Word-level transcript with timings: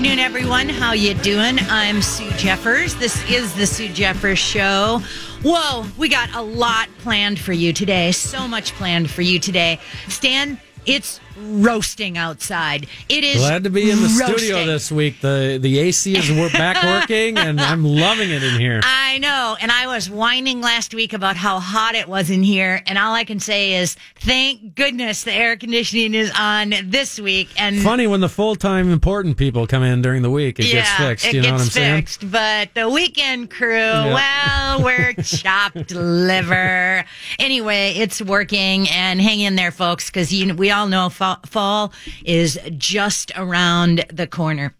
afternoon, 0.00 0.18
everyone. 0.18 0.66
How 0.66 0.94
you 0.94 1.12
doing? 1.12 1.58
I'm 1.68 2.00
Sue 2.00 2.30
Jeffers. 2.38 2.94
This 2.94 3.22
is 3.30 3.54
the 3.54 3.66
Sue 3.66 3.90
Jeffers 3.90 4.38
Show. 4.38 5.02
Whoa, 5.42 5.84
we 5.98 6.08
got 6.08 6.34
a 6.34 6.40
lot 6.40 6.88
planned 7.00 7.38
for 7.38 7.52
you 7.52 7.74
today. 7.74 8.10
So 8.12 8.48
much 8.48 8.72
planned 8.72 9.10
for 9.10 9.20
you 9.20 9.38
today. 9.38 9.78
Stan, 10.08 10.58
it's 10.86 11.20
roasting 11.36 12.18
outside. 12.18 12.86
It 13.08 13.24
is 13.24 13.36
glad 13.38 13.64
to 13.64 13.70
be 13.70 13.90
in 13.90 13.96
the 13.98 14.02
roasting. 14.20 14.38
studio 14.38 14.66
this 14.66 14.90
week. 14.90 15.20
the 15.20 15.58
The 15.60 15.78
AC 15.78 16.16
is 16.16 16.30
wor- 16.32 16.50
back 16.50 16.82
working, 17.10 17.38
and 17.38 17.60
I'm 17.60 17.84
loving 17.84 18.30
it 18.30 18.42
in 18.42 18.58
here. 18.60 18.80
I 18.84 19.18
know, 19.18 19.56
and 19.60 19.70
I 19.70 19.86
was 19.86 20.08
whining 20.10 20.60
last 20.60 20.94
week 20.94 21.12
about 21.12 21.36
how 21.36 21.60
hot 21.60 21.94
it 21.94 22.08
was 22.08 22.30
in 22.30 22.42
here, 22.42 22.82
and 22.86 22.98
all 22.98 23.14
I 23.14 23.24
can 23.24 23.40
say 23.40 23.74
is, 23.74 23.96
thank 24.16 24.74
goodness 24.74 25.24
the 25.24 25.32
air 25.32 25.56
conditioning 25.56 26.14
is 26.14 26.30
on 26.38 26.74
this 26.84 27.18
week. 27.18 27.48
And 27.56 27.80
Funny 27.80 28.06
when 28.06 28.20
the 28.20 28.28
full 28.28 28.56
time 28.56 28.90
important 28.92 29.36
people 29.36 29.66
come 29.66 29.82
in 29.82 30.02
during 30.02 30.22
the 30.22 30.30
week, 30.30 30.58
it 30.58 30.66
yeah, 30.66 30.72
gets 30.74 30.90
fixed. 30.92 31.26
It 31.26 31.34
you 31.34 31.42
know 31.42 31.50
gets 31.50 31.52
what 31.60 31.64
I'm 31.64 31.70
saying? 31.70 31.96
fixed, 32.02 32.30
but 32.30 32.74
the 32.74 32.88
weekend 32.88 33.50
crew, 33.50 33.70
well, 33.78 34.82
we're 34.82 35.12
chopped 35.22 35.90
liver. 35.92 37.04
Anyway, 37.38 37.94
it's 37.96 38.20
working, 38.22 38.88
and 38.88 39.20
hang 39.20 39.40
in 39.40 39.56
there, 39.56 39.70
folks, 39.70 40.06
because 40.06 40.32
you 40.32 40.54
we 40.54 40.70
all 40.70 40.86
know 40.86 41.08
fall, 41.46 41.92
is 42.24 42.58
just 42.76 43.32
around 43.36 44.04
the 44.12 44.26
corner. 44.26 44.74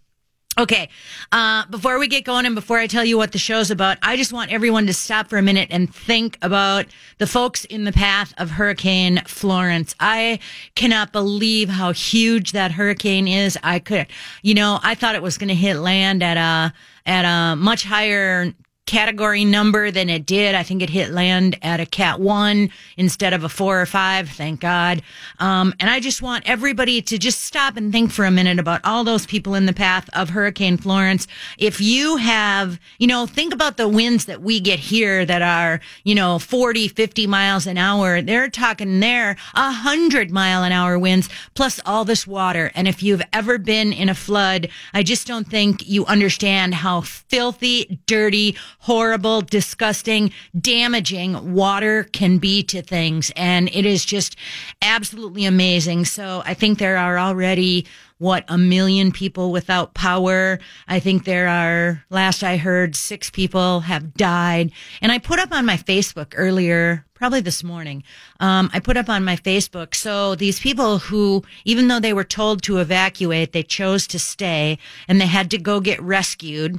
Okay. 0.58 0.88
Uh, 1.32 1.64
before 1.70 1.98
we 1.98 2.08
get 2.08 2.24
going 2.24 2.44
and 2.44 2.54
before 2.54 2.78
I 2.78 2.86
tell 2.86 3.04
you 3.04 3.16
what 3.16 3.32
the 3.32 3.38
show's 3.38 3.70
about, 3.70 3.98
I 4.02 4.16
just 4.16 4.32
want 4.32 4.52
everyone 4.52 4.86
to 4.88 4.92
stop 4.92 5.28
for 5.28 5.38
a 5.38 5.42
minute 5.42 5.68
and 5.70 5.94
think 5.94 6.36
about 6.42 6.86
the 7.18 7.26
folks 7.26 7.64
in 7.64 7.84
the 7.84 7.92
path 7.92 8.34
of 8.36 8.50
Hurricane 8.50 9.22
Florence. 9.26 9.94
I 10.00 10.40
cannot 10.74 11.12
believe 11.12 11.68
how 11.70 11.92
huge 11.92 12.52
that 12.52 12.72
hurricane 12.72 13.28
is. 13.28 13.56
I 13.62 13.78
could, 13.78 14.08
you 14.42 14.54
know, 14.54 14.80
I 14.82 14.94
thought 14.96 15.14
it 15.14 15.22
was 15.22 15.38
going 15.38 15.48
to 15.48 15.54
hit 15.54 15.76
land 15.76 16.22
at 16.22 16.36
a, 16.36 16.74
at 17.06 17.24
a 17.24 17.56
much 17.56 17.84
higher 17.84 18.52
category 18.90 19.44
number 19.44 19.92
than 19.92 20.10
it 20.10 20.26
did. 20.26 20.56
I 20.56 20.64
think 20.64 20.82
it 20.82 20.90
hit 20.90 21.10
land 21.12 21.56
at 21.62 21.78
a 21.78 21.86
cat 21.86 22.18
one 22.18 22.70
instead 22.96 23.32
of 23.32 23.44
a 23.44 23.48
four 23.48 23.80
or 23.80 23.86
five. 23.86 24.28
Thank 24.28 24.58
God. 24.58 25.00
Um, 25.38 25.72
and 25.78 25.88
I 25.88 26.00
just 26.00 26.22
want 26.22 26.42
everybody 26.44 27.00
to 27.02 27.16
just 27.16 27.42
stop 27.42 27.76
and 27.76 27.92
think 27.92 28.10
for 28.10 28.24
a 28.24 28.32
minute 28.32 28.58
about 28.58 28.80
all 28.82 29.04
those 29.04 29.26
people 29.26 29.54
in 29.54 29.66
the 29.66 29.72
path 29.72 30.10
of 30.12 30.30
Hurricane 30.30 30.76
Florence. 30.76 31.28
If 31.56 31.80
you 31.80 32.16
have, 32.16 32.80
you 32.98 33.06
know, 33.06 33.26
think 33.26 33.54
about 33.54 33.76
the 33.76 33.88
winds 33.88 34.24
that 34.24 34.42
we 34.42 34.58
get 34.58 34.80
here 34.80 35.24
that 35.24 35.40
are, 35.40 35.80
you 36.02 36.16
know, 36.16 36.40
40, 36.40 36.88
50 36.88 37.28
miles 37.28 37.68
an 37.68 37.78
hour. 37.78 38.20
They're 38.20 38.50
talking 38.50 38.98
there 38.98 39.36
a 39.54 39.70
hundred 39.70 40.32
mile 40.32 40.64
an 40.64 40.72
hour 40.72 40.98
winds 40.98 41.28
plus 41.54 41.78
all 41.86 42.04
this 42.04 42.26
water. 42.26 42.72
And 42.74 42.88
if 42.88 43.04
you've 43.04 43.22
ever 43.32 43.56
been 43.56 43.92
in 43.92 44.08
a 44.08 44.16
flood, 44.16 44.68
I 44.92 45.04
just 45.04 45.28
don't 45.28 45.48
think 45.48 45.88
you 45.88 46.04
understand 46.06 46.74
how 46.74 47.02
filthy, 47.02 48.00
dirty, 48.06 48.56
horrible, 48.80 49.42
disgusting, 49.42 50.32
damaging 50.58 51.52
water 51.54 52.04
can 52.04 52.38
be 52.38 52.62
to 52.64 52.82
things. 52.82 53.30
And 53.36 53.68
it 53.74 53.86
is 53.86 54.04
just 54.04 54.36
absolutely 54.82 55.44
amazing. 55.44 56.06
So 56.06 56.42
I 56.44 56.54
think 56.54 56.78
there 56.78 56.96
are 56.96 57.18
already 57.18 57.86
what 58.18 58.44
a 58.48 58.58
million 58.58 59.12
people 59.12 59.50
without 59.50 59.94
power. 59.94 60.58
I 60.86 61.00
think 61.00 61.24
there 61.24 61.48
are, 61.48 62.04
last 62.10 62.42
I 62.42 62.58
heard, 62.58 62.94
six 62.94 63.30
people 63.30 63.80
have 63.80 64.12
died. 64.14 64.72
And 65.00 65.10
I 65.10 65.18
put 65.18 65.38
up 65.38 65.52
on 65.52 65.64
my 65.64 65.78
Facebook 65.78 66.34
earlier, 66.36 67.06
probably 67.14 67.40
this 67.40 67.64
morning, 67.64 68.02
um, 68.38 68.70
I 68.74 68.80
put 68.80 68.98
up 68.98 69.08
on 69.08 69.24
my 69.24 69.36
Facebook. 69.36 69.94
So 69.94 70.34
these 70.34 70.60
people 70.60 70.98
who, 70.98 71.42
even 71.64 71.88
though 71.88 72.00
they 72.00 72.12
were 72.12 72.24
told 72.24 72.62
to 72.64 72.78
evacuate, 72.78 73.52
they 73.52 73.62
chose 73.62 74.06
to 74.08 74.18
stay 74.18 74.78
and 75.08 75.18
they 75.18 75.26
had 75.26 75.50
to 75.52 75.58
go 75.58 75.80
get 75.80 76.00
rescued 76.02 76.78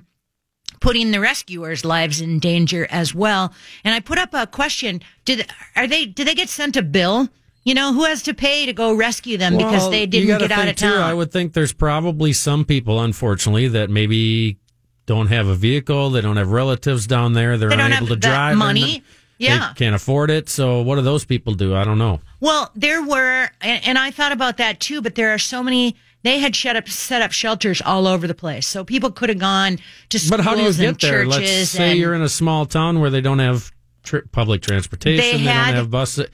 putting 0.81 1.11
the 1.11 1.21
rescuers' 1.21 1.85
lives 1.85 2.19
in 2.19 2.39
danger 2.39 2.85
as 2.91 3.15
well. 3.15 3.53
And 3.85 3.95
I 3.95 4.01
put 4.01 4.17
up 4.17 4.33
a 4.33 4.45
question: 4.45 5.01
Did 5.23 5.49
are 5.77 5.87
they? 5.87 6.05
Did 6.05 6.27
they 6.27 6.35
get 6.35 6.49
sent 6.49 6.75
a 6.75 6.81
bill? 6.81 7.29
You 7.63 7.75
know, 7.75 7.93
who 7.93 8.03
has 8.05 8.23
to 8.23 8.33
pay 8.33 8.65
to 8.65 8.73
go 8.73 8.93
rescue 8.93 9.37
them 9.37 9.55
because 9.55 9.89
they 9.91 10.07
didn't 10.07 10.39
get 10.39 10.51
out 10.51 10.67
of 10.67 10.75
town? 10.75 10.93
Too, 10.93 10.99
I 10.99 11.13
would 11.13 11.31
think 11.31 11.53
there's 11.53 11.73
probably 11.73 12.33
some 12.33 12.65
people, 12.65 12.99
unfortunately, 12.99 13.67
that 13.69 13.89
maybe 13.91 14.57
don't 15.05 15.27
have 15.27 15.47
a 15.47 15.53
vehicle. 15.53 16.09
They 16.09 16.21
don't 16.21 16.37
have 16.37 16.51
relatives 16.51 17.05
down 17.05 17.33
there. 17.33 17.57
They're 17.59 17.69
They 17.69 17.79
unable 17.79 18.07
to 18.07 18.15
drive. 18.15 18.57
money. 18.57 19.03
Yeah. 19.37 19.73
They 19.77 19.85
can't 19.85 19.95
afford 19.95 20.31
it. 20.31 20.49
So 20.49 20.81
what 20.81 20.95
do 20.95 21.01
those 21.01 21.23
people 21.25 21.53
do? 21.53 21.75
I 21.75 21.83
don't 21.83 21.97
know. 21.99 22.19
Well, 22.39 22.71
there 22.75 23.01
were, 23.03 23.49
and, 23.61 23.87
and 23.87 23.97
I 23.97 24.09
thought 24.11 24.31
about 24.31 24.57
that 24.57 24.79
too. 24.79 25.01
But 25.01 25.13
there 25.15 25.29
are 25.31 25.39
so 25.39 25.61
many. 25.61 25.95
They 26.23 26.39
had 26.39 26.55
set 26.55 26.75
up 26.75 26.87
set 26.87 27.21
up 27.21 27.31
shelters 27.31 27.81
all 27.81 28.05
over 28.07 28.27
the 28.27 28.35
place, 28.35 28.67
so 28.67 28.83
people 28.83 29.11
could 29.11 29.29
have 29.29 29.39
gone 29.39 29.79
to 30.09 30.19
schools 30.19 30.29
But 30.29 30.39
how 30.41 30.53
do 30.55 30.61
you 30.61 30.67
and 30.67 30.77
get 30.77 30.99
there? 30.99 31.23
churches. 31.25 31.39
Let's 31.49 31.69
say 31.71 31.95
you're 31.95 32.13
in 32.13 32.21
a 32.21 32.29
small 32.29 32.65
town 32.65 32.99
where 32.99 33.09
they 33.09 33.21
don't 33.21 33.39
have 33.39 33.71
tri- 34.03 34.21
public 34.31 34.61
transportation. 34.61 35.23
They 35.23 35.31
They, 35.37 35.43
had- 35.51 35.65
don't 35.67 35.75
have 35.75 35.89
buses. 35.91 36.27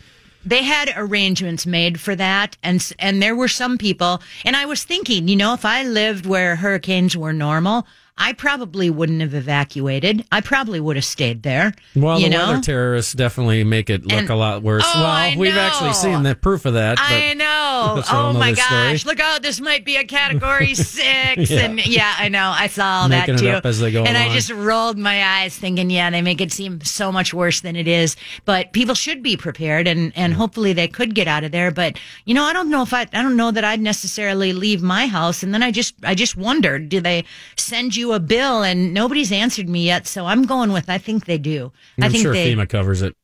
they 0.45 0.63
had 0.63 0.91
arrangements 0.95 1.65
made 1.65 1.99
for 1.99 2.15
that 2.15 2.57
and 2.63 2.91
and 2.99 3.21
there 3.21 3.35
were 3.35 3.47
some 3.49 3.77
people 3.77 4.21
and 4.45 4.55
I 4.55 4.65
was 4.65 4.83
thinking, 4.83 5.27
you 5.27 5.35
know, 5.35 5.53
if 5.53 5.63
I 5.65 5.83
lived 5.83 6.25
where 6.25 6.55
hurricanes 6.57 7.15
were 7.17 7.33
normal, 7.33 7.85
I 8.17 8.33
probably 8.33 8.89
wouldn't 8.89 9.21
have 9.21 9.33
evacuated. 9.33 10.25
I 10.31 10.41
probably 10.41 10.79
would 10.79 10.95
have 10.95 11.05
stayed 11.05 11.43
there. 11.43 11.73
Well, 11.95 12.19
you 12.19 12.29
the 12.29 12.35
know? 12.37 12.47
weather 12.49 12.61
terrorists 12.61 13.13
definitely 13.13 13.63
make 13.63 13.89
it 13.89 14.03
look 14.03 14.13
And- 14.13 14.29
a 14.29 14.35
lot 14.35 14.63
worse. 14.63 14.83
Oh, 14.85 14.91
well, 15.01 15.05
I 15.05 15.35
we've 15.37 15.53
know. 15.53 15.59
actually 15.61 15.93
seen 15.93 16.23
the 16.23 16.33
proof 16.35 16.65
of 16.65 16.73
that. 16.73 16.97
I 16.99 17.33
know. 17.35 17.93
that's 17.97 18.09
a 18.09 18.11
whole 18.11 18.29
Oh 18.29 18.33
my 18.33 18.49
nother 18.51 18.61
story. 18.61 18.91
gosh. 18.93 19.05
Look 19.05 19.19
out. 19.19 19.41
This 19.43 19.59
might 19.61 19.85
be 19.85 19.97
a 19.97 20.03
category 20.03 20.73
six. 20.73 21.49
Yeah. 21.49 21.59
And 21.59 21.85
yeah, 21.85 22.13
I 22.17 22.29
know. 22.29 22.51
I 22.55 22.67
saw 22.67 23.01
all 23.03 23.09
Making 23.09 23.35
that 23.37 23.61
too. 23.63 23.67
as 23.67 23.79
they 23.79 23.91
go 23.91 24.03
and 24.03 24.17
I 24.17 24.33
just 24.33 24.49
rolled 24.51 24.97
my 24.97 25.23
eyes 25.23 25.55
thinking, 25.57 25.89
yeah, 25.89 26.09
they 26.09 26.21
make 26.21 26.41
it 26.41 26.51
seem 26.51 26.81
so 26.81 27.11
much 27.11 27.33
worse 27.33 27.61
than 27.61 27.75
it 27.75 27.87
is. 27.87 28.15
But 28.45 28.73
people 28.73 28.95
should 28.95 29.21
be 29.21 29.37
prepared 29.37 29.87
and, 29.87 30.11
and 30.15 30.33
hopefully 30.33 30.73
they 30.73 30.87
could 30.87 31.13
get 31.13 31.27
out 31.27 31.43
of 31.43 31.51
there. 31.51 31.69
But, 31.71 31.99
you 32.25 32.33
know, 32.33 32.43
I 32.43 32.53
don't 32.53 32.69
know 32.69 32.81
if 32.81 32.93
I, 32.93 33.01
I 33.13 33.21
don't 33.21 33.37
know 33.37 33.51
that 33.51 33.63
I'd 33.63 33.79
necessarily 33.81 34.53
leave 34.53 34.81
my 34.81 35.05
house. 35.07 35.43
And 35.43 35.53
then 35.53 35.61
I 35.61 35.71
just, 35.71 35.93
I 36.03 36.15
just 36.15 36.35
wondered, 36.35 36.89
do 36.89 36.99
they 36.99 37.23
send 37.55 37.95
you 37.95 38.06
a 38.13 38.19
bill? 38.19 38.63
And 38.63 38.93
nobody's 38.93 39.31
answered 39.31 39.69
me 39.69 39.85
yet. 39.85 40.07
So 40.07 40.25
I'm 40.25 40.43
going 40.43 40.71
with, 40.71 40.89
I 40.89 40.97
think 40.97 41.25
they 41.25 41.37
do. 41.37 41.71
I 42.01 42.05
I'm 42.05 42.11
think 42.11 42.23
sure 42.23 42.33
they, 42.33 42.53
FEMA 42.53 42.67
covers 42.69 43.01
it. 43.01 43.15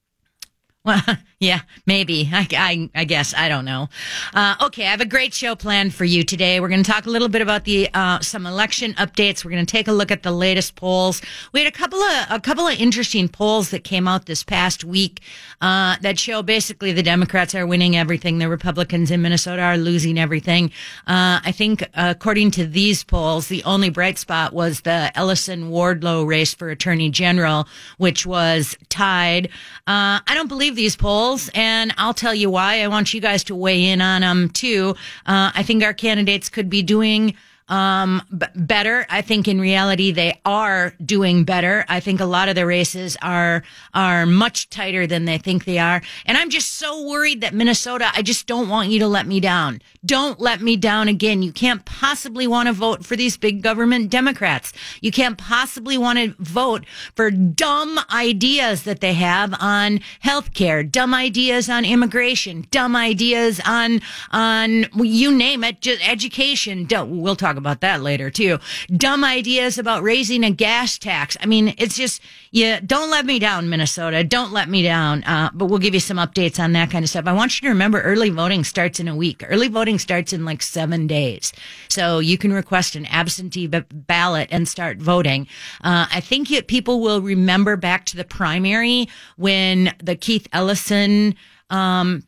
well, 0.86 1.02
yeah, 1.44 1.62
maybe. 1.86 2.30
I, 2.32 2.48
I, 2.52 2.90
I 2.96 3.04
guess. 3.04 3.34
I 3.34 3.50
don't 3.50 3.66
know. 3.66 3.90
Uh, 4.34 4.56
okay, 4.62 4.88
I 4.88 4.92
have 4.92 5.02
a 5.02 5.06
great 5.06 5.34
show 5.34 5.56
planned 5.56 5.94
for 5.94 6.06
you 6.06 6.24
today. 6.24 6.60
We're 6.60 6.70
going 6.70 6.84
to 6.84 6.90
talk 6.90 7.06
a 7.06 7.10
little 7.10 7.28
bit 7.28 7.42
about 7.42 7.66
the 7.66 7.90
uh, 7.94 8.20
some 8.22 8.46
election 8.46 8.94
updates. 8.94 9.44
We're 9.44 9.52
going 9.52 9.66
to 9.66 9.72
take 9.72 9.90
a 9.90 9.92
look 9.92 10.10
at 10.10 10.24
the 10.24 10.32
latest 10.32 10.76
polls. 10.76 11.22
We 11.52 11.60
had 11.62 11.68
a 11.68 11.76
couple 11.76 12.00
of 12.00 12.28
a 12.30 12.40
couple 12.40 12.66
of 12.68 12.80
interesting 12.80 13.28
polls 13.28 13.72
that 13.72 13.84
came 13.84 14.08
out 14.08 14.26
this 14.26 14.44
past 14.44 14.86
week 14.86 15.22
uh, 15.60 15.98
that 16.02 16.18
show 16.18 16.42
basically 16.44 16.94
the 16.94 17.04
Democrats 17.04 17.54
are 17.56 17.68
winning 17.68 17.98
everything. 17.98 18.38
The 18.38 18.48
Republicans 18.48 19.12
in 19.12 19.22
Minnesota 19.22 19.62
are 19.64 19.78
losing 19.78 20.18
everything. 20.18 20.72
Uh, 21.08 21.44
I 21.44 21.52
think, 21.52 21.84
according 21.94 22.52
to 22.52 22.66
these 22.66 23.04
polls, 23.04 23.48
the 23.48 23.64
only 23.64 23.90
bright 23.90 24.18
spot 24.18 24.54
was 24.54 24.82
the 24.82 25.12
Ellison 25.16 25.72
Wardlow 25.72 26.26
race 26.26 26.54
for 26.54 26.70
Attorney 26.70 27.10
General, 27.10 27.68
which 27.98 28.26
was 28.26 28.78
tied. 28.90 29.48
Uh, 29.88 30.22
I 30.26 30.34
don't 30.34 30.48
believe 30.48 30.76
these 30.76 30.96
polls, 30.96 31.33
and 31.54 31.94
I'll 31.98 32.14
tell 32.14 32.34
you 32.34 32.50
why. 32.50 32.82
I 32.82 32.88
want 32.88 33.14
you 33.14 33.22
guys 33.22 33.44
to 33.46 33.56
weigh 33.56 33.86
in 33.86 34.02
on 34.02 34.22
them 34.22 34.50
too. 34.50 34.96
Uh, 35.26 35.52
I 35.54 35.64
think 35.64 35.84
our 35.84 35.94
candidates 35.94 36.50
could 36.50 36.70
be 36.70 36.82
doing 36.82 37.36
um 37.74 38.22
b- 38.38 38.46
better. 38.56 39.06
I 39.10 39.22
think 39.30 39.48
in 39.48 39.60
reality 39.60 40.12
they 40.12 40.40
are 40.46 40.94
doing 41.04 41.44
better. 41.44 41.76
I 41.90 42.00
think 42.06 42.20
a 42.20 42.26
lot 42.38 42.48
of 42.50 42.56
the 42.56 42.66
races 42.68 43.18
are 43.22 43.64
are 43.94 44.26
much 44.26 44.70
tighter 44.70 45.08
than 45.08 45.26
they 45.26 45.40
think 45.40 45.66
they 45.66 45.80
are. 45.80 46.00
And 46.28 46.38
i'm 46.38 46.50
just 46.58 46.70
so 46.84 46.90
worried 47.12 47.42
that 47.42 47.54
minnesota 47.62 48.08
i 48.14 48.22
just 48.22 48.46
don't 48.48 48.70
want 48.70 48.90
you 48.90 49.00
to 49.00 49.08
let 49.08 49.26
me 49.26 49.40
down. 49.40 49.82
Don't 50.06 50.40
let 50.40 50.60
me 50.62 50.76
down 50.76 51.08
again. 51.08 51.42
You 51.42 51.54
can't 51.54 51.84
possibly 51.86 52.46
want 52.46 52.68
to 52.68 52.74
vote 52.74 53.06
for 53.06 53.16
these 53.16 53.38
big 53.38 53.62
government 53.64 54.10
democrats. 54.10 54.74
You 55.02 55.12
can't 55.12 55.38
possibly 55.38 55.98
want 55.98 56.20
to 56.20 56.36
vote 56.40 56.86
for 57.16 57.32
dumb 57.32 57.98
ideas 58.14 58.84
that 58.84 59.00
they 59.00 59.14
have 59.14 59.56
on 59.60 60.02
healthcare 60.24 60.80
dumb 61.00 61.14
ideas 61.14 61.70
on 61.70 61.86
immigration 61.86 62.56
dumb 62.70 62.96
ideas 62.96 63.62
on 63.66 64.02
on 64.32 64.86
you 64.96 65.32
name 65.32 65.64
it 65.64 65.82
just 65.82 66.02
education. 66.08 66.86
Don't- 66.86 67.12
we'll 67.24 67.36
talk 67.46 67.58
about 67.64 67.82
that 67.82 68.02
later 68.02 68.30
too. 68.30 68.60
Dumb 68.96 69.24
ideas 69.24 69.78
about 69.78 70.04
raising 70.04 70.44
a 70.44 70.52
gas 70.52 70.98
tax. 70.98 71.38
I 71.40 71.46
mean 71.46 71.74
it's 71.78 71.96
just 71.96 72.22
yeah 72.52 72.80
don't 72.86 73.10
let 73.10 73.26
me 73.26 73.40
down 73.40 73.70
minnesota. 73.70 74.24
Don't 74.24 74.52
let 74.52 74.70
me 74.70 74.84
down. 74.84 75.24
Uh, 75.24 75.50
but 75.54 75.66
we'll 75.68 75.80
give 75.80 75.94
you 75.94 76.00
some 76.00 76.18
updates 76.18 76.60
on 76.60 76.74
that 76.74 76.92
kind 76.92 77.04
of 77.04 77.10
stuff. 77.10 77.28
I 77.28 77.34
want 77.34 77.60
you 77.60 77.68
to 77.68 77.70
remember 77.70 78.02
early 78.02 78.30
voting 78.30 78.64
starts 78.64 79.00
in 79.00 79.08
a 79.08 79.16
week. 79.16 79.44
Early 79.48 79.70
voting 79.70 79.98
starts 79.98 80.34
in 80.34 80.44
like 80.44 80.62
seven 80.62 81.08
days. 81.08 81.54
So 81.90 82.20
you 82.20 82.38
can 82.38 82.52
request 82.52 82.96
an 82.96 83.06
absentee 83.06 83.68
b- 83.68 83.84
ballot 83.92 84.50
and 84.52 84.68
start 84.68 84.98
voting. 84.98 85.48
Uh, 85.84 86.08
i 86.12 86.20
think 86.20 86.50
people 86.68 87.00
will 87.02 87.22
remember 87.22 87.78
back 87.78 88.06
to 88.06 88.18
the 88.18 88.24
primary 88.24 89.08
when 89.38 89.94
the 90.04 90.16
keith 90.16 90.48
ellison 90.52 91.36
um, 91.70 92.24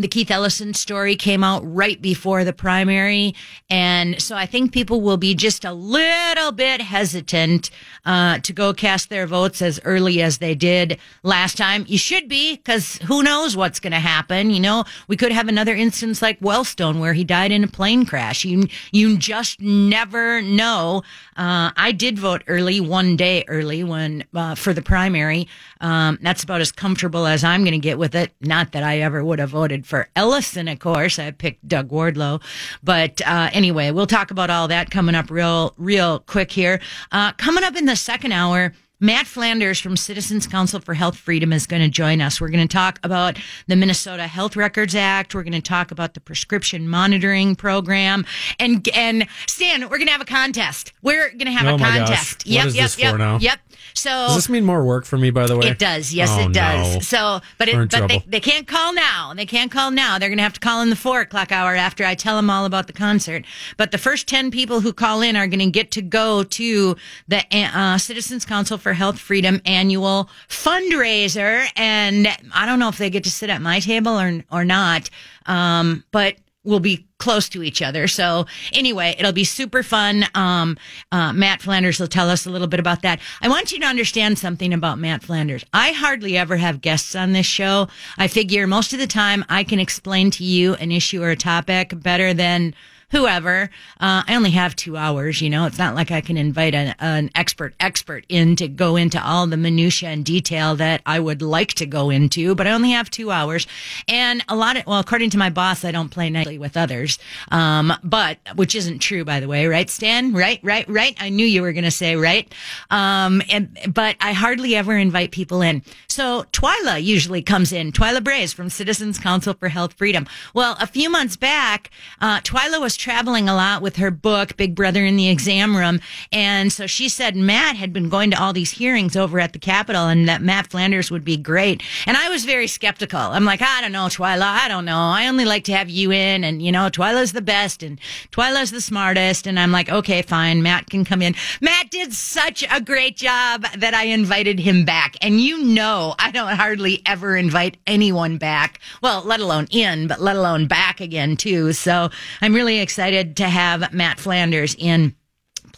the 0.00 0.08
Keith 0.08 0.30
Ellison 0.30 0.74
story 0.74 1.16
came 1.16 1.44
out 1.44 1.62
right 1.64 2.00
before 2.00 2.44
the 2.44 2.52
primary. 2.52 3.34
And 3.68 4.20
so 4.20 4.36
I 4.36 4.46
think 4.46 4.72
people 4.72 5.00
will 5.00 5.16
be 5.16 5.34
just 5.34 5.64
a 5.64 5.72
little 5.72 6.52
bit 6.52 6.80
hesitant 6.80 7.70
uh, 8.04 8.38
to 8.38 8.52
go 8.52 8.72
cast 8.72 9.08
their 9.08 9.26
votes 9.26 9.62
as 9.62 9.80
early 9.84 10.22
as 10.22 10.38
they 10.38 10.54
did 10.54 10.98
last 11.22 11.56
time. 11.56 11.84
You 11.88 11.98
should 11.98 12.28
be, 12.28 12.56
because 12.56 12.96
who 12.98 13.22
knows 13.22 13.56
what's 13.56 13.80
going 13.80 13.92
to 13.92 13.98
happen. 14.00 14.50
You 14.50 14.60
know, 14.60 14.84
we 15.08 15.16
could 15.16 15.32
have 15.32 15.48
another 15.48 15.74
instance 15.74 16.22
like 16.22 16.40
Wellstone 16.40 17.00
where 17.00 17.12
he 17.12 17.24
died 17.24 17.52
in 17.52 17.64
a 17.64 17.68
plane 17.68 18.06
crash. 18.06 18.44
You, 18.44 18.66
you 18.92 19.18
just 19.18 19.60
never 19.60 20.42
know. 20.42 21.02
Uh, 21.36 21.70
I 21.76 21.92
did 21.92 22.18
vote 22.18 22.42
early, 22.46 22.80
one 22.80 23.16
day 23.16 23.44
early 23.48 23.84
when, 23.84 24.24
uh, 24.34 24.54
for 24.54 24.72
the 24.72 24.82
primary. 24.82 25.48
Um, 25.80 26.18
that's 26.20 26.42
about 26.42 26.60
as 26.60 26.72
comfortable 26.72 27.26
as 27.26 27.42
I'm 27.44 27.62
going 27.62 27.72
to 27.72 27.78
get 27.78 27.98
with 27.98 28.14
it. 28.14 28.32
Not 28.40 28.72
that 28.72 28.82
I 28.82 29.00
ever 29.00 29.24
would 29.24 29.38
have 29.38 29.50
voted 29.50 29.86
for 29.90 30.08
Ellison, 30.16 30.68
of 30.68 30.78
course. 30.78 31.18
I 31.18 31.30
picked 31.32 31.68
Doug 31.68 31.90
Wardlow. 31.90 32.40
But 32.82 33.20
uh, 33.26 33.50
anyway, 33.52 33.90
we'll 33.90 34.06
talk 34.06 34.30
about 34.30 34.48
all 34.48 34.68
that 34.68 34.90
coming 34.90 35.14
up 35.14 35.30
real, 35.30 35.74
real 35.76 36.20
quick 36.20 36.50
here. 36.52 36.80
Uh, 37.12 37.32
coming 37.32 37.64
up 37.64 37.76
in 37.76 37.84
the 37.84 37.96
second 37.96 38.32
hour, 38.32 38.72
Matt 39.02 39.26
Flanders 39.26 39.80
from 39.80 39.96
Citizens 39.96 40.46
Council 40.46 40.78
for 40.78 40.92
Health 40.92 41.16
Freedom 41.16 41.54
is 41.54 41.66
going 41.66 41.80
to 41.80 41.88
join 41.88 42.20
us. 42.20 42.38
We're 42.38 42.50
going 42.50 42.68
to 42.68 42.72
talk 42.72 42.98
about 43.02 43.38
the 43.66 43.74
Minnesota 43.74 44.26
Health 44.26 44.56
Records 44.56 44.94
Act. 44.94 45.34
We're 45.34 45.42
going 45.42 45.54
to 45.54 45.62
talk 45.62 45.90
about 45.90 46.12
the 46.12 46.20
prescription 46.20 46.86
monitoring 46.86 47.56
program. 47.56 48.26
And, 48.58 48.86
and 48.94 49.26
Stan, 49.46 49.82
we're 49.88 49.96
going 49.96 50.06
to 50.08 50.12
have 50.12 50.20
a 50.20 50.26
contest. 50.26 50.92
We're 51.02 51.30
going 51.30 51.46
to 51.46 51.52
have 51.52 51.66
Oh 51.66 51.76
a 51.76 51.78
gosh. 51.78 51.96
contest. 51.96 52.36
What 52.44 52.46
Yep, 52.46 52.66
is 52.66 52.76
yep, 52.76 52.84
this 52.84 52.98
yep, 52.98 53.12
for 53.12 53.18
now? 53.18 53.38
yep. 53.38 53.58
So 53.94 54.10
Does 54.10 54.36
this 54.36 54.48
mean 54.48 54.64
more 54.64 54.84
work 54.84 55.04
for 55.04 55.16
me, 55.18 55.30
by 55.30 55.46
the 55.46 55.56
way? 55.56 55.68
it 55.68 55.78
does. 55.78 56.12
Yes, 56.12 56.30
Oh, 56.32 56.46
it 56.46 56.52
does. 56.52 56.94
no. 56.94 57.00
So, 57.00 57.40
but 57.58 57.68
We're 57.68 57.82
it, 57.82 57.90
but 57.90 58.08
they, 58.08 58.24
they 58.26 58.40
can't 58.40 58.66
call 58.66 58.92
now. 58.92 59.32
They 59.34 59.46
can't 59.46 59.70
call 59.70 59.90
now. 59.90 60.18
They're 60.18 60.28
going 60.28 60.38
to 60.38 60.42
have 60.44 60.52
to 60.54 60.60
call 60.60 60.82
in 60.82 60.90
the 60.90 60.96
four 60.96 61.20
o'clock 61.20 61.52
hour 61.52 61.74
after 61.74 62.04
I 62.04 62.14
tell 62.14 62.36
them 62.36 62.50
all 62.50 62.64
about 62.64 62.86
the 62.86 62.92
concert. 62.92 63.44
But 63.76 63.90
the 63.90 63.98
first 63.98 64.26
10 64.28 64.50
people 64.50 64.80
who 64.80 64.92
call 64.92 65.22
in 65.22 65.36
are 65.36 65.46
going 65.46 65.60
to 65.60 65.70
get 65.70 65.90
to 65.92 66.02
go 66.02 66.42
to 66.44 66.96
the 67.28 67.44
uh, 67.52 67.98
Citizens 67.98 68.44
Council 68.44 68.78
for 68.78 68.92
Health 68.92 69.18
Freedom 69.18 69.60
annual 69.64 70.28
fundraiser. 70.48 71.66
And 71.76 72.28
I 72.54 72.66
don't 72.66 72.78
know 72.78 72.88
if 72.88 72.98
they 72.98 73.10
get 73.10 73.24
to 73.24 73.30
sit 73.30 73.50
at 73.50 73.60
my 73.62 73.80
table 73.80 74.18
or, 74.18 74.42
or 74.50 74.64
not. 74.64 75.10
Um, 75.46 76.04
but 76.10 76.36
we'll 76.64 76.80
be 76.80 77.06
close 77.18 77.48
to 77.50 77.62
each 77.62 77.80
other. 77.82 78.06
So 78.08 78.46
anyway, 78.72 79.14
it'll 79.18 79.32
be 79.32 79.44
super 79.44 79.82
fun. 79.82 80.24
Um, 80.34 80.76
uh, 81.12 81.32
Matt 81.32 81.62
Flanders 81.62 81.98
will 82.00 82.06
tell 82.06 82.28
us 82.28 82.46
a 82.46 82.50
little 82.50 82.66
bit 82.66 82.80
about 82.80 83.02
that. 83.02 83.20
I 83.40 83.48
want 83.48 83.72
you 83.72 83.80
to 83.80 83.86
understand 83.86 84.38
something 84.38 84.72
about 84.72 84.98
Matt 84.98 85.22
Flanders. 85.22 85.64
I 85.72 85.92
hardly 85.92 86.36
ever 86.36 86.56
have 86.56 86.80
guests 86.80 87.14
on 87.14 87.32
this 87.32 87.46
show. 87.46 87.88
I 88.18 88.28
figure 88.28 88.66
most 88.66 88.92
of 88.92 88.98
the 88.98 89.06
time 89.06 89.44
I 89.48 89.64
can 89.64 89.80
explain 89.80 90.30
to 90.32 90.44
you 90.44 90.74
an 90.74 90.92
issue 90.92 91.22
or 91.22 91.30
a 91.30 91.36
topic 91.36 91.92
better 92.02 92.34
than 92.34 92.74
whoever. 93.10 93.70
Uh, 93.98 94.22
I 94.26 94.34
only 94.36 94.50
have 94.50 94.76
two 94.76 94.96
hours, 94.96 95.40
you 95.40 95.50
know, 95.50 95.66
it's 95.66 95.78
not 95.78 95.94
like 95.94 96.10
I 96.10 96.20
can 96.20 96.36
invite 96.36 96.74
an, 96.74 96.94
an 97.00 97.30
expert 97.34 97.74
expert 97.80 98.24
in 98.28 98.56
to 98.56 98.68
go 98.68 98.96
into 98.96 99.22
all 99.22 99.46
the 99.46 99.56
minutia 99.56 100.10
and 100.10 100.24
detail 100.24 100.76
that 100.76 101.02
I 101.04 101.18
would 101.18 101.42
like 101.42 101.74
to 101.74 101.86
go 101.86 102.10
into, 102.10 102.54
but 102.54 102.66
I 102.66 102.72
only 102.72 102.90
have 102.90 103.10
two 103.10 103.30
hours. 103.30 103.66
And 104.08 104.44
a 104.48 104.54
lot 104.54 104.76
of, 104.76 104.86
well, 104.86 105.00
according 105.00 105.30
to 105.30 105.38
my 105.38 105.50
boss, 105.50 105.84
I 105.84 105.90
don't 105.90 106.08
play 106.10 106.30
nicely 106.30 106.58
with 106.58 106.76
others. 106.76 107.18
Um, 107.50 107.92
but, 108.04 108.38
which 108.54 108.74
isn't 108.74 109.00
true, 109.00 109.24
by 109.24 109.40
the 109.40 109.48
way, 109.48 109.66
right, 109.66 109.90
Stan? 109.90 110.32
Right, 110.32 110.60
right, 110.62 110.88
right. 110.88 111.16
I 111.20 111.28
knew 111.30 111.46
you 111.46 111.62
were 111.62 111.72
going 111.72 111.84
to 111.84 111.90
say 111.90 112.16
right. 112.16 112.52
Um, 112.90 113.42
and, 113.50 113.76
but 113.92 114.16
I 114.20 114.32
hardly 114.32 114.76
ever 114.76 114.96
invite 114.96 115.32
people 115.32 115.62
in. 115.62 115.82
So 116.08 116.44
Twila 116.52 117.02
usually 117.02 117.42
comes 117.42 117.72
in, 117.72 117.92
Twila 117.92 118.22
Brase 118.22 118.52
from 118.52 118.68
Citizens 118.68 119.18
Council 119.18 119.54
for 119.54 119.68
Health 119.68 119.94
Freedom. 119.94 120.26
Well, 120.54 120.76
a 120.80 120.86
few 120.86 121.10
months 121.10 121.36
back, 121.36 121.90
uh, 122.20 122.40
Twila 122.40 122.80
was 122.80 122.96
traveling 123.00 123.48
a 123.48 123.54
lot 123.54 123.80
with 123.80 123.96
her 123.96 124.10
book, 124.10 124.56
Big 124.58 124.74
Brother 124.74 125.06
in 125.06 125.16
the 125.16 125.30
Exam 125.30 125.74
Room. 125.74 126.00
And 126.32 126.70
so 126.70 126.86
she 126.86 127.08
said 127.08 127.34
Matt 127.34 127.76
had 127.76 127.94
been 127.94 128.10
going 128.10 128.30
to 128.30 128.40
all 128.40 128.52
these 128.52 128.72
hearings 128.72 129.16
over 129.16 129.40
at 129.40 129.54
the 129.54 129.58
Capitol 129.58 130.06
and 130.06 130.28
that 130.28 130.42
Matt 130.42 130.66
Flanders 130.66 131.10
would 131.10 131.24
be 131.24 131.38
great. 131.38 131.82
And 132.04 132.18
I 132.18 132.28
was 132.28 132.44
very 132.44 132.66
skeptical. 132.66 133.18
I'm 133.18 133.46
like, 133.46 133.62
I 133.62 133.80
don't 133.80 133.92
know, 133.92 134.06
Twila. 134.06 134.42
I 134.42 134.68
don't 134.68 134.84
know. 134.84 134.98
I 134.98 135.28
only 135.28 135.46
like 135.46 135.64
to 135.64 135.72
have 135.72 135.88
you 135.88 136.12
in 136.12 136.44
and, 136.44 136.60
you 136.60 136.70
know, 136.70 136.90
Twila's 136.90 137.32
the 137.32 137.40
best 137.40 137.82
and 137.82 137.98
Twila's 138.32 138.70
the 138.70 138.82
smartest. 138.82 139.46
And 139.46 139.58
I'm 139.58 139.72
like, 139.72 139.88
okay, 139.88 140.20
fine. 140.20 140.62
Matt 140.62 140.90
can 140.90 141.06
come 141.06 141.22
in. 141.22 141.34
Matt 141.62 141.90
did 141.90 142.12
such 142.12 142.64
a 142.70 142.82
great 142.82 143.16
job 143.16 143.64
that 143.78 143.94
I 143.94 144.04
invited 144.04 144.58
him 144.58 144.84
back. 144.84 145.16
And 145.22 145.40
you 145.40 145.64
know, 145.64 146.14
I 146.18 146.30
don't 146.30 146.54
hardly 146.54 147.00
ever 147.06 147.34
invite 147.34 147.78
anyone 147.86 148.36
back. 148.36 148.78
Well, 149.02 149.22
let 149.22 149.40
alone 149.40 149.68
in, 149.70 150.06
but 150.06 150.20
let 150.20 150.36
alone 150.36 150.66
back 150.66 151.00
again 151.00 151.38
too. 151.38 151.72
So 151.72 152.10
I'm 152.42 152.54
really 152.54 152.78
excited 152.78 152.89
to 152.96 153.48
have 153.48 153.92
Matt 153.92 154.18
Flanders 154.18 154.74
in. 154.78 155.14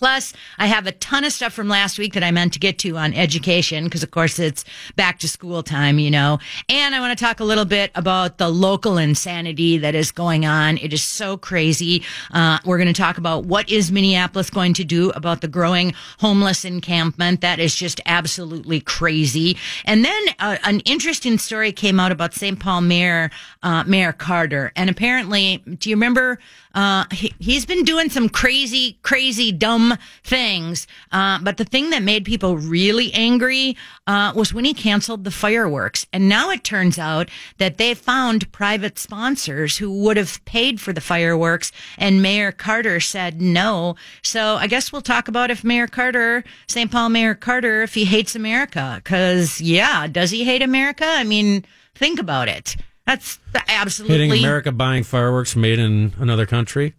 Plus, 0.02 0.32
I 0.58 0.66
have 0.66 0.88
a 0.88 0.92
ton 0.92 1.22
of 1.22 1.32
stuff 1.32 1.52
from 1.52 1.68
last 1.68 1.96
week 1.96 2.14
that 2.14 2.24
I 2.24 2.32
meant 2.32 2.54
to 2.54 2.58
get 2.58 2.76
to 2.80 2.96
on 2.96 3.14
education 3.14 3.84
because, 3.84 4.02
of 4.02 4.10
course, 4.10 4.40
it's 4.40 4.64
back 4.96 5.20
to 5.20 5.28
school 5.28 5.62
time, 5.62 6.00
you 6.00 6.10
know. 6.10 6.40
And 6.68 6.92
I 6.92 6.98
want 6.98 7.16
to 7.16 7.24
talk 7.24 7.38
a 7.38 7.44
little 7.44 7.64
bit 7.64 7.92
about 7.94 8.38
the 8.38 8.48
local 8.48 8.98
insanity 8.98 9.78
that 9.78 9.94
is 9.94 10.10
going 10.10 10.44
on. 10.44 10.78
It 10.78 10.92
is 10.92 11.04
so 11.04 11.36
crazy. 11.36 12.02
Uh, 12.32 12.58
we're 12.64 12.78
going 12.78 12.92
to 12.92 13.00
talk 13.00 13.16
about 13.16 13.44
what 13.44 13.70
is 13.70 13.92
Minneapolis 13.92 14.50
going 14.50 14.74
to 14.74 14.82
do 14.82 15.10
about 15.10 15.40
the 15.40 15.46
growing 15.46 15.94
homeless 16.18 16.64
encampment. 16.64 17.40
That 17.40 17.60
is 17.60 17.76
just 17.76 18.00
absolutely 18.04 18.80
crazy. 18.80 19.56
And 19.84 20.04
then 20.04 20.22
uh, 20.40 20.56
an 20.64 20.80
interesting 20.80 21.38
story 21.38 21.70
came 21.70 22.00
out 22.00 22.10
about 22.10 22.34
St. 22.34 22.58
Paul 22.58 22.80
Mayor 22.80 23.30
uh, 23.62 23.84
Mayor 23.84 24.12
Carter, 24.12 24.72
and 24.74 24.90
apparently, 24.90 25.58
do 25.58 25.90
you 25.90 25.94
remember? 25.94 26.40
Uh, 26.74 27.04
he, 27.10 27.32
he's 27.38 27.66
been 27.66 27.84
doing 27.84 28.10
some 28.10 28.28
crazy, 28.28 28.98
crazy, 29.02 29.52
dumb 29.52 29.96
things. 30.24 30.86
Uh, 31.10 31.38
but 31.42 31.56
the 31.56 31.64
thing 31.64 31.90
that 31.90 32.02
made 32.02 32.24
people 32.24 32.56
really 32.56 33.12
angry 33.12 33.76
uh, 34.06 34.32
was 34.34 34.52
when 34.52 34.64
he 34.64 34.74
canceled 34.74 35.24
the 35.24 35.30
fireworks. 35.30 36.06
And 36.12 36.28
now 36.28 36.50
it 36.50 36.64
turns 36.64 36.98
out 36.98 37.28
that 37.58 37.78
they 37.78 37.94
found 37.94 38.50
private 38.52 38.98
sponsors 38.98 39.78
who 39.78 39.90
would 40.02 40.16
have 40.16 40.44
paid 40.44 40.80
for 40.80 40.92
the 40.92 41.00
fireworks, 41.00 41.72
and 41.98 42.22
Mayor 42.22 42.52
Carter 42.52 43.00
said 43.00 43.40
no. 43.40 43.96
So 44.22 44.56
I 44.56 44.66
guess 44.66 44.92
we'll 44.92 45.02
talk 45.02 45.28
about 45.28 45.50
if 45.50 45.64
Mayor 45.64 45.86
Carter, 45.86 46.44
St. 46.68 46.90
Paul 46.90 47.10
Mayor 47.10 47.34
Carter, 47.34 47.82
if 47.82 47.94
he 47.94 48.04
hates 48.04 48.34
America. 48.34 49.00
Because, 49.02 49.60
yeah, 49.60 50.06
does 50.06 50.30
he 50.30 50.44
hate 50.44 50.62
America? 50.62 51.06
I 51.06 51.24
mean, 51.24 51.64
think 51.94 52.18
about 52.18 52.48
it. 52.48 52.76
That's 53.06 53.38
absolutely 53.68 54.28
Hitting 54.28 54.44
America 54.44 54.72
buying 54.72 55.02
fireworks 55.02 55.56
made 55.56 55.78
in 55.78 56.12
another 56.18 56.46
country. 56.46 56.94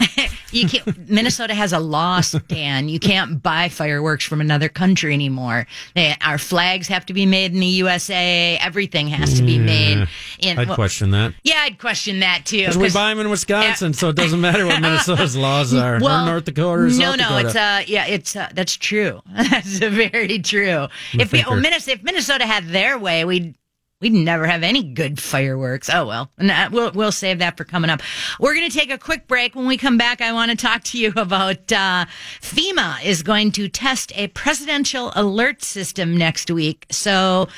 you 0.52 0.68
can't. 0.68 1.08
Minnesota 1.08 1.54
has 1.54 1.72
a 1.72 1.78
law, 1.78 2.20
Stan. 2.20 2.88
You 2.88 2.98
can't 2.98 3.42
buy 3.42 3.68
fireworks 3.68 4.24
from 4.24 4.40
another 4.40 4.68
country 4.68 5.12
anymore. 5.12 5.66
They, 5.94 6.14
our 6.22 6.38
flags 6.38 6.88
have 6.88 7.06
to 7.06 7.12
be 7.12 7.26
made 7.26 7.52
in 7.52 7.60
the 7.60 7.66
USA. 7.66 8.58
Everything 8.60 9.08
has 9.08 9.34
to 9.34 9.42
be 9.42 9.58
made 9.58 10.08
in. 10.38 10.58
I'd 10.58 10.68
well, 10.68 10.74
question 10.74 11.10
that. 11.10 11.34
yeah, 11.42 11.60
I'd 11.64 11.78
question 11.78 12.20
that 12.20 12.42
too. 12.44 12.58
Because 12.58 12.78
we 12.78 12.90
buy 12.90 13.10
them 13.10 13.20
in 13.20 13.30
Wisconsin, 13.30 13.92
so 13.92 14.08
it 14.08 14.16
doesn't 14.16 14.40
matter 14.40 14.66
what 14.66 14.80
Minnesota's 14.80 15.36
laws 15.36 15.74
are. 15.74 16.00
well, 16.00 16.24
or 16.24 16.26
North 16.26 16.44
Dakota 16.44 16.82
or 16.82 16.86
no, 16.86 16.90
South 16.90 17.18
no, 17.18 17.24
Dakota. 17.24 17.46
it's 17.46 17.56
uh, 17.56 17.82
yeah, 17.86 18.06
it's 18.06 18.36
uh, 18.36 18.48
that's 18.54 18.76
true. 18.76 19.20
that's 19.34 19.78
very 19.78 20.38
true. 20.38 20.88
If, 21.12 21.32
we, 21.32 21.44
well, 21.46 21.60
Minnesota, 21.60 21.98
if 21.98 22.02
Minnesota 22.02 22.46
had 22.46 22.68
their 22.68 22.98
way, 22.98 23.24
we'd 23.24 23.54
we'd 24.02 24.12
never 24.12 24.46
have 24.46 24.62
any 24.62 24.82
good 24.82 25.18
fireworks. 25.20 25.88
Oh 25.88 26.06
well, 26.06 26.30
Nah, 26.38 26.68
we'll 26.70 26.92
we'll 26.92 27.12
save 27.12 27.38
that 27.38 27.56
for 27.56 27.64
coming 27.64 27.88
up. 27.90 28.02
We're 28.38 28.54
gonna 28.54 28.68
take 28.68 28.90
a 28.90 28.98
quick 28.98 29.26
break. 29.26 29.54
When 29.54 29.66
we 29.66 29.78
come 29.78 29.96
back, 29.96 30.20
I 30.20 30.32
want 30.32 30.50
to 30.50 30.56
talk 30.56 30.82
to 30.84 30.98
you 30.98 31.12
about 31.16 31.72
uh, 31.72 32.04
FEMA 32.40 33.02
is 33.04 33.22
going 33.22 33.52
to 33.52 33.68
test 33.68 34.12
a 34.14 34.26
presidential 34.28 35.12
alert 35.14 35.62
system 35.62 36.16
next 36.16 36.50
week. 36.50 36.86
So. 36.90 37.48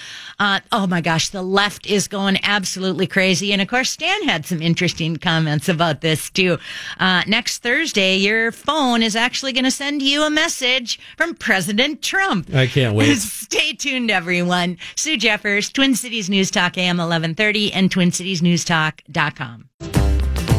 Uh, 0.41 0.59
oh 0.73 0.85
my 0.89 1.01
gosh, 1.01 1.29
the 1.29 1.43
left 1.43 1.87
is 1.87 2.09
going 2.09 2.37
absolutely 2.43 3.07
crazy. 3.07 3.53
And 3.53 3.63
of 3.63 3.69
course, 3.69 3.91
Stan 3.91 4.25
had 4.25 4.45
some 4.45 4.61
interesting 4.61 5.15
comments 5.17 5.69
about 5.69 6.01
this 6.01 6.29
too. 6.29 6.59
Uh, 6.99 7.23
next 7.29 7.59
Thursday, 7.63 8.17
your 8.17 8.51
phone 8.51 9.01
is 9.01 9.15
actually 9.15 9.53
going 9.53 9.63
to 9.63 9.71
send 9.71 10.03
you 10.03 10.25
a 10.25 10.31
message 10.31 10.99
from 11.17 11.37
President 11.37 12.03
Trump. 12.03 12.53
I 12.53 12.67
can't 12.67 12.97
wait. 12.97 13.15
Stay 13.19 13.75
tuned, 13.75 14.11
everyone. 14.11 14.77
Sue 14.97 15.17
Jeffers, 15.17 15.71
Twin 15.71 15.95
Cities 15.95 16.29
News 16.35 16.51
Talk 16.51 16.77
AM 16.77 16.97
1130 16.97 17.73
and 17.73 17.89
TwinCitiesNewsTalk.com. 17.89 19.69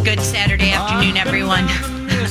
Good 0.06 0.22
Saturday 0.22 0.72
afternoon, 0.72 1.18
everyone. 1.18 1.66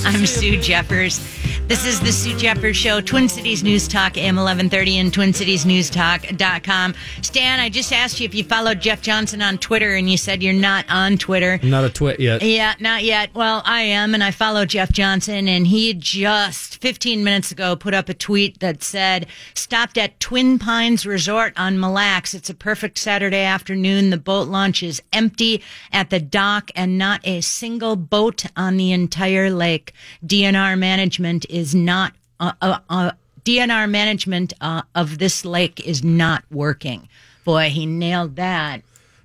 I'm 0.06 0.24
Sue 0.24 0.58
Jeffers. 0.58 1.43
This 1.66 1.86
is 1.86 1.98
the 1.98 2.12
Sue 2.12 2.36
Jeffers 2.36 2.76
Show, 2.76 3.00
Twin 3.00 3.26
Cities 3.26 3.64
News 3.64 3.88
Talk, 3.88 4.18
AM 4.18 4.36
1130 4.36 4.98
and 4.98 5.10
TwinCitiesNewsTalk.com. 5.10 6.94
Stan, 7.22 7.58
I 7.58 7.70
just 7.70 7.90
asked 7.90 8.20
you 8.20 8.26
if 8.26 8.34
you 8.34 8.44
followed 8.44 8.80
Jeff 8.80 9.00
Johnson 9.00 9.40
on 9.40 9.56
Twitter, 9.56 9.94
and 9.94 10.10
you 10.10 10.18
said 10.18 10.42
you're 10.42 10.52
not 10.52 10.84
on 10.90 11.16
Twitter. 11.16 11.58
Not 11.62 11.84
a 11.84 11.88
twit 11.88 12.20
yet. 12.20 12.42
Yeah, 12.42 12.74
not 12.80 13.02
yet. 13.02 13.34
Well, 13.34 13.62
I 13.64 13.80
am, 13.80 14.12
and 14.12 14.22
I 14.22 14.30
follow 14.30 14.66
Jeff 14.66 14.92
Johnson, 14.92 15.48
and 15.48 15.66
he 15.66 15.94
just 15.94 16.82
15 16.82 17.24
minutes 17.24 17.50
ago 17.50 17.76
put 17.76 17.94
up 17.94 18.10
a 18.10 18.14
tweet 18.14 18.60
that 18.60 18.82
said, 18.82 19.26
stopped 19.54 19.96
at 19.96 20.20
Twin 20.20 20.58
Pines 20.58 21.06
Resort 21.06 21.54
on 21.56 21.80
Mille 21.80 21.92
Lacs. 21.92 22.34
It's 22.34 22.50
a 22.50 22.54
perfect 22.54 22.98
Saturday 22.98 23.42
afternoon. 23.42 24.10
The 24.10 24.18
boat 24.18 24.48
launch 24.48 24.82
is 24.82 25.00
empty 25.14 25.62
at 25.90 26.10
the 26.10 26.20
dock 26.20 26.70
and 26.76 26.98
not 26.98 27.26
a 27.26 27.40
single 27.40 27.96
boat 27.96 28.44
on 28.54 28.76
the 28.76 28.92
entire 28.92 29.48
lake. 29.48 29.94
DNR 30.26 30.78
management 30.78 31.46
is 31.54 31.74
not 31.74 32.12
uh, 32.40 32.52
uh, 32.60 32.78
uh, 32.90 33.12
DNR 33.44 33.88
management 33.88 34.52
uh, 34.60 34.82
of 34.94 35.18
this 35.18 35.44
lake 35.44 35.86
is 35.86 36.02
not 36.02 36.44
working. 36.50 37.08
Boy, 37.44 37.68
he 37.70 37.86
nailed 37.86 38.36
that. 38.36 38.82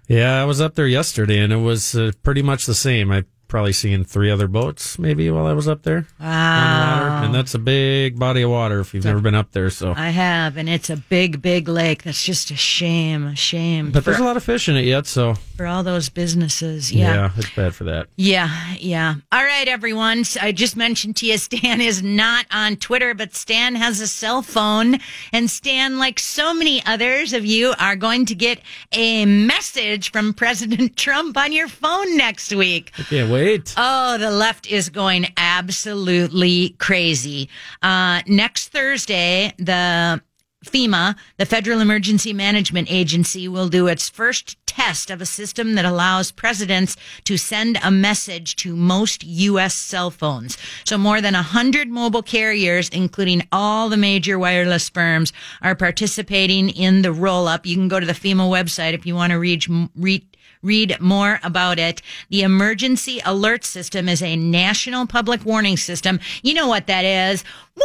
Yeah, 0.07 0.41
I 0.41 0.45
was 0.45 0.62
up 0.62 0.75
there 0.75 0.88
yesterday, 0.88 1.39
and 1.39 1.51
it 1.51 1.57
was 1.57 1.95
uh, 1.95 2.12
pretty 2.24 2.41
much 2.41 2.65
the 2.65 2.75
same. 2.75 3.12
I 3.12 3.25
probably 3.50 3.74
seen 3.74 4.06
three 4.06 4.32
other 4.32 4.48
boats 4.48 4.98
maybe 4.98 5.29
while 5.29 5.46
I 5.46 5.51
was 5.53 5.68
up 5.68 5.84
there. 5.84 6.08
Wow. 6.20 7.22
And 7.24 7.36
that's 7.36 7.53
a 7.53 7.60
big 7.60 8.18
body 8.18 8.44
of 8.44 8.50
water 8.51 8.79
if 8.79 8.94
you've 8.94 9.03
never 9.03 9.20
been 9.20 9.36
up 9.36 9.51
there. 9.51 9.70
So, 9.70 9.94
I 9.98 10.10
have, 10.10 10.56
and 10.56 10.70
it's 10.70 10.89
a 10.89 10.96
big, 10.96 11.41
big 11.41 11.68
lake. 11.68 12.03
That's 12.03 12.24
just 12.24 12.50
a 12.51 12.56
shame, 12.56 13.25
a 13.25 13.36
shame 13.36 13.91
but 13.91 14.03
for, 14.03 14.12
there's 14.12 14.22
a 14.22 14.24
lot 14.24 14.38
of 14.38 14.44
fish 14.44 14.70
in 14.70 14.77
it 14.77 14.86
yet. 14.86 15.06
So, 15.08 15.34
for 15.58 15.65
all 15.65 15.84
those 15.84 16.08
businesses. 16.10 16.91
yeah, 16.91 17.13
Yeah. 17.13 17.32
it's 17.36 17.50
bad 17.56 17.75
for 17.75 17.84
that. 17.86 18.08
Yeah, 18.15 18.50
yeah. 18.77 19.15
All 19.32 19.44
right, 19.44 19.68
everyone. 19.68 20.24
So 20.24 20.39
I 20.41 20.51
just 20.51 20.77
mentioned 20.77 21.15
to 21.18 21.25
you, 21.25 21.38
Stan 21.38 21.82
is 21.82 22.01
not 22.01 22.46
on 22.51 22.77
Twitter, 22.77 23.13
but 23.13 23.36
Stan 23.36 23.75
has 23.75 24.00
a 24.00 24.08
cell 24.08 24.41
phone. 24.41 25.00
And 25.34 25.50
Stan, 25.50 25.98
like 25.98 26.20
so 26.20 26.53
many 26.53 26.86
others 26.86 27.34
of 27.34 27.46
you, 27.46 27.74
are 27.79 27.96
going 27.96 28.25
to 28.27 28.36
get 28.36 28.60
a 28.94 29.25
message 29.25 30.12
from 30.12 30.34
President 30.34 30.96
Trump 30.98 31.36
on 31.38 31.51
your 31.51 31.68
phone 31.68 32.15
next 32.15 32.53
week. 32.53 32.91
I 32.98 33.03
can't 33.03 33.32
wait. 33.32 33.38
Oh, 33.77 34.17
the 34.17 34.31
left 34.31 34.67
is 34.67 34.89
going 34.89 35.27
absolutely 35.38 36.72
crazy. 36.79 37.50
Uh, 37.81 38.22
next 38.27 38.69
Thursday, 38.69 39.53
the 39.58 40.22
FEMA, 40.65 41.15
the 41.38 41.46
Federal 41.46 41.79
Emergency 41.79 42.34
Management 42.34 42.91
Agency, 42.91 43.48
will 43.48 43.69
do 43.69 43.88
its 43.88 44.10
first 44.10 44.58
test 44.65 45.10
of 45.10 45.22
a 45.22 45.25
system 45.25 45.75
that 45.75 45.86
allows 45.86 46.31
presidents 46.31 46.98
to 47.24 47.38
send 47.38 47.79
a 47.81 47.89
message 47.89 48.58
to 48.58 48.75
most 48.75 49.24
U.S. 49.24 49.74
cell 49.74 50.12
phones. 50.12 50.58
So 50.84 50.98
more 50.98 51.22
than 51.22 51.34
100 51.34 51.88
mobile 51.88 52.22
carriers, 52.22 52.89
including 52.89 53.48
all 53.53 53.88
the 53.88 53.98
major 53.98 54.38
wireless 54.38 54.89
firms, 54.89 55.31
are 55.62 55.75
participating 55.75 56.69
in 56.69 57.03
the 57.03 57.13
roll 57.13 57.48
up. 57.48 57.65
You 57.65 57.75
can 57.75 57.88
go 57.88 58.00
to 58.00 58.05
the 58.05 58.13
FEMA 58.13 58.50
website 58.50 58.93
if 58.93 59.05
you 59.05 59.15
want 59.15 59.31
to 59.31 59.39
read, 59.39 59.63
read 59.96 60.25
Read 60.61 60.97
more 60.99 61.39
about 61.43 61.79
it. 61.79 62.01
The 62.29 62.41
emergency 62.41 63.21
alert 63.25 63.63
system 63.63 64.09
is 64.09 64.21
a 64.21 64.35
national 64.35 65.07
public 65.07 65.45
warning 65.45 65.77
system. 65.77 66.19
You 66.43 66.53
know 66.53 66.67
what 66.67 66.87
that 66.87 67.05
is. 67.05 67.45
Woo, 67.77 67.83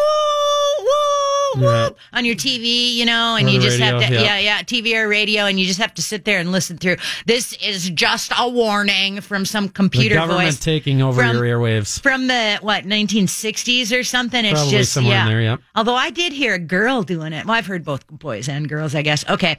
woo, 0.81 1.61
woo. 1.63 1.67
Yeah. 1.67 1.91
On 2.13 2.25
your 2.25 2.35
TV, 2.35 2.95
you 2.95 3.05
know, 3.05 3.37
and 3.37 3.49
you 3.49 3.61
the 3.61 3.67
just 3.67 3.79
have 3.79 4.03
to, 4.03 4.13
yeah. 4.13 4.23
yeah, 4.23 4.39
yeah, 4.41 4.63
TV 4.63 4.93
or 4.97 5.07
radio, 5.07 5.45
and 5.45 5.61
you 5.61 5.67
just 5.67 5.79
have 5.79 5.95
to 5.95 6.03
sit 6.03 6.25
there 6.25 6.41
and 6.41 6.51
listen 6.51 6.77
through. 6.79 6.97
This 7.27 7.53
is 7.63 7.91
just 7.91 8.33
a 8.37 8.49
warning 8.49 9.21
from 9.21 9.45
some 9.45 9.67
The 9.69 9.73
computer 9.73 10.17
government 10.17 10.49
voice 10.49 10.59
taking 10.59 11.01
over 11.01 11.23
from- 11.23 11.37
your 11.37 11.45
airwaves. 11.45 12.01
from 12.03 12.27
the 12.27 12.59
what 12.61 12.85
1960s 12.85 13.97
or 13.97 14.03
something. 14.03 14.45
It's 14.45 14.55
Probably 14.55 14.71
just 14.79 14.93
somewhere 14.93 15.13
in 15.15 15.19
yeah. 15.21 15.29
there, 15.29 15.43
yep. 15.43 15.61
Although 15.77 15.95
I 15.95 16.11
did 16.11 16.33
hear 16.33 16.55
a 16.55 16.59
girl 16.59 17.05
doing 17.05 17.33
it. 17.33 17.47
Well, 17.47 17.55
I've 17.57 17.67
heard 17.67 17.85
both 17.85 18.05
boys 18.09 18.49
and 18.49 18.69
girls, 18.69 18.97
I 18.97 19.03
guess. 19.03 19.25
Okay. 19.29 19.59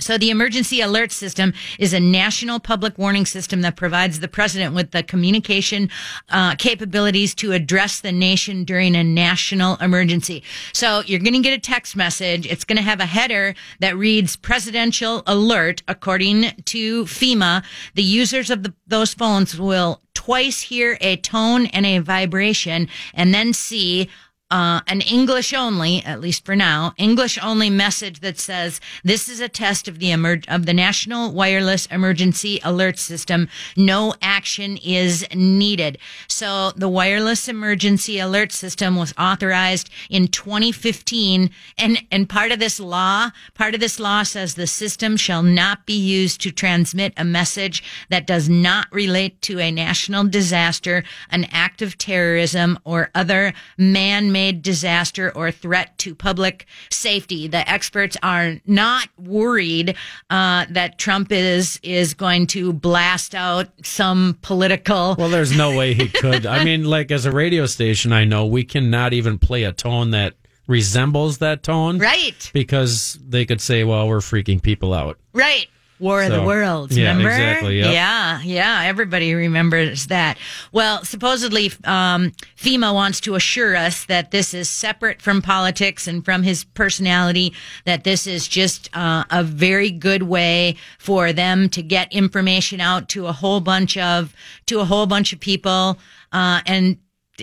So 0.00 0.16
the 0.16 0.30
emergency 0.30 0.80
alert 0.80 1.12
system 1.12 1.52
is 1.78 1.92
a 1.92 2.00
national 2.00 2.60
public 2.60 2.98
warning 2.98 3.26
system 3.26 3.62
that 3.62 3.76
provides 3.76 4.20
the 4.20 4.28
president 4.28 4.74
with 4.74 4.92
the 4.92 5.02
communication 5.02 5.90
uh, 6.30 6.54
capabilities 6.56 7.34
to 7.36 7.52
address 7.52 8.00
the 8.00 8.12
nation 8.12 8.64
during 8.64 8.94
a 8.94 9.02
national 9.02 9.76
emergency. 9.76 10.42
So 10.72 11.02
you're 11.06 11.20
going 11.20 11.34
to 11.34 11.40
get 11.40 11.56
a 11.56 11.60
text 11.60 11.96
message. 11.96 12.46
It's 12.46 12.64
going 12.64 12.76
to 12.76 12.82
have 12.82 13.00
a 13.00 13.06
header 13.06 13.54
that 13.80 13.96
reads 13.96 14.36
presidential 14.36 15.22
alert. 15.26 15.82
According 15.88 16.52
to 16.64 17.04
FEMA, 17.04 17.64
the 17.94 18.02
users 18.02 18.50
of 18.50 18.62
the, 18.62 18.74
those 18.86 19.14
phones 19.14 19.58
will 19.58 20.00
twice 20.14 20.60
hear 20.60 20.98
a 21.00 21.16
tone 21.16 21.66
and 21.66 21.86
a 21.86 21.98
vibration 21.98 22.88
and 23.14 23.32
then 23.32 23.52
see 23.52 24.08
uh, 24.50 24.80
an 24.86 25.02
English 25.02 25.52
only, 25.52 26.02
at 26.04 26.20
least 26.20 26.44
for 26.44 26.56
now, 26.56 26.94
English 26.96 27.38
only 27.42 27.68
message 27.68 28.20
that 28.20 28.38
says 28.38 28.80
this 29.04 29.28
is 29.28 29.40
a 29.40 29.48
test 29.48 29.88
of 29.88 29.98
the 29.98 30.08
of 30.48 30.64
the 30.64 30.72
National 30.72 31.32
Wireless 31.32 31.84
Emergency 31.86 32.58
Alert 32.64 32.98
System. 32.98 33.48
No 33.76 34.14
action 34.22 34.78
is 34.78 35.26
needed. 35.34 35.98
So 36.28 36.70
the 36.70 36.88
Wireless 36.88 37.46
Emergency 37.46 38.18
Alert 38.18 38.52
System 38.52 38.96
was 38.96 39.12
authorized 39.18 39.90
in 40.08 40.28
2015, 40.28 41.50
and 41.76 41.98
and 42.10 42.28
part 42.28 42.50
of 42.50 42.58
this 42.58 42.80
law, 42.80 43.30
part 43.52 43.74
of 43.74 43.80
this 43.80 44.00
law 44.00 44.22
says 44.22 44.54
the 44.54 44.66
system 44.66 45.18
shall 45.18 45.42
not 45.42 45.84
be 45.84 45.98
used 45.98 46.40
to 46.40 46.50
transmit 46.50 47.12
a 47.18 47.24
message 47.24 47.82
that 48.08 48.26
does 48.26 48.48
not 48.48 48.86
relate 48.90 49.42
to 49.42 49.58
a 49.58 49.70
national 49.70 50.24
disaster, 50.24 51.04
an 51.30 51.44
act 51.52 51.82
of 51.82 51.98
terrorism, 51.98 52.78
or 52.84 53.10
other 53.14 53.52
man-made 53.76 54.37
disaster 54.52 55.30
or 55.34 55.50
threat 55.50 55.96
to 55.98 56.14
public 56.14 56.66
safety. 56.90 57.48
The 57.48 57.68
experts 57.68 58.16
are 58.22 58.56
not 58.66 59.08
worried 59.18 59.96
uh, 60.30 60.66
that 60.70 60.98
Trump 60.98 61.32
is 61.32 61.78
is 61.82 62.14
going 62.14 62.46
to 62.48 62.72
blast 62.72 63.34
out 63.34 63.68
some 63.84 64.38
political. 64.42 65.16
Well, 65.18 65.28
there's 65.28 65.56
no 65.56 65.76
way 65.76 65.94
he 65.94 66.08
could. 66.22 66.46
I 66.46 66.64
mean, 66.64 66.84
like 66.84 67.10
as 67.10 67.26
a 67.26 67.32
radio 67.32 67.66
station, 67.66 68.12
I 68.12 68.24
know 68.24 68.46
we 68.46 68.64
cannot 68.64 69.12
even 69.12 69.38
play 69.38 69.64
a 69.64 69.72
tone 69.72 70.10
that 70.10 70.34
resembles 70.66 71.38
that 71.38 71.62
tone. 71.62 71.98
Right, 71.98 72.50
Because 72.52 73.18
they 73.26 73.46
could 73.46 73.60
say, 73.60 73.84
well, 73.84 74.06
we're 74.06 74.18
freaking 74.18 74.62
people 74.62 74.92
out. 74.94 75.18
right. 75.32 75.66
War 75.98 76.22
of 76.22 76.30
the 76.30 76.42
Worlds, 76.42 76.96
yeah, 76.96 77.08
remember? 77.10 77.30
exactly, 77.30 77.78
yep. 77.78 77.92
Yeah, 77.92 78.40
yeah. 78.42 78.82
Everybody 78.84 79.34
remembers 79.34 80.06
that. 80.06 80.38
Well, 80.72 81.04
supposedly, 81.04 81.72
um, 81.84 82.32
FEMA 82.56 82.94
wants 82.94 83.20
to 83.22 83.34
assure 83.34 83.76
us 83.76 84.04
that 84.06 84.30
this 84.30 84.54
is 84.54 84.68
separate 84.68 85.20
from 85.20 85.42
politics 85.42 86.06
and 86.06 86.24
from 86.24 86.42
his 86.42 86.64
personality, 86.64 87.52
that 87.84 88.04
this 88.04 88.26
is 88.26 88.46
just 88.46 88.88
uh, 88.96 89.24
a 89.30 89.42
very 89.42 89.90
good 89.90 90.24
way 90.24 90.76
for 90.98 91.32
them 91.32 91.68
to 91.70 91.82
get 91.82 92.12
information 92.12 92.80
out 92.80 93.08
to 93.10 93.26
a 93.26 93.32
whole 93.32 93.60
bunch 93.60 93.96
of, 93.96 94.34
to 94.66 94.80
a 94.80 94.84
whole 94.84 95.06
bunch 95.06 95.32
of 95.32 95.40
people. 95.40 95.98
Uh, 96.32 96.60
and 96.66 96.98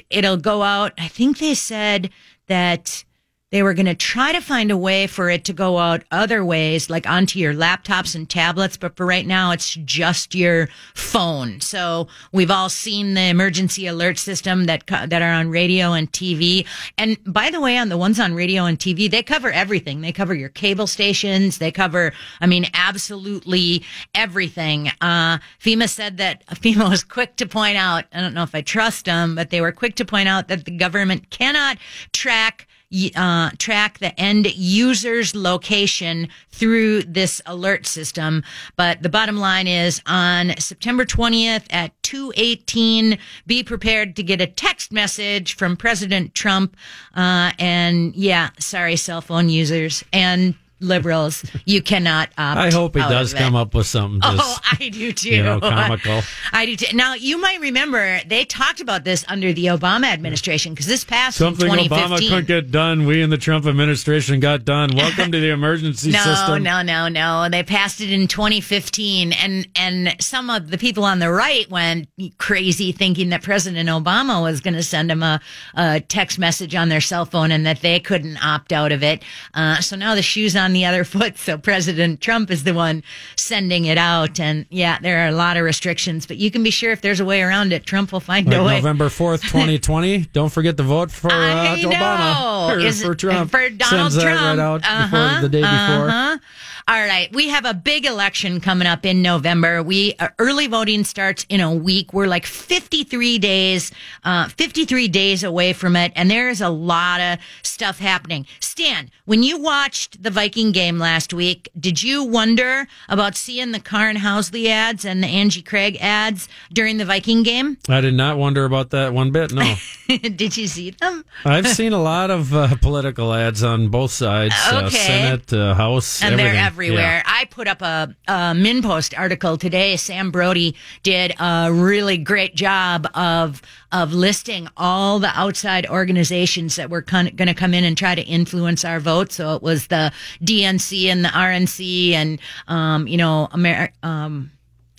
it'll 0.10 0.38
go 0.38 0.64
out. 0.64 0.94
I 0.98 1.08
think 1.08 1.40
they 1.40 1.54
said 1.54 2.10
that 2.48 3.04
they 3.52 3.62
were 3.62 3.76
going 3.76 3.86
to 3.86 3.96
try 3.96 4.32
to 4.32 4.42
find 4.42 4.72
a 4.72 4.78
way 4.78 5.06
for 5.06 5.30
it 5.30 5.46
to 5.46 5.54
go 5.54 5.78
out 5.78 6.04
other 6.12 6.44
ways, 6.44 6.90
like 6.90 7.08
onto 7.08 7.38
your 7.38 7.54
laptops 7.54 8.16
and 8.16 8.28
tablets. 8.28 8.76
But 8.76 8.98
for 8.98 9.06
right 9.06 9.26
now, 9.26 9.52
it's 9.52 9.76
just 9.86 10.34
your 10.34 10.68
phone. 10.96 11.62
So 11.62 12.08
we've 12.32 12.50
all 12.50 12.70
seen 12.70 13.14
the 13.14 13.22
emergency 13.30 13.86
alert 13.86 14.18
system 14.18 14.66
that 14.66 14.88
that 14.88 15.22
are 15.22 15.32
on 15.32 15.50
radio 15.50 15.94
and 15.94 16.12
TV. 16.12 16.66
And 16.98 17.18
by 17.26 17.52
the 17.52 17.62
way, 17.62 17.78
on 17.78 17.90
the 17.90 17.98
ones 17.98 18.20
on 18.20 18.34
radio 18.34 18.66
and 18.66 18.80
TV, 18.80 19.10
they 19.10 19.22
cover 19.22 19.52
everything. 19.52 20.02
They 20.02 20.12
cover 20.12 20.34
your 20.34 20.50
cable 20.50 20.88
stations. 20.88 21.60
They 21.60 21.72
cover, 21.72 22.14
I 22.42 22.48
mean, 22.48 22.66
absolutely 22.74 23.84
everything. 24.16 24.90
Uh, 25.02 25.38
FEMA 25.62 25.88
said 25.88 26.18
that 26.18 26.46
FEMA 26.56 26.90
was 26.90 27.04
quick 27.04 27.36
to 27.38 27.46
point 27.46 27.78
out. 27.78 28.06
I 28.12 28.22
don't 28.22 28.34
know 28.34 28.44
if 28.44 28.56
I 28.56 28.62
trust 28.62 29.06
them, 29.06 29.36
but 29.36 29.52
they 29.52 29.62
were 29.62 29.72
quick 29.72 29.96
to 29.96 30.06
point 30.06 30.28
out 30.28 30.48
that 30.48 30.66
the 30.66 30.72
government 30.72 31.30
cannot 31.30 31.78
track 32.12 32.68
uh, 33.16 33.52
track 33.58 34.00
the 34.00 34.18
end 34.20 34.54
user's 34.56 35.36
location 35.36 36.28
through 36.50 37.04
this 37.04 37.42
alert 37.46 37.86
system. 37.86 38.44
But 38.76 39.02
the 39.04 39.10
bottom 39.10 39.38
line 39.38 39.68
is 39.68 40.02
on 40.06 40.54
September 40.58 41.06
20th 41.06 41.66
at 41.70 41.92
218, 42.04 43.18
be 43.48 43.64
prepared 43.64 44.16
to 44.16 44.24
get 44.24 44.42
a 44.42 44.48
text 44.48 44.92
message 44.92 45.56
from 45.56 45.76
President 45.76 46.34
Trump. 46.36 46.76
Uh, 47.16 47.52
and 47.60 48.16
yeah, 48.16 48.50
sorry, 48.60 48.96
cell 48.96 49.22
phone 49.22 49.50
users. 49.50 50.04
And 50.14 50.56
liberals. 50.80 51.44
You 51.66 51.82
cannot 51.82 52.30
opt 52.38 52.60
I 52.60 52.70
hope 52.72 52.96
he 52.96 53.02
does 53.02 53.34
come 53.34 53.56
up 53.56 53.74
with 53.74 53.88
something 53.88 54.20
Oh, 54.24 54.58
I 54.80 54.90
do 54.90 55.12
too. 55.12 55.30
you 55.30 55.44
know, 55.44 55.60
comical. 55.60 56.22
I 56.52 56.66
do 56.66 56.76
too. 56.76 56.96
Now, 56.96 57.14
you 57.14 57.40
might 57.40 57.60
remember 57.62 58.20
they 58.26 58.46
talked 58.46 58.82
about 58.82 59.04
this 59.04 59.24
under 59.28 59.54
the 59.54 59.66
Obama 59.66 60.06
administration 60.06 60.74
because 60.74 60.88
this 60.88 61.04
passed 61.04 61.38
Something 61.38 61.68
in 61.72 61.80
Obama 61.80 62.18
2015. 62.18 62.30
couldn't 62.30 62.48
get 62.48 62.72
done, 62.72 63.06
we 63.06 63.22
in 63.22 63.30
the 63.30 63.38
Trump 63.38 63.66
administration 63.66 64.40
got 64.40 64.66
done. 64.66 64.90
Welcome 64.96 65.32
to 65.32 65.40
the 65.40 65.50
emergency 65.50 66.12
no, 66.12 66.20
system. 66.20 66.64
no, 66.64 66.82
no, 66.82 67.08
no. 67.08 67.48
They 67.50 67.64
passed 67.64 68.02
it 68.02 68.12
in 68.12 68.28
2015, 68.28 69.34
and 69.34 69.68
and 69.76 70.16
some 70.20 70.50
of 70.50 70.70
the 70.72 70.78
people 70.78 71.04
on 71.04 71.20
the 71.20 71.32
right 71.32 71.70
went 71.70 72.10
crazy, 72.38 72.92
thinking 72.92 73.30
that 73.30 73.42
President 73.44 73.90
Obama 73.90 74.42
was 74.42 74.62
going 74.62 74.74
to 74.74 74.84
send 74.84 75.10
them 75.10 75.24
a, 75.24 75.40
a 75.76 76.00
text 76.02 76.38
message 76.40 76.76
on 76.76 76.90
their 76.90 77.02
cell 77.02 77.26
phone 77.26 77.52
and 77.52 77.66
that 77.66 77.82
they 77.82 78.00
couldn't 78.00 78.44
opt 78.44 78.72
out 78.74 78.92
of 78.92 79.04
it. 79.04 79.24
Uh, 79.54 79.80
so 79.82 79.96
now 79.96 80.16
the 80.16 80.22
shoe's 80.22 80.56
on 80.56 80.65
the 80.74 80.86
other 80.86 81.04
foot. 81.16 81.38
So 81.38 81.58
President 81.58 82.22
Trump 82.22 82.50
is 82.52 82.64
the 82.64 82.74
one 82.74 83.04
sending 83.36 83.86
it 83.86 83.98
out, 83.98 84.40
and 84.40 84.66
yeah, 84.70 85.00
there 85.00 85.26
are 85.26 85.28
a 85.28 85.32
lot 85.32 85.58
of 85.58 85.64
restrictions, 85.64 86.26
but 86.26 86.38
you 86.38 86.52
can 86.52 86.64
be 86.64 86.72
sure 86.72 86.92
if 86.92 87.02
there's 87.02 87.20
a 87.20 87.26
way 87.26 87.42
around 87.42 87.74
it, 87.74 87.86
Trump 87.86 88.12
will 88.12 88.20
find 88.20 88.48
Like 88.48 88.58
a 88.58 88.64
way. 88.64 88.76
November 88.78 89.10
4th, 89.10 89.42
2020. 89.44 90.26
Don't 90.34 90.50
forget 90.50 90.78
to 90.78 90.84
vote 90.84 91.12
for 91.12 91.32
uh, 91.32 91.76
Obama. 91.78 92.70
Or 92.76 92.80
Is- 92.80 93.04
for 93.04 93.16
Trump. 93.16 93.52
For 93.52 93.70
Donald 93.70 94.12
Sends 94.12 94.16
that 94.16 94.22
Trump. 94.24 94.42
right 94.42 94.60
out 94.60 94.82
Uh-huh, 94.84 95.06
before 95.06 95.42
the 95.42 95.50
day 95.50 95.62
before. 95.62 96.40
All 96.88 97.02
right, 97.04 97.34
we 97.34 97.50
have 97.50 97.66
a 97.66 97.74
big 97.74 98.06
election 98.06 98.62
coming 98.62 98.88
up 98.88 99.08
in 99.08 99.24
November. 99.24 99.82
We 99.82 100.14
uh, 100.20 100.28
early 100.38 100.68
voting 100.68 101.04
starts 101.04 101.44
in 101.50 101.60
a 101.60 101.74
week. 101.74 102.14
We're 102.14 102.28
like 102.28 102.46
53 102.46 103.40
days, 103.40 103.92
uh, 104.24 104.50
53 104.50 105.08
days 105.08 105.44
away 105.44 105.74
from 105.74 105.96
it, 105.96 106.12
and 106.16 106.30
there 106.30 106.48
is 106.48 106.62
a 106.62 106.70
lot 106.70 107.22
of 107.22 107.40
stuff 107.64 107.98
happening. 107.98 108.46
Stan, 108.60 109.10
when 109.26 109.42
you 109.42 109.58
watched 109.58 110.22
the 110.22 110.30
Viking 110.30 110.72
game 110.72 111.00
last 111.00 111.34
week, 111.34 111.70
did 111.80 112.04
you 112.04 112.24
wonder 112.24 112.86
about 113.10 113.36
seeing 113.36 113.72
the 113.72 113.80
Karin 113.80 114.18
Housley 114.18 114.68
ads 114.68 115.06
and 115.06 115.24
the 115.24 115.28
Angie 115.28 115.64
Craig 115.64 115.98
ads 116.00 116.48
during 116.72 116.98
the 116.98 117.06
Viking 117.06 117.42
game? 117.42 117.80
I 117.90 118.02
did 118.02 118.14
not 118.14 118.38
wonder 118.38 118.64
about 118.64 118.92
that 118.92 119.12
one 119.12 119.32
bit. 119.32 119.52
No. 119.52 119.74
did 120.08 120.56
you 120.56 120.68
see 120.68 120.92
them? 120.92 121.26
I've 121.46 121.68
seen 121.68 121.94
a 121.94 122.02
lot 122.02 122.30
of 122.30 122.54
uh, 122.54 122.76
political 122.76 123.34
ads 123.34 123.64
on 123.64 123.88
both 123.90 124.12
sides 124.12 124.54
uh, 124.68 124.84
Okay. 124.86 124.98
Senate, 124.98 125.52
uh, 125.52 125.74
House, 125.74 126.22
and 126.22 126.40
everything. 126.40 126.75
Everywhere. 126.76 126.98
Yeah. 127.00 127.24
I 127.26 127.46
put 127.46 127.70
up 127.70 127.82
a, 127.82 128.14
a 128.28 128.34
MinnPost 128.54 129.18
article 129.18 129.58
today. 129.58 129.96
Sam 129.96 130.30
Brodey 130.30 130.76
did 131.04 131.34
a 131.40 131.72
really 131.72 132.18
great 132.18 132.54
job 132.56 133.08
of 133.16 133.62
of 133.94 134.12
listing 134.12 134.68
all 134.76 135.20
the 135.20 135.32
outside 135.40 135.88
organizations 135.88 136.76
that 136.76 136.90
were 136.90 137.02
con- 137.02 137.32
going 137.38 137.48
to 137.48 137.54
come 137.54 137.74
in 137.74 137.86
and 137.86 137.98
try 137.98 138.14
to 138.14 138.22
influence 138.24 138.84
our 138.84 139.00
vote. 139.00 139.32
So 139.32 139.56
it 139.56 139.62
was 139.64 139.88
the 139.88 140.12
DNC 140.44 141.06
and 141.06 141.24
the 141.24 141.30
RNC 141.30 142.12
and 142.12 142.40
um, 142.68 143.08
you 143.08 143.16
know 143.16 143.48
Amer- 143.54 143.94
um, 144.04 144.52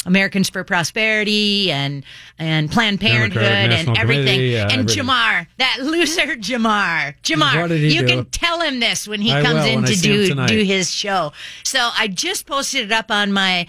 Americans 0.07 0.49
for 0.49 0.65
Prosperity 0.65 1.71
and 1.71 2.05
and 2.39 2.71
Planned 2.71 3.01
Parenthood 3.01 3.43
and 3.43 3.99
everything. 3.99 4.41
Yeah, 4.41 4.63
and 4.63 4.73
everything. 4.81 5.05
Jamar, 5.05 5.47
that 5.59 5.79
loser 5.83 6.37
Jamar. 6.37 7.15
Jamar, 7.23 7.61
What 7.63 7.69
did 7.69 7.81
he 7.81 7.95
you 7.95 8.01
do? 8.03 8.07
can 8.07 8.25
tell 8.27 8.61
him 8.61 8.81
this 8.81 9.07
when 9.07 9.21
he 9.21 9.33
I 9.33 9.43
comes 9.43 9.67
in 9.67 9.85
to 9.85 9.95
do 9.95 10.35
do 10.47 10.63
his 10.63 10.91
show. 10.91 11.33
So 11.65 11.91
I 11.99 12.09
just 12.09 12.47
posted 12.47 12.85
it 12.87 12.93
up 12.93 13.11
on 13.11 13.33
my 13.33 13.67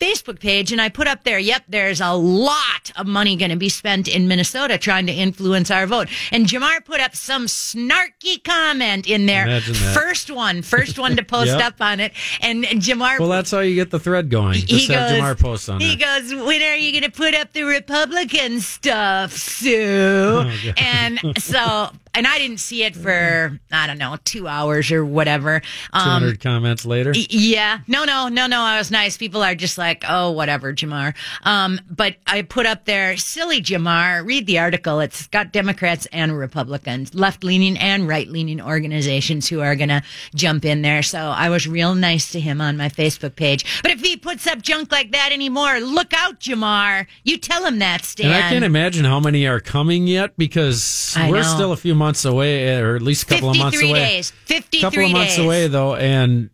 Facebook 0.00 0.38
page 0.38 0.70
and 0.70 0.80
I 0.80 0.88
put 0.88 1.08
up 1.08 1.24
there, 1.24 1.38
yep, 1.40 1.64
there's 1.68 2.00
a 2.00 2.12
lot 2.12 2.92
of 2.96 3.06
money 3.06 3.34
going 3.36 3.50
to 3.50 3.56
be 3.56 3.68
spent 3.68 4.06
in 4.06 4.28
Minnesota 4.28 4.78
trying 4.78 5.06
to 5.06 5.12
influence 5.12 5.70
our 5.72 5.86
vote. 5.86 6.08
And 6.30 6.46
Jamar 6.46 6.84
put 6.84 7.00
up 7.00 7.16
some 7.16 7.46
snarky 7.46 8.42
comment 8.44 9.08
in 9.08 9.26
there. 9.26 9.44
Imagine 9.44 9.72
that. 9.74 9.94
First 9.94 10.30
one, 10.30 10.62
first 10.62 10.98
one 10.98 11.16
to 11.16 11.24
post 11.24 11.48
Yep. 11.48 11.62
up 11.62 11.80
on 11.80 11.98
it. 12.00 12.12
And, 12.40 12.64
Jamar 12.64 13.18
Well, 13.18 13.28
that's 13.28 13.50
how 13.50 13.60
you 13.60 13.74
get 13.74 13.90
the 13.90 13.98
thread 13.98 14.30
going. 14.30 14.54
Just 14.54 14.70
he 14.72 14.86
goes, 14.88 15.10
Jamar 15.12 15.38
post 15.38 15.68
on 15.68 15.80
he 15.80 15.96
there. 15.96 16.20
goes, 16.20 16.32
when 16.32 16.62
are 16.62 16.76
you 16.76 16.92
going 16.92 17.10
to 17.10 17.16
put 17.16 17.34
up 17.34 17.52
the 17.52 17.64
Republican 17.64 18.60
stuff, 18.60 19.32
Sue? 19.32 20.44
Oh, 20.44 20.72
and 20.76 21.18
so, 21.38 21.90
and 22.18 22.26
I 22.26 22.36
didn't 22.38 22.58
see 22.58 22.82
it 22.82 22.96
for, 22.96 23.58
I 23.70 23.86
don't 23.86 23.98
know, 23.98 24.16
two 24.24 24.48
hours 24.48 24.90
or 24.90 25.04
whatever. 25.04 25.62
Um, 25.92 26.20
200 26.22 26.40
comments 26.40 26.84
later. 26.84 27.12
y- 27.14 27.26
yeah, 27.30 27.78
no, 27.86 28.04
no, 28.04 28.26
no, 28.26 28.48
no. 28.48 28.60
I 28.60 28.76
was 28.76 28.90
nice. 28.90 29.16
People 29.16 29.42
are 29.44 29.54
just 29.54 29.78
like, 29.78 30.04
oh, 30.08 30.32
whatever, 30.32 30.72
Jamar. 30.72 31.14
Um, 31.44 31.80
but 31.88 32.16
I 32.26 32.42
put 32.42 32.66
up 32.66 32.84
there, 32.86 33.16
silly 33.16 33.62
Jamar. 33.62 34.26
Read 34.26 34.46
the 34.46 34.58
article. 34.58 34.98
It's 34.98 35.28
got 35.28 35.52
Democrats 35.52 36.06
and 36.12 36.36
Republicans, 36.36 37.14
left 37.14 37.44
leaning 37.44 37.78
and 37.78 38.08
right 38.08 38.26
leaning 38.28 38.60
organizations 38.60 39.48
who 39.48 39.60
are 39.60 39.76
going 39.76 39.90
to 39.90 40.02
jump 40.34 40.64
in 40.64 40.82
there. 40.82 41.04
So 41.04 41.18
I 41.18 41.50
was 41.50 41.68
real 41.68 41.94
nice 41.94 42.32
to 42.32 42.40
him 42.40 42.60
on 42.60 42.76
my 42.76 42.88
Facebook 42.88 43.36
page. 43.36 43.80
But 43.82 43.92
if 43.92 44.00
he 44.00 44.16
puts 44.16 44.44
up 44.48 44.60
junk 44.60 44.90
like 44.90 45.12
that 45.12 45.30
anymore, 45.32 45.78
look 45.78 46.12
out, 46.14 46.40
Jamar. 46.40 47.06
You 47.22 47.38
tell 47.38 47.64
him 47.64 47.78
that, 47.78 48.04
Stan. 48.04 48.26
and 48.26 48.34
I 48.34 48.48
can't 48.50 48.64
imagine 48.64 49.04
how 49.04 49.20
many 49.20 49.46
are 49.46 49.60
coming 49.60 50.08
yet 50.08 50.36
because 50.36 51.14
I 51.16 51.30
we're 51.30 51.42
know. 51.42 51.54
still 51.54 51.72
a 51.72 51.76
few 51.76 51.94
months 51.94 52.07
away, 52.24 52.76
or 52.80 52.96
at 52.96 53.02
least 53.02 53.24
a 53.24 53.26
couple 53.26 53.50
of 53.50 53.56
months 53.58 53.76
53 53.76 53.90
away. 53.90 54.08
days. 54.08 54.30
53 54.46 54.80
couple 54.80 55.04
of 55.04 55.10
months 55.12 55.36
days. 55.36 55.44
away 55.44 55.66
though, 55.68 55.94
and 55.94 56.50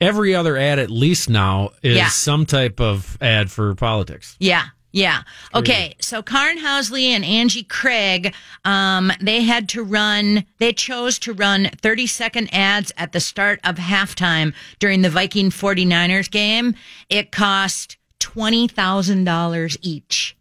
every 0.00 0.34
other 0.34 0.56
ad 0.56 0.78
at 0.78 0.90
least 0.90 1.28
now 1.28 1.70
is 1.82 1.96
Yeah. 1.96 2.08
some 2.08 2.46
type 2.46 2.80
of 2.80 3.16
ad 3.20 3.50
for 3.50 3.74
politics. 3.74 4.36
Yeah. 4.38 4.64
Yeah. 4.90 5.22
Okay. 5.54 5.94
So 6.00 6.22
Karin 6.22 6.58
Housley 6.58 7.10
and 7.10 7.22
Angie 7.24 7.62
Craig, 7.62 8.34
um, 8.64 9.12
they 9.20 9.42
had 9.42 9.68
to 9.70 9.82
run, 9.82 10.44
they 10.58 10.72
chose 10.72 11.18
to 11.20 11.34
run 11.34 11.70
30 11.82 12.06
second 12.06 12.48
ads 12.54 12.90
at 12.96 13.12
the 13.12 13.20
start 13.20 13.60
of 13.64 13.76
halftime 13.76 14.54
during 14.78 15.02
the 15.02 15.10
Viking 15.10 15.50
49ers 15.50 16.30
game. 16.30 16.74
It 17.10 17.30
cost 17.32 17.98
$20,000 18.20 19.76
each. 19.82 20.36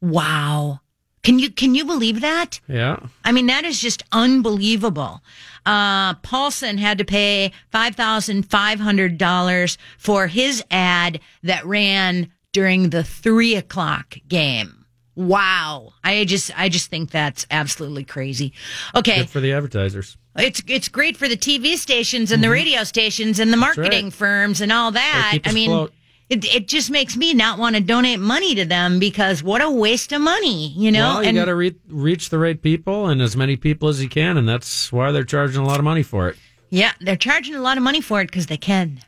Wow. 0.00 0.80
Can 1.22 1.38
you, 1.38 1.50
can 1.50 1.74
you 1.74 1.84
believe 1.84 2.20
that? 2.20 2.60
Yeah. 2.68 2.98
I 3.24 3.32
mean, 3.32 3.46
that 3.46 3.64
is 3.64 3.80
just 3.80 4.02
unbelievable. 4.12 5.22
Uh, 5.66 6.14
Paulsen 6.14 6.78
had 6.78 6.98
to 6.98 7.04
pay 7.04 7.52
$5,500 7.74 9.76
for 9.98 10.26
his 10.26 10.64
ad 10.70 11.20
that 11.42 11.64
ran 11.66 12.32
during 12.52 12.90
the 12.90 13.04
three 13.04 13.56
o'clock 13.56 14.16
game. 14.26 14.86
Wow. 15.14 15.92
I 16.04 16.24
just, 16.24 16.56
I 16.58 16.68
just 16.68 16.90
think 16.90 17.10
that's 17.10 17.46
absolutely 17.50 18.04
crazy. 18.04 18.52
Okay. 18.94 19.18
Good 19.18 19.30
for 19.30 19.40
the 19.40 19.52
advertisers. 19.52 20.16
It's, 20.36 20.62
it's 20.68 20.88
great 20.88 21.16
for 21.16 21.26
the 21.26 21.36
TV 21.36 21.76
stations 21.76 22.30
and 22.30 22.44
the 22.44 22.50
radio 22.50 22.84
stations 22.84 23.40
and 23.40 23.52
the 23.52 23.56
marketing 23.56 23.90
Mm-hmm. 23.90 24.04
right. 24.06 24.12
firms 24.12 24.60
and 24.60 24.70
all 24.70 24.92
that. 24.92 25.40
I 25.44 25.52
mean, 25.52 25.70
afloat. 25.70 25.92
It, 26.30 26.44
it 26.44 26.68
just 26.68 26.90
makes 26.90 27.16
me 27.16 27.32
not 27.34 27.58
want 27.58 27.76
to 27.76 27.80
donate 27.80 28.20
money 28.20 28.54
to 28.54 28.64
them 28.64 28.98
because 28.98 29.42
what 29.42 29.62
a 29.62 29.70
waste 29.70 30.12
of 30.12 30.20
money, 30.20 30.68
you 30.68 30.92
know? 30.92 31.16
well, 31.16 31.24
you 31.24 31.32
got 31.32 31.46
to 31.46 31.54
re- 31.54 31.76
reach 31.88 32.28
the 32.30 32.38
right 32.38 32.60
people 32.60 33.06
and 33.06 33.22
as 33.22 33.36
many 33.36 33.56
people 33.56 33.88
as 33.88 34.02
you 34.02 34.08
can, 34.08 34.36
and 34.36 34.48
that's 34.48 34.92
why 34.92 35.10
they're 35.10 35.24
charging 35.24 35.62
a 35.62 35.66
lot 35.66 35.78
of 35.78 35.84
money 35.84 36.02
for 36.02 36.28
it. 36.28 36.36
Yeah, 36.70 36.92
they're 37.00 37.16
charging 37.16 37.54
a 37.54 37.60
lot 37.60 37.78
of 37.78 37.82
money 37.82 38.02
for 38.02 38.20
it 38.20 38.26
because 38.26 38.46
they 38.46 38.58
can. 38.58 39.00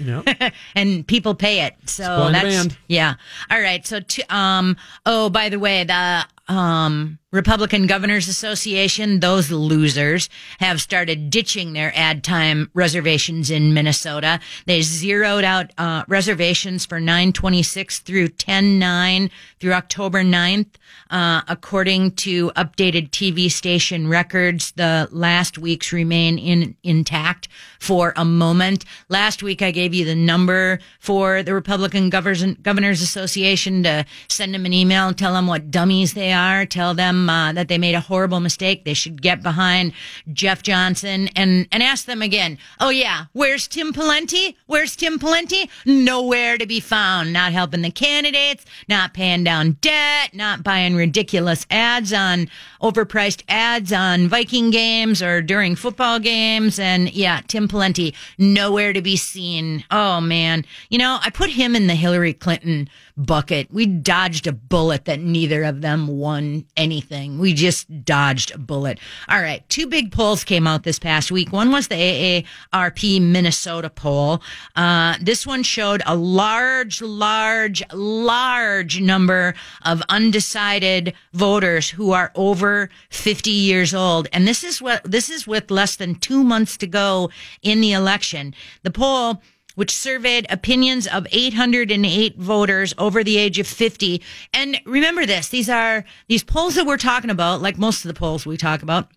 Yep. 0.00 0.52
and 0.74 1.06
people 1.06 1.34
pay 1.34 1.62
it. 1.64 1.74
So 1.86 2.30
that's 2.30 2.76
yeah. 2.88 3.14
All 3.50 3.60
right. 3.60 3.86
So 3.86 4.00
to, 4.00 4.34
um 4.34 4.76
oh 5.06 5.30
by 5.30 5.48
the 5.48 5.58
way, 5.58 5.82
the 5.84 6.24
um 6.48 7.18
Republican 7.32 7.86
Governors 7.86 8.28
Association, 8.28 9.20
those 9.20 9.50
losers 9.50 10.30
have 10.58 10.80
started 10.80 11.28
ditching 11.28 11.72
their 11.74 11.92
ad 11.94 12.24
time 12.24 12.70
reservations 12.72 13.50
in 13.50 13.74
Minnesota. 13.74 14.40
They 14.64 14.82
zeroed 14.82 15.44
out 15.44 15.72
uh 15.76 16.04
reservations 16.08 16.86
for 16.86 17.00
926 17.00 17.98
through 18.00 18.28
109 18.28 19.30
through 19.60 19.72
October 19.72 20.22
9th. 20.22 20.76
Uh, 21.10 21.42
according 21.46 22.10
to 22.10 22.50
updated 22.52 23.10
TV 23.10 23.50
station 23.50 24.08
records, 24.08 24.72
the 24.72 25.08
last 25.12 25.56
weeks 25.56 25.92
remain 25.92 26.36
in 26.36 26.74
intact 26.82 27.48
for 27.78 28.12
a 28.16 28.24
moment. 28.24 28.84
Last 29.08 29.40
week, 29.42 29.62
I 29.62 29.70
gave 29.70 29.94
you 29.94 30.04
the 30.04 30.16
number 30.16 30.80
for 30.98 31.44
the 31.44 31.54
Republican 31.54 32.10
Governors, 32.10 32.44
Governors 32.60 33.02
Association 33.02 33.84
to 33.84 34.04
send 34.28 34.52
them 34.52 34.66
an 34.66 34.72
email, 34.72 35.06
and 35.08 35.16
tell 35.16 35.34
them 35.34 35.46
what 35.46 35.70
dummies 35.70 36.14
they 36.14 36.32
are, 36.36 36.64
tell 36.66 36.94
them 36.94 37.28
uh, 37.28 37.52
that 37.52 37.68
they 37.68 37.78
made 37.78 37.94
a 37.94 38.00
horrible 38.00 38.38
mistake. 38.38 38.84
They 38.84 38.94
should 38.94 39.20
get 39.20 39.42
behind 39.42 39.92
Jeff 40.32 40.62
Johnson 40.62 41.28
and 41.34 41.66
and 41.72 41.82
ask 41.82 42.04
them 42.06 42.22
again. 42.22 42.58
Oh 42.78 42.90
yeah, 42.90 43.24
where's 43.32 43.66
Tim 43.66 43.92
Pawlenty? 43.92 44.54
Where's 44.66 44.94
Tim 44.94 45.18
Pawlenty? 45.18 45.68
Nowhere 45.84 46.58
to 46.58 46.66
be 46.66 46.78
found. 46.78 47.32
Not 47.32 47.52
helping 47.52 47.82
the 47.82 47.90
candidates, 47.90 48.64
not 48.88 49.14
paying 49.14 49.42
down 49.42 49.78
debt, 49.80 50.34
not 50.34 50.62
buying 50.62 50.94
ridiculous 50.94 51.66
ads 51.70 52.12
on 52.12 52.48
overpriced 52.80 53.42
ads 53.48 53.92
on 53.92 54.28
Viking 54.28 54.70
games 54.70 55.22
or 55.22 55.42
during 55.42 55.74
football 55.74 56.18
games. 56.18 56.78
And 56.78 57.12
yeah, 57.12 57.40
Tim 57.48 57.68
Pawlenty, 57.68 58.14
nowhere 58.38 58.92
to 58.92 59.02
be 59.02 59.16
seen. 59.16 59.84
Oh 59.90 60.20
man. 60.20 60.64
You 60.90 60.98
know, 60.98 61.18
I 61.22 61.30
put 61.30 61.50
him 61.50 61.74
in 61.74 61.86
the 61.86 61.94
Hillary 61.94 62.34
Clinton 62.34 62.88
bucket. 63.16 63.72
We 63.72 63.86
dodged 63.86 64.46
a 64.46 64.52
bullet 64.52 65.06
that 65.06 65.20
neither 65.20 65.62
of 65.64 65.80
them 65.80 66.06
won 66.06 66.66
anything. 66.76 67.38
We 67.38 67.54
just 67.54 68.04
dodged 68.04 68.52
a 68.54 68.58
bullet. 68.58 68.98
All 69.28 69.40
right. 69.40 69.66
Two 69.68 69.86
big 69.86 70.12
polls 70.12 70.44
came 70.44 70.66
out 70.66 70.82
this 70.82 70.98
past 70.98 71.30
week. 71.30 71.52
One 71.52 71.72
was 71.72 71.88
the 71.88 72.44
AARP 72.74 73.20
Minnesota 73.22 73.90
poll. 73.90 74.42
Uh, 74.74 75.16
this 75.20 75.46
one 75.46 75.62
showed 75.62 76.02
a 76.06 76.14
large, 76.14 77.00
large, 77.00 77.82
large 77.92 79.00
number 79.00 79.54
of 79.82 80.02
undecided 80.08 81.14
voters 81.32 81.90
who 81.90 82.12
are 82.12 82.32
over 82.34 82.90
50 83.10 83.50
years 83.50 83.94
old. 83.94 84.28
And 84.32 84.46
this 84.46 84.62
is 84.62 84.82
what, 84.82 85.02
this 85.04 85.30
is 85.30 85.46
with 85.46 85.70
less 85.70 85.96
than 85.96 86.16
two 86.16 86.44
months 86.44 86.76
to 86.78 86.86
go 86.86 87.30
in 87.62 87.80
the 87.80 87.92
election. 87.92 88.54
The 88.82 88.90
poll 88.90 89.42
which 89.76 89.94
surveyed 89.94 90.46
opinions 90.50 91.06
of 91.06 91.26
808 91.30 92.36
voters 92.36 92.92
over 92.98 93.22
the 93.22 93.36
age 93.36 93.60
of 93.60 93.66
50. 93.68 94.20
And 94.52 94.80
remember 94.84 95.24
this, 95.24 95.48
these 95.48 95.70
are 95.70 96.04
these 96.26 96.42
polls 96.42 96.74
that 96.74 96.86
we're 96.86 96.96
talking 96.96 97.30
about, 97.30 97.62
like 97.62 97.78
most 97.78 98.04
of 98.04 98.08
the 98.08 98.18
polls 98.18 98.44
we 98.44 98.56
talk 98.56 98.82
about, 98.82 99.08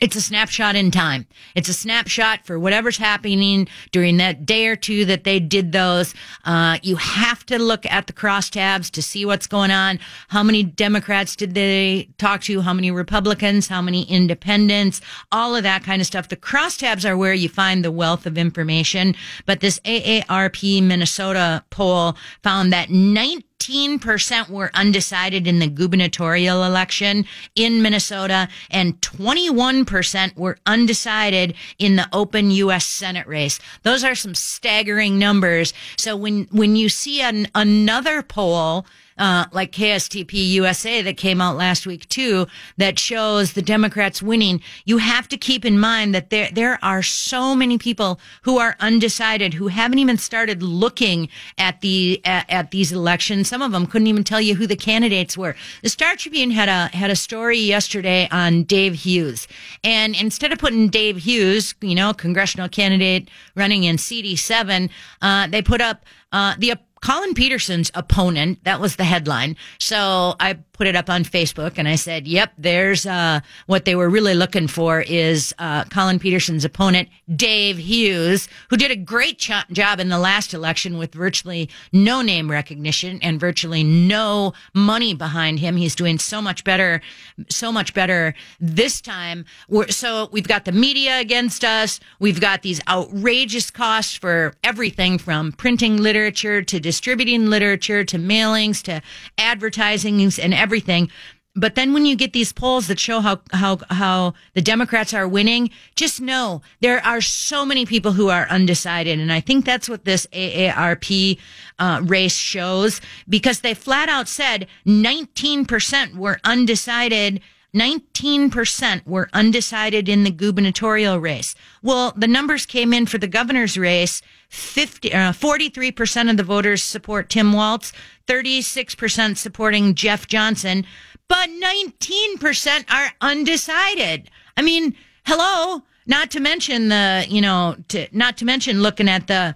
it's 0.00 0.16
a 0.16 0.20
snapshot 0.20 0.76
in 0.76 0.90
time. 0.90 1.26
It's 1.54 1.68
a 1.68 1.72
snapshot 1.72 2.44
for 2.44 2.58
whatever's 2.58 2.98
happening 2.98 3.68
during 3.92 4.18
that 4.18 4.44
day 4.44 4.66
or 4.66 4.76
two 4.76 5.04
that 5.06 5.24
they 5.24 5.40
did 5.40 5.72
those. 5.72 6.14
Uh, 6.44 6.78
you 6.82 6.96
have 6.96 7.44
to 7.46 7.58
look 7.58 7.86
at 7.86 8.06
the 8.06 8.12
crosstabs 8.12 8.90
to 8.90 9.02
see 9.02 9.24
what's 9.24 9.46
going 9.46 9.70
on. 9.70 9.98
How 10.28 10.42
many 10.42 10.62
Democrats 10.62 11.36
did 11.36 11.54
they 11.54 12.08
talk 12.18 12.42
to? 12.42 12.60
How 12.60 12.74
many 12.74 12.90
Republicans? 12.90 13.68
How 13.68 13.80
many 13.80 14.02
independents? 14.04 15.00
All 15.32 15.56
of 15.56 15.62
that 15.62 15.82
kind 15.82 16.00
of 16.00 16.06
stuff. 16.06 16.28
The 16.28 16.36
crosstabs 16.36 17.08
are 17.08 17.16
where 17.16 17.34
you 17.34 17.48
find 17.48 17.84
the 17.84 17.92
wealth 17.92 18.26
of 18.26 18.36
information. 18.36 19.14
But 19.46 19.60
this 19.60 19.80
AARP 19.80 20.82
Minnesota 20.82 21.64
poll 21.70 22.16
found 22.42 22.72
that 22.72 22.90
19 22.90 23.42
15% 23.60 24.48
were 24.48 24.70
undecided 24.74 25.46
in 25.46 25.58
the 25.58 25.66
gubernatorial 25.66 26.62
election 26.62 27.24
in 27.54 27.82
Minnesota 27.82 28.48
and 28.70 29.00
21% 29.00 30.36
were 30.36 30.58
undecided 30.66 31.54
in 31.78 31.96
the 31.96 32.08
open 32.12 32.50
U.S. 32.50 32.86
Senate 32.86 33.26
race. 33.26 33.58
Those 33.82 34.04
are 34.04 34.14
some 34.14 34.34
staggering 34.34 35.18
numbers. 35.18 35.72
So 35.96 36.16
when, 36.16 36.48
when 36.50 36.76
you 36.76 36.88
see 36.88 37.20
an, 37.20 37.48
another 37.54 38.22
poll 38.22 38.86
uh, 39.18 39.46
like 39.52 39.72
KSTP 39.72 40.32
USA 40.50 41.02
that 41.02 41.16
came 41.16 41.40
out 41.40 41.56
last 41.56 41.86
week 41.86 42.08
too, 42.08 42.46
that 42.76 42.98
shows 42.98 43.52
the 43.52 43.62
Democrats 43.62 44.22
winning. 44.22 44.60
You 44.84 44.98
have 44.98 45.28
to 45.28 45.36
keep 45.36 45.64
in 45.64 45.78
mind 45.78 46.14
that 46.14 46.30
there, 46.30 46.50
there 46.52 46.78
are 46.82 47.02
so 47.02 47.54
many 47.54 47.78
people 47.78 48.20
who 48.42 48.58
are 48.58 48.76
undecided, 48.80 49.54
who 49.54 49.68
haven't 49.68 49.98
even 49.98 50.18
started 50.18 50.62
looking 50.62 51.28
at 51.58 51.80
the, 51.80 52.20
at, 52.24 52.48
at 52.50 52.70
these 52.70 52.92
elections. 52.92 53.48
Some 53.48 53.62
of 53.62 53.72
them 53.72 53.86
couldn't 53.86 54.06
even 54.06 54.24
tell 54.24 54.40
you 54.40 54.54
who 54.54 54.66
the 54.66 54.76
candidates 54.76 55.36
were. 55.36 55.56
The 55.82 55.88
Star 55.88 56.16
Tribune 56.16 56.50
had 56.50 56.68
a, 56.68 56.94
had 56.96 57.10
a 57.10 57.16
story 57.16 57.58
yesterday 57.58 58.28
on 58.30 58.64
Dave 58.64 58.94
Hughes. 58.94 59.48
And 59.82 60.14
instead 60.14 60.52
of 60.52 60.58
putting 60.58 60.88
Dave 60.88 61.18
Hughes, 61.18 61.74
you 61.80 61.94
know, 61.94 62.12
congressional 62.12 62.68
candidate 62.68 63.28
running 63.54 63.84
in 63.84 63.96
CD7, 63.96 64.90
uh, 65.22 65.46
they 65.48 65.62
put 65.62 65.80
up, 65.80 66.04
uh, 66.32 66.54
the 66.58 66.74
Collin 67.06 67.34
Peterson's 67.34 67.88
opponent. 67.94 68.64
That 68.64 68.80
was 68.80 68.96
the 68.96 69.04
headline. 69.04 69.54
So 69.78 70.34
I 70.40 70.54
put 70.72 70.88
it 70.88 70.96
up 70.96 71.08
on 71.08 71.22
Facebook 71.22 71.74
and 71.78 71.86
I 71.86 71.94
said, 71.94 72.26
yep, 72.26 72.52
there's, 72.58 73.06
uh, 73.06 73.40
what 73.66 73.84
they 73.84 73.94
were 73.94 74.10
really 74.10 74.34
looking 74.34 74.66
for 74.66 75.02
is, 75.02 75.54
uh, 75.60 75.84
Collin 75.84 76.18
Peterson's 76.18 76.64
opponent, 76.64 77.08
Dave 77.34 77.78
Hughes, 77.78 78.48
who 78.70 78.76
did 78.76 78.90
a 78.90 78.96
great 78.96 79.38
job 79.38 80.00
in 80.00 80.08
the 80.08 80.18
last 80.18 80.52
election 80.52 80.98
with 80.98 81.14
virtually 81.14 81.70
no 81.92 82.22
name 82.22 82.50
recognition 82.50 83.20
and 83.22 83.38
virtually 83.38 83.84
no 83.84 84.52
money 84.74 85.14
behind 85.14 85.60
him. 85.60 85.76
He's 85.76 85.94
doing 85.94 86.18
so 86.18 86.42
much 86.42 86.64
better, 86.64 87.00
so 87.48 87.70
much 87.70 87.94
better 87.94 88.34
this 88.58 89.00
time. 89.00 89.44
We're, 89.68 89.88
so 89.88 90.28
we've 90.32 90.48
got 90.48 90.64
the 90.64 90.72
media 90.72 91.20
against 91.20 91.64
us. 91.64 92.00
We've 92.18 92.40
got 92.40 92.62
these 92.62 92.80
outrageous 92.88 93.70
costs 93.70 94.16
for 94.16 94.54
everything 94.64 95.18
from 95.18 95.52
printing 95.52 95.98
literature 95.98 96.62
to 96.62 96.80
distributing 96.96 97.50
literature 97.50 98.04
to 98.04 98.16
mailings 98.16 98.82
to 98.82 99.02
advertising 99.36 100.22
and 100.38 100.54
everything. 100.54 101.10
But 101.54 101.74
then 101.74 101.92
when 101.92 102.06
you 102.06 102.16
get 102.16 102.32
these 102.32 102.52
polls 102.54 102.86
that 102.88 102.98
show 102.98 103.20
how, 103.20 103.40
how, 103.52 103.78
how 103.90 104.32
the 104.54 104.62
Democrats 104.62 105.12
are 105.12 105.28
winning, 105.28 105.70
just 105.94 106.22
know 106.22 106.62
there 106.80 107.04
are 107.04 107.20
so 107.20 107.66
many 107.66 107.84
people 107.84 108.12
who 108.12 108.28
are 108.30 108.46
undecided. 108.48 109.18
And 109.20 109.30
I 109.30 109.40
think 109.40 109.66
that's 109.66 109.88
what 109.88 110.06
this 110.06 110.26
AARP 110.32 111.38
uh, 111.78 112.00
race 112.04 112.36
shows 112.36 113.02
because 113.28 113.60
they 113.60 113.74
flat 113.74 114.08
out 114.08 114.26
said 114.26 114.66
19% 114.86 116.16
were 116.16 116.40
undecided 116.44 117.42
19% 117.74 119.06
were 119.06 119.28
undecided 119.32 120.08
in 120.08 120.24
the 120.24 120.30
gubernatorial 120.30 121.18
race. 121.18 121.54
Well, 121.82 122.12
the 122.16 122.28
numbers 122.28 122.66
came 122.66 122.92
in 122.92 123.06
for 123.06 123.18
the 123.18 123.26
governor's 123.26 123.76
race. 123.76 124.22
50, 124.48 125.12
uh, 125.12 125.32
43% 125.32 126.30
of 126.30 126.36
the 126.36 126.42
voters 126.42 126.82
support 126.82 127.28
Tim 127.28 127.52
Walz, 127.52 127.92
36% 128.26 129.36
supporting 129.36 129.94
Jeff 129.94 130.26
Johnson, 130.26 130.86
but 131.28 131.50
19% 131.50 132.90
are 132.90 133.12
undecided. 133.20 134.30
I 134.56 134.62
mean, 134.62 134.94
hello, 135.24 135.82
not 136.06 136.30
to 136.30 136.40
mention 136.40 136.88
the, 136.88 137.26
you 137.28 137.40
know, 137.40 137.76
to, 137.88 138.06
not 138.12 138.36
to 138.38 138.44
mention 138.44 138.82
looking 138.82 139.08
at 139.08 139.26
the, 139.26 139.54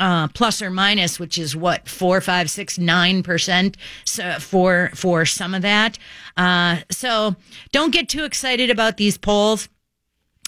uh, 0.00 0.28
plus 0.28 0.62
or 0.62 0.70
minus, 0.70 1.20
which 1.20 1.38
is 1.38 1.54
what 1.54 1.86
four, 1.86 2.20
five, 2.20 2.50
six, 2.50 2.78
nine 2.78 3.22
percent 3.22 3.76
for 4.40 4.90
for 4.94 5.26
some 5.26 5.54
of 5.54 5.62
that. 5.62 5.98
Uh, 6.36 6.78
so 6.90 7.36
don't 7.70 7.92
get 7.92 8.08
too 8.08 8.24
excited 8.24 8.70
about 8.70 8.96
these 8.96 9.18
polls. 9.18 9.68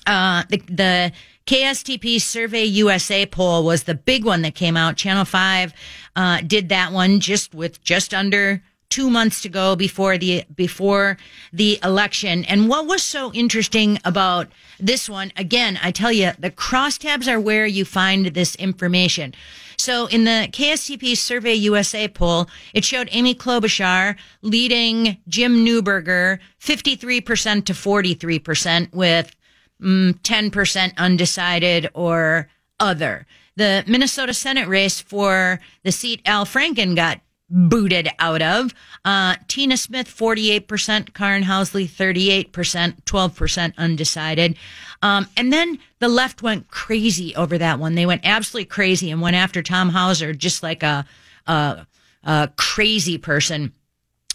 Uh, 0.07 0.43
the, 0.49 0.57
the 0.69 1.13
KSTP 1.47 2.21
Survey 2.21 2.65
USA 2.65 3.27
poll 3.27 3.63
was 3.63 3.85
the 3.85 3.95
big 3.95 4.25
one 4.25 4.43
that 4.43 4.55
came 4.55 4.77
out. 4.77 4.97
Channel 4.97 5.27
Five 5.27 5.75
uh, 6.17 6.41
did 6.41 6.71
that 6.71 6.93
one 6.93 7.21
just 7.21 7.55
with 7.55 7.83
just 7.85 8.15
under 8.15 8.63
two 8.93 9.09
months 9.09 9.41
to 9.41 9.49
go 9.49 9.75
before 9.75 10.19
the 10.19 10.45
before 10.55 11.17
the 11.51 11.79
election. 11.83 12.45
And 12.45 12.69
what 12.69 12.87
was 12.87 13.03
so 13.03 13.33
interesting 13.33 13.99
about 14.05 14.49
this 14.79 15.09
one, 15.09 15.33
again, 15.35 15.79
I 15.83 15.93
tell 15.93 16.13
you, 16.13 16.33
the 16.39 16.51
crosstabs 16.51 17.27
are 17.27 17.41
where 17.41 17.65
you 17.65 17.87
find 17.87 18.27
this 18.27 18.55
information. 18.57 19.33
So 19.79 20.09
in 20.09 20.25
the 20.25 20.47
KSTP 20.53 21.17
Survey 21.17 21.55
USA 21.55 22.07
poll, 22.07 22.51
it 22.75 22.85
showed 22.85 23.09
Amy 23.13 23.35
Klobuchar 23.35 24.17
leading 24.43 25.17
Jim 25.27 25.65
Newberger 25.65 26.39
53% 26.61 27.65
to 27.65 27.73
43% 27.73 28.93
with 28.93 29.35
mm, 29.83 30.13
10% 30.21 30.97
undecided 30.99 31.89
or 31.95 32.51
other. 32.79 33.27
The 33.57 33.85
Minnesota 33.87 34.35
Senate 34.35 34.69
race 34.69 35.01
for 35.01 35.61
the 35.83 35.93
seat 35.93 36.21
Al 36.27 36.45
Franken 36.45 36.95
got 36.95 37.23
booted 37.53 38.09
out 38.19 38.41
of. 38.41 38.75
Uh, 39.05 39.37
Tina 39.47 39.77
Smith, 39.77 40.09
48%, 40.09 41.13
Karin 41.13 41.45
Housley, 41.45 41.87
38%, 41.87 43.03
12% 43.05 43.77
undecided. 43.77 44.57
Um, 45.03 45.29
and 45.37 45.53
then 45.53 45.79
the 45.99 46.09
left 46.09 46.43
went 46.43 46.69
crazy 46.69 47.37
over 47.37 47.59
that 47.59 47.79
one. 47.79 47.95
They 47.95 48.07
went 48.07 48.23
absolutely 48.25 48.67
crazy 48.67 49.11
and 49.11 49.21
went 49.21 49.37
after 49.37 49.63
Tom 49.63 49.91
Hauser 49.91 50.33
just 50.33 50.63
like 50.63 50.83
a, 50.83 51.05
a, 51.47 51.87
a 52.25 52.51
crazy 52.57 53.19
person. 53.19 53.73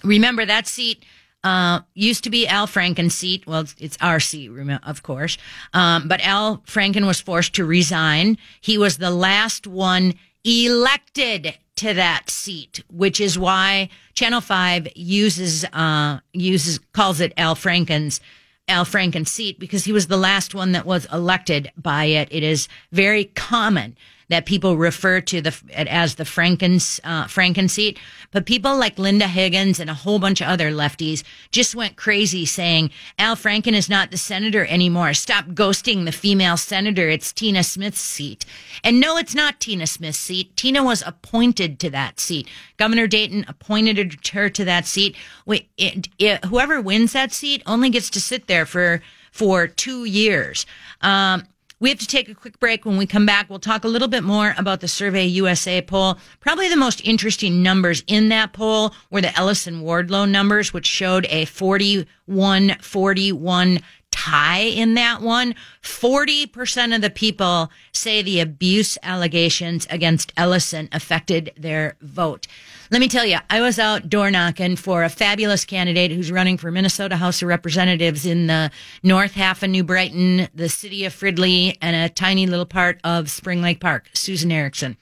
Remember 0.03 0.45
that 0.45 0.67
seat 0.67 1.03
uh, 1.43 1.79
used 1.93 2.23
to 2.25 2.29
be 2.29 2.47
Al 2.47 2.67
Franken's 2.67 3.15
seat. 3.15 3.47
Well, 3.47 3.65
it's 3.79 3.97
our 4.01 4.19
seat, 4.19 4.51
of 4.83 5.01
course. 5.01 5.37
Um, 5.73 6.07
but 6.07 6.21
Al 6.21 6.57
Franken 6.67 7.07
was 7.07 7.21
forced 7.21 7.55
to 7.55 7.65
resign. 7.65 8.37
He 8.61 8.77
was 8.77 8.97
the 8.97 9.11
last 9.11 9.65
one 9.65 10.13
elected 10.43 11.57
to 11.77 11.93
that 11.93 12.29
seat, 12.29 12.83
which 12.89 13.19
is 13.19 13.39
why 13.39 13.89
Channel 14.13 14.41
Five 14.41 14.87
uses 14.95 15.65
uh, 15.65 16.19
uses 16.33 16.79
calls 16.93 17.19
it 17.19 17.33
Al 17.37 17.55
Franken's 17.55 18.19
Al 18.67 18.85
Franken's 18.85 19.31
seat 19.31 19.59
because 19.59 19.85
he 19.85 19.93
was 19.93 20.07
the 20.07 20.17
last 20.17 20.53
one 20.53 20.73
that 20.73 20.85
was 20.85 21.07
elected 21.11 21.71
by 21.77 22.05
it. 22.05 22.27
It 22.31 22.43
is 22.43 22.67
very 22.91 23.25
common 23.25 23.97
that 24.29 24.45
people 24.45 24.77
refer 24.77 25.21
to 25.21 25.41
the 25.41 25.55
as 25.75 26.15
the 26.15 26.23
Franken's 26.23 26.99
uh, 27.03 27.25
Franken 27.25 27.69
seat. 27.69 27.99
But 28.31 28.45
people 28.45 28.77
like 28.77 28.99
Linda 28.99 29.27
Higgins 29.27 29.79
and 29.79 29.89
a 29.89 29.93
whole 29.93 30.19
bunch 30.19 30.41
of 30.41 30.47
other 30.47 30.69
lefties 30.69 31.23
just 31.51 31.75
went 31.75 31.95
crazy 31.95 32.45
saying 32.45 32.91
Al 33.17 33.35
Franken 33.35 33.73
is 33.73 33.89
not 33.89 34.11
the 34.11 34.17
senator 34.17 34.65
anymore. 34.65 35.13
Stop 35.13 35.45
ghosting 35.47 36.05
the 36.05 36.11
female 36.11 36.57
senator. 36.57 37.09
It's 37.09 37.31
Tina 37.31 37.63
Smith's 37.63 38.01
seat. 38.01 38.45
And 38.83 38.99
no, 38.99 39.17
it's 39.17 39.35
not 39.35 39.59
Tina 39.59 39.87
Smith's 39.87 40.19
seat. 40.19 40.55
Tina 40.57 40.83
was 40.83 41.03
appointed 41.05 41.79
to 41.79 41.89
that 41.91 42.19
seat. 42.19 42.49
Governor 42.77 43.07
Dayton 43.07 43.45
appointed 43.47 44.27
her 44.33 44.49
to 44.49 44.65
that 44.65 44.85
seat. 44.85 45.15
It, 45.47 46.09
it, 46.19 46.45
whoever 46.45 46.81
wins 46.81 47.13
that 47.13 47.31
seat 47.31 47.63
only 47.65 47.89
gets 47.89 48.09
to 48.11 48.21
sit 48.21 48.47
there 48.47 48.65
for 48.65 49.01
for 49.31 49.67
two 49.67 50.05
years. 50.05 50.65
Um, 51.01 51.43
We 51.79 51.89
have 51.89 51.99
to 51.99 52.07
take 52.07 52.27
a 52.27 52.33
quick 52.33 52.59
break. 52.59 52.85
When 52.85 52.97
we 52.97 53.05
come 53.05 53.27
back, 53.27 53.49
we'll 53.49 53.59
talk 53.59 53.83
a 53.83 53.87
little 53.87 54.07
bit 54.07 54.23
more 54.23 54.55
about 54.57 54.79
the 54.79 54.87
Survey 54.87 55.25
USA 55.25 55.79
poll. 55.79 56.17
Probably 56.39 56.67
the 56.69 56.75
most 56.75 57.01
interesting 57.05 57.61
numbers 57.61 58.03
in 58.07 58.29
that 58.29 58.51
poll 58.51 58.95
were 59.11 59.21
the 59.21 59.37
Ellison 59.37 59.83
Wardlow 59.83 60.27
numbers, 60.27 60.73
which 60.73 60.87
showed 60.87 61.27
a 61.29 61.45
41 61.45 62.77
41 62.81 63.79
tie 64.09 64.57
in 64.57 64.95
that 64.95 65.21
one. 65.21 65.53
40% 65.83 66.95
of 66.95 67.01
the 67.01 67.11
people 67.11 67.69
say 67.91 68.23
the 68.23 68.39
abuse 68.39 68.97
allegations 69.03 69.85
against 69.91 70.33
Ellison 70.35 70.89
affected 70.91 71.51
their 71.55 71.95
vote. 72.01 72.47
Let 72.89 73.01
me 73.01 73.09
tell 73.09 73.25
you, 73.25 73.39
I 73.49 73.59
was 73.59 73.79
out 73.79 74.09
door 74.09 74.31
knocking 74.31 74.77
for 74.77 75.03
a 75.03 75.09
fabulous 75.09 75.65
candidate 75.65 76.09
who's 76.09 76.31
running 76.31 76.57
for 76.57 76.71
Minnesota 76.71 77.17
House 77.17 77.41
of 77.41 77.49
Representatives 77.49 78.25
in 78.25 78.47
the 78.47 78.71
north 79.03 79.33
half 79.33 79.61
of 79.61 79.69
New 79.69 79.83
Brighton, 79.83 80.47
the 80.55 80.69
city 80.69 81.03
of 81.03 81.13
Fridley, 81.13 81.77
and 81.81 81.97
a 81.97 82.07
tiny 82.07 82.47
little 82.47 82.65
part 82.65 83.01
of 83.03 83.29
Spring 83.29 83.61
Lake 83.61 83.81
Park, 83.81 84.09
Susan 84.13 84.53
Erickson. 84.53 84.95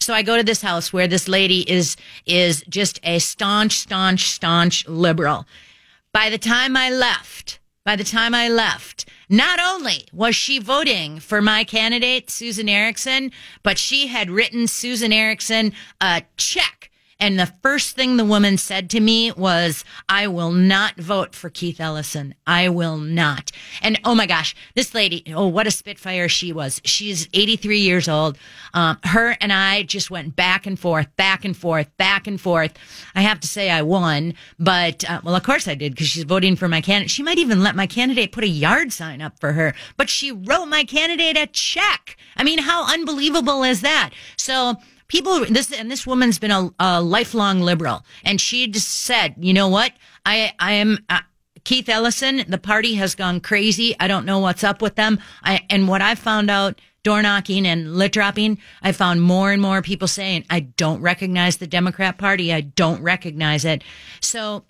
So 0.00 0.14
I 0.14 0.22
go 0.22 0.38
to 0.38 0.42
this 0.42 0.62
house 0.62 0.94
where 0.94 1.06
this 1.06 1.28
lady 1.28 1.70
is 1.70 1.96
is 2.24 2.64
just 2.70 3.00
a 3.02 3.18
staunch, 3.18 3.80
staunch, 3.80 4.30
staunch 4.30 4.88
liberal. 4.88 5.44
By 6.12 6.30
the 6.30 6.38
time 6.38 6.74
I 6.74 6.88
left, 6.88 7.58
by 7.84 7.96
the 7.96 8.04
time 8.04 8.34
I 8.34 8.48
left, 8.48 9.10
not 9.28 9.60
only 9.60 10.06
was 10.10 10.34
she 10.34 10.58
voting 10.58 11.20
for 11.20 11.42
my 11.42 11.64
candidate, 11.64 12.30
Susan 12.30 12.70
Erickson, 12.70 13.30
but 13.62 13.76
she 13.76 14.06
had 14.06 14.30
written 14.30 14.66
Susan 14.66 15.12
Erickson 15.12 15.74
a 16.00 16.22
check 16.38 16.90
and 17.18 17.38
the 17.38 17.52
first 17.62 17.96
thing 17.96 18.16
the 18.16 18.24
woman 18.24 18.58
said 18.58 18.90
to 18.90 19.00
me 19.00 19.32
was, 19.32 19.84
I 20.06 20.26
will 20.26 20.52
not 20.52 20.96
vote 20.96 21.34
for 21.34 21.48
Keith 21.48 21.80
Ellison. 21.80 22.34
I 22.46 22.68
will 22.68 22.98
not. 22.98 23.50
And 23.80 23.98
oh 24.04 24.14
my 24.14 24.26
gosh, 24.26 24.54
this 24.74 24.94
lady, 24.94 25.22
oh, 25.34 25.46
what 25.46 25.66
a 25.66 25.70
spitfire 25.70 26.28
she 26.28 26.52
was. 26.52 26.80
She's 26.84 27.26
83 27.32 27.78
years 27.78 28.06
old. 28.06 28.36
Um, 28.74 28.98
her 29.04 29.34
and 29.40 29.50
I 29.50 29.84
just 29.84 30.10
went 30.10 30.36
back 30.36 30.66
and 30.66 30.78
forth, 30.78 31.14
back 31.16 31.46
and 31.46 31.56
forth, 31.56 31.94
back 31.96 32.26
and 32.26 32.38
forth. 32.38 32.74
I 33.14 33.22
have 33.22 33.40
to 33.40 33.48
say 33.48 33.70
I 33.70 33.80
won, 33.80 34.34
but, 34.58 35.08
uh, 35.08 35.22
well, 35.24 35.34
of 35.34 35.42
course 35.42 35.66
I 35.66 35.74
did 35.74 35.92
because 35.92 36.08
she's 36.08 36.24
voting 36.24 36.54
for 36.54 36.68
my 36.68 36.82
candidate. 36.82 37.10
She 37.10 37.22
might 37.22 37.38
even 37.38 37.62
let 37.62 37.74
my 37.74 37.86
candidate 37.86 38.32
put 38.32 38.44
a 38.44 38.48
yard 38.48 38.92
sign 38.92 39.22
up 39.22 39.40
for 39.40 39.52
her, 39.54 39.74
but 39.96 40.10
she 40.10 40.32
wrote 40.32 40.66
my 40.66 40.84
candidate 40.84 41.38
a 41.38 41.46
check. 41.46 42.18
I 42.36 42.44
mean, 42.44 42.58
how 42.58 42.92
unbelievable 42.92 43.62
is 43.62 43.80
that? 43.80 44.10
So, 44.36 44.76
people 45.08 45.44
this 45.46 45.72
and 45.72 45.90
this 45.90 46.06
woman's 46.06 46.38
been 46.38 46.50
a, 46.50 46.70
a 46.78 47.02
lifelong 47.02 47.60
liberal. 47.60 48.04
And 48.24 48.40
she 48.40 48.66
just 48.66 48.88
said 48.88 49.34
you 49.38 49.52
know 49.52 49.68
what? 49.68 49.92
I 50.24 50.52
i 50.58 50.72
am 50.72 50.98
uh, 51.08 51.20
keith 51.64 51.88
ellison. 51.88 52.44
The 52.48 52.58
party 52.58 52.94
has 52.94 53.14
gone 53.14 53.40
crazy. 53.40 53.94
I 53.98 54.08
don't 54.08 54.26
know 54.26 54.38
what's 54.38 54.64
up 54.64 54.82
with 54.82 54.94
them. 54.94 55.20
I, 55.42 55.60
and 55.70 55.88
what 55.88 56.02
i 56.02 56.14
found 56.14 56.50
out 56.50 56.80
door 57.02 57.22
knocking 57.22 57.64
and 57.64 57.94
lit 57.94 58.10
dropping 58.10 58.58
i 58.82 58.90
found 58.90 59.22
more 59.22 59.52
and 59.52 59.62
more 59.62 59.80
people 59.80 60.08
saying 60.08 60.44
i 60.50 60.58
don't 60.58 61.00
recognize 61.00 61.58
the 61.58 61.66
democrat 61.66 62.18
party. 62.18 62.52
I 62.52 62.62
don't 62.62 63.00
recognize 63.00 63.64
it. 63.64 63.84
So 64.20 64.64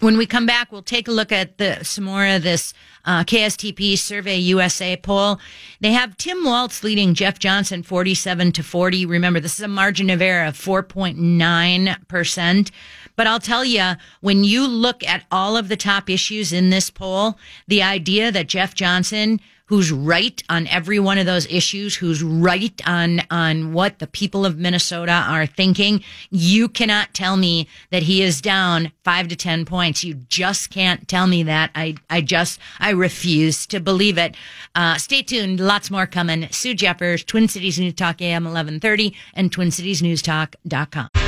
when 0.00 0.18
we 0.18 0.26
come 0.26 0.46
back, 0.46 0.70
we'll 0.70 0.82
take 0.82 1.08
a 1.08 1.12
look 1.12 1.32
at 1.32 1.58
the 1.58 1.82
some 1.82 2.04
more 2.04 2.26
of 2.26 2.42
this 2.42 2.74
uh, 3.04 3.24
KSTP 3.24 3.96
Survey 3.96 4.36
USA 4.36 4.96
poll. 4.96 5.40
They 5.80 5.92
have 5.92 6.16
Tim 6.16 6.44
Walz 6.44 6.84
leading 6.84 7.14
Jeff 7.14 7.38
Johnson 7.38 7.82
47 7.82 8.52
to 8.52 8.62
40. 8.62 9.06
Remember, 9.06 9.40
this 9.40 9.54
is 9.54 9.64
a 9.64 9.68
margin 9.68 10.10
of 10.10 10.20
error 10.20 10.46
of 10.46 10.56
4.9%. 10.56 12.70
But 13.16 13.26
I'll 13.26 13.40
tell 13.40 13.64
you, 13.64 13.92
when 14.20 14.44
you 14.44 14.66
look 14.66 15.02
at 15.04 15.24
all 15.30 15.56
of 15.56 15.68
the 15.68 15.76
top 15.76 16.10
issues 16.10 16.52
in 16.52 16.70
this 16.70 16.90
poll, 16.90 17.38
the 17.66 17.82
idea 17.82 18.30
that 18.30 18.48
Jeff 18.48 18.74
Johnson 18.74 19.40
who's 19.66 19.92
right 19.92 20.42
on 20.48 20.66
every 20.68 20.98
one 20.98 21.18
of 21.18 21.26
those 21.26 21.46
issues, 21.46 21.96
who's 21.96 22.22
right 22.22 22.80
on, 22.86 23.22
on 23.30 23.72
what 23.72 23.98
the 23.98 24.06
people 24.06 24.46
of 24.46 24.58
Minnesota 24.58 25.12
are 25.12 25.46
thinking. 25.46 26.02
You 26.30 26.68
cannot 26.68 27.14
tell 27.14 27.36
me 27.36 27.68
that 27.90 28.04
he 28.04 28.22
is 28.22 28.40
down 28.40 28.92
five 29.04 29.28
to 29.28 29.36
10 29.36 29.64
points. 29.64 30.04
You 30.04 30.14
just 30.14 30.70
can't 30.70 31.06
tell 31.08 31.26
me 31.26 31.42
that. 31.44 31.70
I, 31.74 31.96
I 32.08 32.20
just, 32.20 32.60
I 32.78 32.90
refuse 32.90 33.66
to 33.66 33.80
believe 33.80 34.18
it. 34.18 34.36
Uh, 34.74 34.98
stay 34.98 35.22
tuned. 35.22 35.60
Lots 35.60 35.90
more 35.90 36.06
coming. 36.06 36.48
Sue 36.50 36.74
Jeffers, 36.74 37.24
Twin 37.24 37.48
Cities 37.48 37.78
News 37.78 37.94
Talk 37.94 38.22
AM 38.22 38.44
1130 38.44 39.14
and 39.34 39.50
TwinCitiesNewsTalk.com. 39.50 41.25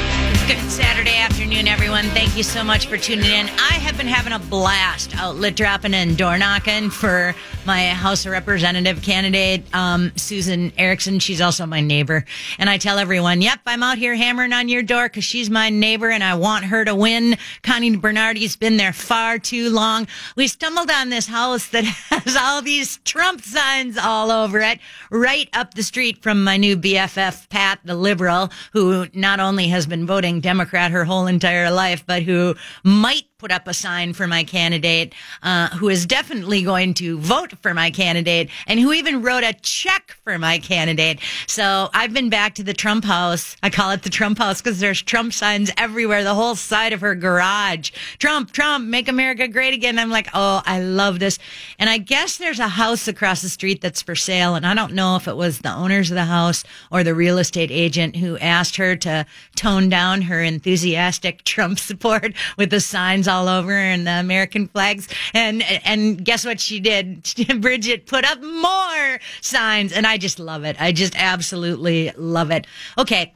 Good 0.48 0.70
Saturday 0.70 1.14
afternoon, 1.18 1.68
everyone. 1.68 2.04
Thank 2.06 2.34
you 2.34 2.42
so 2.42 2.64
much 2.64 2.87
for 2.87 2.96
tuning 2.96 3.26
in. 3.26 3.50
I 3.50 3.74
have 3.74 3.98
been 3.98 4.06
having 4.06 4.32
a 4.32 4.38
blast 4.38 5.14
out 5.14 5.37
lit 5.37 5.56
dropping 5.56 5.92
and 5.92 6.16
door 6.16 6.38
knocking 6.38 6.88
for 6.88 7.34
my 7.66 7.88
House 7.88 8.24
of 8.24 8.32
Representative 8.32 9.02
candidate, 9.02 9.62
um, 9.74 10.11
Susan 10.16 10.72
Erickson. 10.78 11.18
She's 11.18 11.42
also 11.42 11.66
my 11.66 11.82
neighbor. 11.82 12.24
And 12.58 12.70
I 12.70 12.78
tell 12.78 12.98
everyone, 12.98 13.42
yep, 13.42 13.61
I'm 13.66 13.82
out 13.82 13.98
here 13.98 14.14
hammering 14.14 14.54
on 14.54 14.70
your 14.70 14.82
door 14.82 15.11
because 15.11 15.24
she's 15.24 15.50
my 15.50 15.68
neighbor 15.68 16.08
and 16.08 16.24
I 16.24 16.34
want 16.37 16.64
her 16.64 16.82
to 16.82 16.94
win. 16.94 17.37
Connie 17.62 17.96
Bernardy's 17.96 18.56
been 18.56 18.78
there 18.78 18.94
far 18.94 19.38
too 19.38 19.68
long. 19.68 20.08
We 20.34 20.48
stumbled 20.48 20.90
on 20.90 21.11
this 21.11 21.26
house 21.26 21.68
that 21.68 21.84
has 22.08 22.37
all 22.37 22.62
these 22.62 22.96
Trump 23.04 23.42
signs 23.42 23.98
all 23.98 24.30
over 24.30 24.61
it, 24.61 24.78
right 25.11 25.50
up 25.52 25.74
the 25.74 25.82
street 25.82 26.22
from 26.22 26.42
my 26.42 26.56
new 26.56 26.74
BFF, 26.74 27.50
Pat, 27.50 27.80
the 27.84 27.94
liberal, 27.94 28.50
who 28.72 29.08
not 29.12 29.40
only 29.40 29.68
has 29.68 29.87
been 29.87 30.06
voting 30.06 30.38
Democrat 30.40 30.90
her 30.90 31.05
whole 31.05 31.27
entire 31.27 31.70
life, 31.70 32.05
but 32.07 32.22
who 32.22 32.55
might 32.85 33.27
put 33.38 33.53
up 33.53 33.68
a 33.68 33.74
sign 33.74 34.12
for 34.12 34.27
my 34.27 34.42
candidate, 34.42 35.14
uh, 35.44 35.68
who 35.68 35.88
is 35.88 36.07
definitely 36.07 36.61
going 36.61 36.92
to 36.92 37.20
vote 37.20 37.53
for 37.62 37.72
my 37.72 37.88
candidate, 37.88 38.51
and 38.66 38.81
who 38.81 38.92
even 38.92 39.22
wrote 39.22 39.44
a 39.44 39.53
check 39.62 40.16
for 40.24 40.37
my 40.40 40.59
candidate. 40.59 41.20
So 41.46 41.88
I've 41.94 42.12
been 42.12 42.31
back 42.31 42.57
to 42.57 42.64
the 42.64 42.74
Trump 42.74 43.05
house. 43.05 43.57
I 43.62 43.70
call 43.70 43.92
it 43.92 44.03
the 44.03 44.11
Trump 44.11 44.38
house 44.38 44.61
because 44.61 44.81
there's 44.81 45.01
Trump 45.01 45.33
signs 45.33 45.70
everywhere, 45.77 46.24
the 46.24 46.35
whole 46.35 46.57
side 46.57 46.92
of 46.92 47.01
her 47.01 47.14
garage. 47.14 47.92
Trump, 48.18 48.51
Trump, 48.51 48.88
make 48.88 49.07
America 49.07 49.46
great 49.46 49.72
again. 49.72 50.01
I'm 50.01 50.11
like, 50.11 50.27
oh, 50.35 50.61
I 50.66 50.81
love 50.81 51.20
this. 51.20 51.38
And 51.79 51.88
I 51.88 51.98
guess 51.98 52.38
there's 52.38 52.59
a 52.59 52.66
house 52.66 53.07
across 53.07 53.40
the 53.40 53.48
street 53.48 53.81
that's 53.81 54.03
for 54.03 54.16
sale. 54.16 54.57
And 54.57 54.66
I 54.66 54.74
don't 54.74 54.94
know 54.94 55.14
if 55.14 55.29
it 55.29 55.37
was 55.37 55.61
the 55.61 55.72
owners 55.72 56.11
of 56.11 56.16
the 56.16 56.24
house 56.24 56.64
or 56.90 57.05
the 57.05 57.14
real 57.14 57.38
estate 57.38 57.70
agent 57.70 58.16
who 58.16 58.37
asked 58.38 58.74
her 58.74 58.96
to 58.96 59.24
tone 59.55 59.88
down 59.88 60.22
her 60.22 60.42
enthusiastic 60.42 61.44
Trump 61.44 61.79
support 61.79 62.35
with 62.57 62.70
the 62.70 62.81
signs 62.81 63.27
all 63.28 63.48
over 63.48 63.72
and 63.72 64.06
the 64.06 64.18
American 64.18 64.68
flags. 64.68 65.08
And 65.34 65.62
and 65.84 66.24
guess 66.24 66.44
what 66.44 66.60
she 66.60 66.80
did? 66.80 67.32
Bridget 67.60 68.06
put 68.06 68.24
up 68.24 68.40
more 68.42 69.20
signs, 69.40 69.92
and 69.92 70.06
I 70.06 70.18
just 70.18 70.38
love 70.38 70.64
it. 70.64 70.80
I 70.80 70.92
just 70.92 71.14
absolutely 71.16 72.12
love 72.16 72.50
it. 72.50 72.66
Okay, 72.96 73.34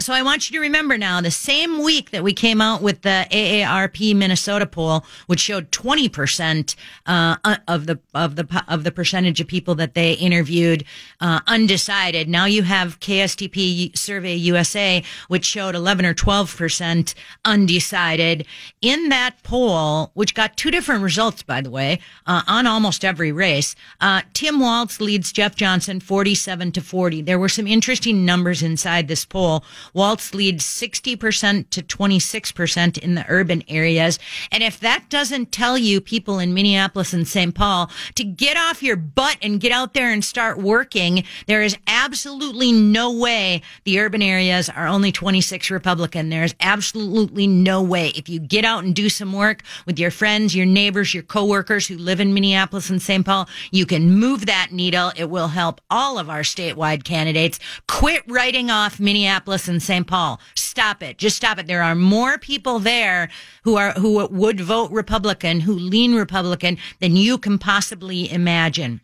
so 0.00 0.14
I 0.14 0.22
want 0.22 0.48
you 0.48 0.56
to 0.56 0.60
remember 0.60 0.96
now 0.96 1.20
the 1.20 1.30
same 1.30 1.82
week 1.82 2.10
that 2.10 2.22
we 2.22 2.32
came 2.32 2.60
out 2.60 2.80
with 2.82 3.02
the 3.02 3.26
AARP 3.30 4.16
Minnesota 4.16 4.66
poll, 4.66 5.04
which 5.26 5.40
showed 5.40 5.70
20% 5.70 6.74
uh, 7.06 7.36
of 7.68 7.86
the 7.86 8.00
of 8.14 8.36
the 8.36 8.64
of 8.66 8.84
the 8.84 8.90
percentage 8.90 9.40
of 9.40 9.46
people 9.46 9.74
that 9.74 9.94
they 9.94 10.14
interviewed 10.14 10.84
uh, 11.20 11.40
undecided. 11.46 12.28
Now 12.28 12.46
you 12.46 12.62
have 12.62 13.00
KSTP 13.00 13.96
Survey 13.96 14.34
USA, 14.34 15.02
which 15.28 15.44
showed 15.44 15.74
11 15.74 16.06
or 16.06 16.14
12% 16.14 17.14
undecided. 17.44 18.46
In 18.80 19.10
that 19.10 19.42
poll, 19.42 20.10
which 20.14 20.34
got 20.34 20.56
two 20.56 20.70
different 20.70 21.02
results, 21.02 21.42
by 21.42 21.60
the 21.60 21.70
way, 21.70 22.00
uh, 22.26 22.42
on 22.46 22.66
almost 22.66 23.04
every 23.04 23.32
race, 23.32 23.74
uh, 24.00 24.22
Tim 24.32 24.60
Walz 24.60 25.00
leads 25.00 25.32
Jeff 25.32 25.54
Johnson 25.54 26.00
47 26.00 26.72
to 26.72 26.80
40. 26.80 27.22
There 27.22 27.38
were 27.38 27.48
some 27.48 27.66
interesting 27.66 28.24
numbers 28.24 28.62
inside 28.62 29.08
this 29.08 29.24
poll. 29.24 29.64
Walz 29.94 30.34
leads 30.34 30.64
60% 30.64 31.70
to 31.70 31.82
26% 31.82 32.98
in 32.98 33.14
the 33.14 33.24
urban 33.28 33.62
areas. 33.68 34.18
And 34.50 34.62
if 34.62 34.78
that 34.80 35.04
doesn't 35.08 35.52
tell 35.52 35.76
you 35.78 36.00
people 36.00 36.38
in 36.38 36.54
Minneapolis 36.54 37.12
and 37.12 37.26
St. 37.26 37.54
Paul 37.54 37.90
to 38.14 38.24
get 38.24 38.56
off 38.56 38.82
your 38.82 38.96
butt 38.96 39.36
and 39.42 39.60
get 39.60 39.72
out 39.72 39.94
there 39.94 40.12
and 40.12 40.24
start 40.24 40.58
working, 40.58 41.24
there 41.46 41.62
is 41.62 41.76
absolutely 41.86 42.72
no 42.72 43.12
way 43.12 43.62
the 43.84 44.00
urban 44.00 44.22
areas 44.22 44.68
are 44.68 44.86
only 44.86 45.12
26 45.12 45.70
Republican. 45.70 46.30
There's 46.30 46.54
absolutely 46.60 47.46
no 47.46 47.82
way. 47.82 48.08
If 48.14 48.28
you 48.28 48.40
get 48.40 48.64
out 48.64 48.84
and 48.84 48.94
do 48.94 49.08
some 49.08 49.32
work 49.32 49.62
with 49.86 49.98
your 49.98 50.10
friends, 50.10 50.54
your 50.54 50.66
neighbors, 50.66 51.14
your 51.14 51.22
coworkers 51.22 51.86
who 51.86 51.96
live 51.96 52.20
in 52.20 52.34
Minneapolis 52.34 52.90
and 52.90 53.00
St. 53.00 53.24
Paul, 53.24 53.48
you 53.70 53.86
can 53.86 54.12
move 54.18 54.46
that 54.46 54.68
needle. 54.72 55.12
It 55.16 55.30
will 55.30 55.48
help 55.48 55.80
all 55.90 56.18
of 56.18 56.30
our 56.30 56.40
statewide 56.40 57.04
candidates. 57.04 57.58
Quit 57.88 58.22
writing 58.26 58.70
off 58.70 59.00
Minneapolis 59.00 59.68
and 59.68 59.79
St. 59.80 60.06
Paul. 60.06 60.40
Stop 60.54 61.02
it. 61.02 61.18
Just 61.18 61.36
stop 61.36 61.58
it. 61.58 61.66
There 61.66 61.82
are 61.82 61.94
more 61.94 62.38
people 62.38 62.78
there 62.78 63.28
who 63.64 63.76
are, 63.76 63.92
who 63.92 64.26
would 64.28 64.60
vote 64.60 64.90
Republican, 64.90 65.60
who 65.60 65.74
lean 65.74 66.14
Republican 66.14 66.78
than 67.00 67.16
you 67.16 67.38
can 67.38 67.58
possibly 67.58 68.30
imagine. 68.30 69.00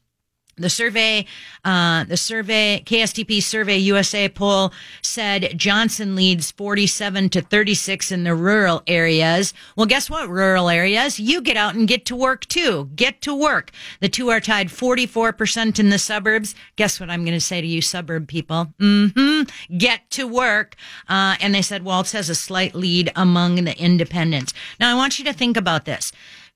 The 0.59 0.71
survey, 0.71 1.27
uh, 1.67 2.05
the 2.05 2.17
survey, 2.17 2.83
KSTP 2.87 3.43
Survey 3.43 3.77
USA 3.77 4.27
poll 4.27 4.73
said 5.03 5.53
Johnson 5.59 6.17
leads 6.17 6.51
47 6.51 7.29
to 7.29 7.43
36 7.43 8.11
in 8.11 8.25
the 8.25 8.35
rural 8.35 8.83
areas. 8.87 9.53
Well, 9.77 9.85
guess 9.85 10.09
what, 10.09 10.31
rural 10.31 10.71
areas? 10.71 11.21
You 11.21 11.43
get 11.43 11.59
out 11.59 11.75
and 11.75 11.87
get 11.87 12.07
to 12.07 12.17
work 12.17 12.47
too. 12.47 12.89
Get 12.97 13.21
to 13.21 13.35
work. 13.35 13.71
The 14.01 14.09
two 14.09 14.31
are 14.31 14.41
tied 14.41 14.69
44% 14.69 15.79
in 15.79 15.91
the 15.91 15.99
suburbs. 15.99 16.55
Guess 16.77 17.01
what 17.01 17.11
I'm 17.11 17.27
going 17.27 17.37
to 17.37 17.41
say 17.41 17.61
to 17.61 17.67
you, 17.67 17.83
suburb 17.83 18.27
people? 18.27 18.73
Mm-hmm. 18.81 19.77
Get 19.77 20.11
to 20.13 20.27
work. 20.27 20.75
Uh, 21.07 21.37
and 21.39 21.55
they 21.55 21.61
said 21.61 21.85
Walz 21.85 22.13
has 22.13 22.31
a 22.31 22.35
slight 22.35 22.75
lead 22.75 23.13
among 23.15 23.57
the 23.57 23.79
independents. 23.79 24.55
Now, 24.81 24.91
I 24.91 24.95
want 24.95 25.19
you 25.19 25.25
to 25.27 25.35
think 25.35 25.59
about 25.59 25.85
this. 25.85 26.13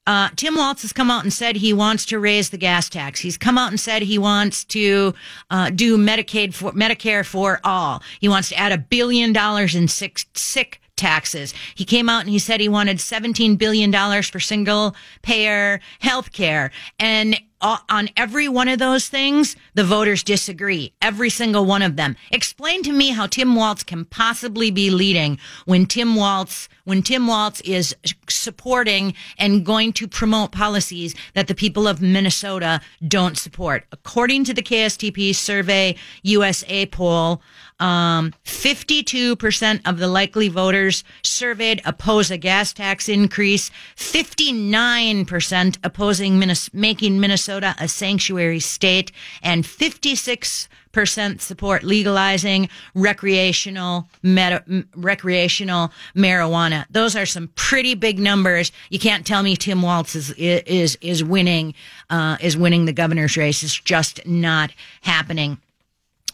Uh, 0.07 0.31
Tim 0.37 0.57
Walz 0.57 0.83
has 0.83 0.93
come 0.93 1.11
out 1.11 1.25
and 1.25 1.33
said 1.33 1.57
he 1.57 1.73
wants 1.73 2.07
to 2.07 2.19
raise 2.19 2.51
the 2.51 2.57
gas 2.59 2.89
tax. 2.89 3.21
He's 3.21 3.37
come 3.37 3.59
out 3.59 3.71
and 3.71 3.79
said 3.79 4.03
he 4.03 4.19
wants 4.19 4.65
to 4.65 5.15
uh, 5.51 5.71
do 5.71 5.99
Medicaid 5.99 6.55
for 6.55 6.73
Medicare 6.73 7.25
for 7.25 7.61
all. 7.65 8.03
He 8.21 8.29
wants 8.29 8.49
to 8.49 8.59
add 8.59 8.73
a 8.73 8.79
billion 8.79 9.33
dollars 9.33 9.75
in 9.75 9.89
sick, 9.89 10.25
sick 10.35 10.81
taxes. 10.97 11.55
He 11.75 11.85
came 11.85 12.09
out 12.09 12.23
and 12.23 12.31
he 12.31 12.39
said 12.39 12.61
he 12.61 12.69
wanted 12.69 12.99
$17 12.99 13.57
billion 13.59 13.93
for 14.23 14.41
single 14.41 14.95
payer 15.23 15.81
health 16.01 16.33
care. 16.33 16.71
And 16.99 17.41
Uh, 17.61 17.79
on 17.91 18.09
every 18.17 18.49
one 18.49 18.69
of 18.69 18.79
those 18.79 19.09
things, 19.09 19.55
the 19.75 19.85
voters 19.85 20.23
disagree. 20.23 20.93
Every 21.03 21.29
single 21.29 21.67
one 21.67 21.83
of 21.83 21.97
them. 21.97 22.17
Explain 22.31 22.83
to 22.85 22.93
me 22.93 23.11
how 23.11 23.27
Tim 23.27 23.55
Walz 23.55 23.83
can 23.83 24.07
possibly 24.07 24.71
be 24.71 24.89
leading 24.91 25.39
when 25.67 25.85
Tim 25.85 26.17
Walz, 26.17 26.71
when 26.85 27.03
Tim 27.03 27.27
Walz 27.27 27.61
is 27.61 27.95
supporting 28.29 29.15
and 29.37 29.65
going 29.65 29.93
to 29.95 30.09
promote 30.09 30.53
policies 30.53 31.15
that 31.35 31.49
the 31.49 31.55
people 31.55 31.87
of 31.87 32.01
Minnesota 32.01 32.81
don't 33.07 33.37
support. 33.37 33.85
According 33.93 34.45
to 34.45 34.55
the 34.55 34.63
KSTP 34.63 35.35
Survey 35.35 35.97
USA 36.23 36.87
poll, 36.87 37.43
um, 37.81 38.33
52% 38.45 39.81
of 39.87 39.99
the 39.99 40.09
likely 40.09 40.49
voters 40.49 41.03
surveyed 41.23 41.83
oppose 41.85 42.31
a 42.31 42.39
gas 42.39 42.73
tax 42.73 43.09
increase. 43.09 43.71
59% 43.97 45.79
opposing 45.83 46.43
making 46.73 47.21
Minnesota 47.21 47.75
a 47.79 47.89
sanctuary 47.89 48.61
state 48.61 49.11
and 49.43 49.67
56 49.67 50.69
percent 50.93 51.41
support 51.41 51.83
legalizing 51.85 52.69
recreational 52.95 54.09
recreational 54.23 55.93
marijuana. 56.17 56.85
Those 56.91 57.17
are 57.17 57.27
some 57.27 57.49
pretty 57.55 57.95
big 57.95 58.19
numbers. 58.19 58.73
You 58.91 58.99
can't 58.99 59.27
tell 59.27 59.43
me 59.43 59.57
Tim 59.57 59.83
Walz 59.83 60.15
is 60.15 60.31
is 60.33 60.99
is 61.01 61.23
winning 61.23 61.75
uh, 62.11 62.37
is 62.41 62.57
winning 62.57 62.85
the 62.87 62.93
governor's 62.93 63.37
race. 63.37 63.63
It's 63.63 63.79
just 63.79 64.27
not 64.27 64.73
happening. 65.03 65.59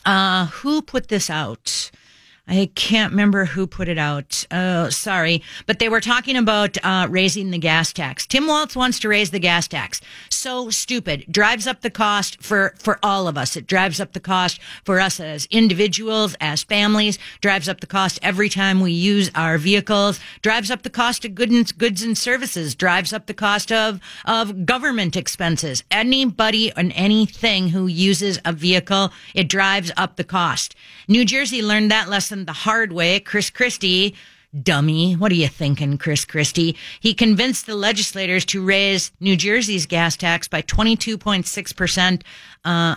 Uh, 0.07 0.47
who 0.47 0.81
put 0.83 1.09
this 1.09 1.29
out? 1.29 1.91
I 2.49 2.71
can't 2.77 3.11
remember 3.11 3.45
who 3.45 3.67
put 3.67 3.89
it 3.89 3.99
out. 3.99 4.47
Oh, 4.53 4.89
sorry. 4.89 5.43
But 5.67 5.81
they 5.81 5.89
were 5.89 6.01
talking 6.01 6.37
about 6.37 6.77
uh, 6.85 7.09
raising 7.11 7.51
the 7.51 7.59
gas 7.59 7.93
tax. 7.93 8.25
Tim 8.25 8.47
Walz 8.47 8.77
wants 8.77 9.01
to 9.01 9.09
raise 9.09 9.33
the 9.33 9.41
gas 9.41 9.67
tax. 9.67 10.01
So 10.31 10.71
stupid. 10.71 11.25
Drives 11.29 11.67
up 11.67 11.81
the 11.81 11.91
cost 11.91 12.41
for, 12.41 12.75
for 12.79 13.01
all 13.03 13.27
of 13.27 13.37
us. 13.37 13.57
It 13.57 13.67
drives 13.67 13.99
up 13.99 14.13
the 14.13 14.21
cost 14.21 14.61
for 14.85 15.01
us 15.01 15.19
as 15.19 15.47
individuals, 15.47 16.37
as 16.41 16.63
families, 16.63 17.19
drives 17.41 17.69
up 17.69 17.81
the 17.81 17.87
cost 17.87 18.21
every 18.23 18.49
time 18.49 18.81
we 18.81 18.93
use 18.93 19.29
our 19.35 19.59
vehicles, 19.59 20.21
drives 20.41 20.71
up 20.71 20.83
the 20.83 20.91
cost 20.91 21.25
of 21.25 21.35
goods 21.35 21.73
goods 21.73 22.03
and 22.03 22.17
services, 22.17 22.77
drives 22.77 23.13
up 23.13 23.27
the 23.27 23.35
cost 23.35 23.73
of, 23.73 24.01
of 24.25 24.65
government 24.65 25.17
expenses. 25.17 25.83
Anybody 25.91 26.71
and 26.77 26.93
anything 26.95 27.71
who 27.71 27.89
uses 27.89 28.39
a 28.45 28.53
vehicle, 28.53 29.11
it 29.35 29.49
drives 29.49 29.91
up 29.97 30.15
the 30.15 30.25
cost. 30.25 30.77
New 31.09 31.25
Jersey 31.25 31.61
learned 31.63 31.91
that 31.91 32.09
lesson 32.09 32.36
lesson 32.37 32.47
the 32.47 32.53
hard 32.53 32.93
way. 32.93 33.21
Chris 33.21 33.51
Christie, 33.51 34.15
dummy, 34.63 35.15
what 35.15 35.33
are 35.33 35.37
you 35.37 35.49
thinking, 35.49 35.99
Chris 35.99 36.25
Christie? 36.25 36.77
He 37.01 37.15
convinced 37.15 37.67
the 37.67 37.75
legislators 37.75 38.45
to 38.47 38.65
raise 38.65 39.13
New 39.21 39.37
Jersey's 39.37 39.87
gas 39.87 40.17
tax 40.17 40.49
by 40.49 40.63
22.6%, 40.63 42.23
uh, 42.65 42.97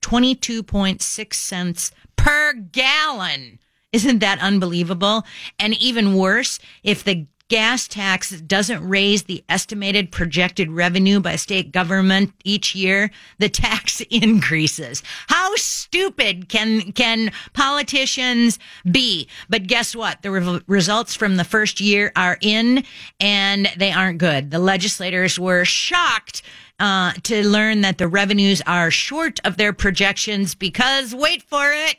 22.6 0.00 1.34
cents 1.34 1.92
per 2.16 2.52
gallon. 2.54 3.58
Isn't 3.92 4.18
that 4.20 4.40
unbelievable? 4.40 5.24
And 5.58 5.74
even 5.74 6.14
worse, 6.14 6.58
if 6.82 7.04
the 7.04 7.26
gas 7.48 7.88
tax 7.88 8.30
doesn't 8.42 8.86
raise 8.86 9.24
the 9.24 9.42
estimated 9.48 10.12
projected 10.12 10.70
revenue 10.70 11.18
by 11.20 11.36
state 11.36 11.72
government 11.72 12.32
each 12.44 12.74
year, 12.74 13.10
the 13.38 13.48
tax 13.48 14.00
increases. 14.10 15.02
How 15.28 15.54
stupid 15.56 16.48
can 16.48 16.92
can 16.92 17.32
politicians 17.54 18.58
be? 18.90 19.28
But 19.48 19.66
guess 19.66 19.96
what? 19.96 20.22
The 20.22 20.30
re- 20.30 20.60
results 20.66 21.14
from 21.14 21.36
the 21.36 21.44
first 21.44 21.80
year 21.80 22.12
are 22.16 22.38
in 22.40 22.84
and 23.18 23.68
they 23.76 23.92
aren't 23.92 24.18
good. 24.18 24.50
The 24.50 24.58
legislators 24.58 25.38
were 25.38 25.64
shocked 25.64 26.42
uh, 26.80 27.12
to 27.24 27.46
learn 27.46 27.80
that 27.80 27.98
the 27.98 28.08
revenues 28.08 28.62
are 28.66 28.90
short 28.90 29.40
of 29.44 29.56
their 29.56 29.72
projections 29.72 30.54
because 30.54 31.14
wait 31.14 31.42
for 31.42 31.72
it 31.72 31.96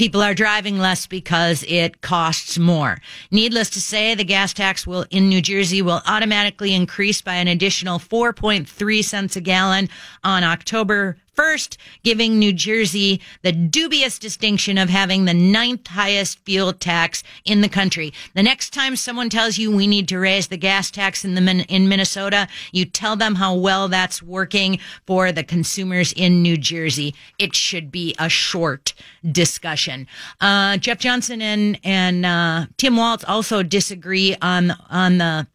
People 0.00 0.22
are 0.22 0.32
driving 0.32 0.78
less 0.78 1.06
because 1.06 1.62
it 1.68 2.00
costs 2.00 2.58
more. 2.58 3.02
Needless 3.30 3.68
to 3.68 3.82
say, 3.82 4.14
the 4.14 4.24
gas 4.24 4.54
tax 4.54 4.86
will 4.86 5.04
in 5.10 5.28
New 5.28 5.42
Jersey 5.42 5.82
will 5.82 6.00
automatically 6.06 6.72
increase 6.72 7.20
by 7.20 7.34
an 7.34 7.48
additional 7.48 7.98
4.3 7.98 9.04
cents 9.04 9.36
a 9.36 9.42
gallon 9.42 9.90
on 10.24 10.42
October 10.42 11.18
1st, 11.40 11.78
giving 12.02 12.38
New 12.38 12.52
Jersey 12.52 13.18
the 13.40 13.52
dubious 13.52 14.18
distinction 14.18 14.76
of 14.76 14.90
having 14.90 15.24
the 15.24 15.32
ninth 15.32 15.86
highest 15.86 16.38
fuel 16.40 16.74
tax 16.74 17.22
in 17.46 17.62
the 17.62 17.68
country. 17.68 18.12
The 18.34 18.42
next 18.42 18.74
time 18.74 18.94
someone 18.94 19.30
tells 19.30 19.56
you 19.56 19.74
we 19.74 19.86
need 19.86 20.06
to 20.08 20.18
raise 20.18 20.48
the 20.48 20.58
gas 20.58 20.90
tax 20.90 21.24
in 21.24 21.34
the 21.34 21.64
in 21.68 21.88
Minnesota, 21.88 22.46
you 22.72 22.84
tell 22.84 23.16
them 23.16 23.36
how 23.36 23.54
well 23.54 23.88
that's 23.88 24.22
working 24.22 24.80
for 25.06 25.32
the 25.32 25.42
consumers 25.42 26.12
in 26.12 26.42
New 26.42 26.58
Jersey. 26.58 27.14
It 27.38 27.56
should 27.56 27.90
be 27.90 28.14
a 28.18 28.28
short 28.28 28.92
discussion. 29.32 30.06
Uh, 30.42 30.76
Jeff 30.76 30.98
Johnson 30.98 31.40
and 31.40 31.80
and 31.82 32.26
uh, 32.26 32.66
Tim 32.76 32.96
Walz 32.96 33.24
also 33.24 33.62
disagree 33.62 34.36
on 34.42 34.72
on 34.90 35.16
the 35.16 35.46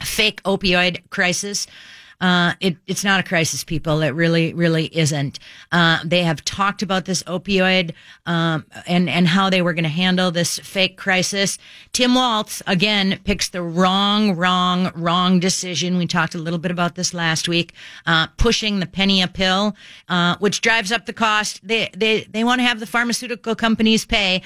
fake 0.00 0.42
opioid 0.42 1.08
crisis. 1.10 1.68
Uh, 2.20 2.54
it, 2.60 2.76
it's 2.86 3.04
not 3.04 3.20
a 3.20 3.22
crisis, 3.22 3.62
people. 3.62 4.02
It 4.02 4.08
really, 4.08 4.52
really 4.52 4.86
isn't. 4.96 5.38
Uh, 5.70 6.00
they 6.04 6.24
have 6.24 6.44
talked 6.44 6.82
about 6.82 7.04
this 7.04 7.22
opioid 7.24 7.92
um, 8.26 8.64
and 8.86 9.08
and 9.08 9.28
how 9.28 9.50
they 9.50 9.62
were 9.62 9.72
going 9.72 9.84
to 9.84 9.90
handle 9.90 10.30
this 10.32 10.58
fake 10.58 10.96
crisis. 10.96 11.58
Tim 11.92 12.14
Walz 12.14 12.60
again 12.66 13.20
picks 13.24 13.48
the 13.48 13.62
wrong, 13.62 14.34
wrong, 14.34 14.90
wrong 14.96 15.38
decision. 15.38 15.96
We 15.96 16.06
talked 16.06 16.34
a 16.34 16.38
little 16.38 16.58
bit 16.58 16.72
about 16.72 16.96
this 16.96 17.14
last 17.14 17.48
week. 17.48 17.72
Uh, 18.04 18.26
pushing 18.36 18.80
the 18.80 18.86
penny 18.86 19.22
a 19.22 19.28
pill, 19.28 19.76
uh, 20.08 20.36
which 20.38 20.60
drives 20.60 20.90
up 20.90 21.06
the 21.06 21.12
cost. 21.12 21.60
They 21.66 21.88
they 21.96 22.22
they 22.22 22.42
want 22.42 22.58
to 22.60 22.64
have 22.64 22.80
the 22.80 22.86
pharmaceutical 22.86 23.54
companies 23.54 24.04
pay. 24.04 24.42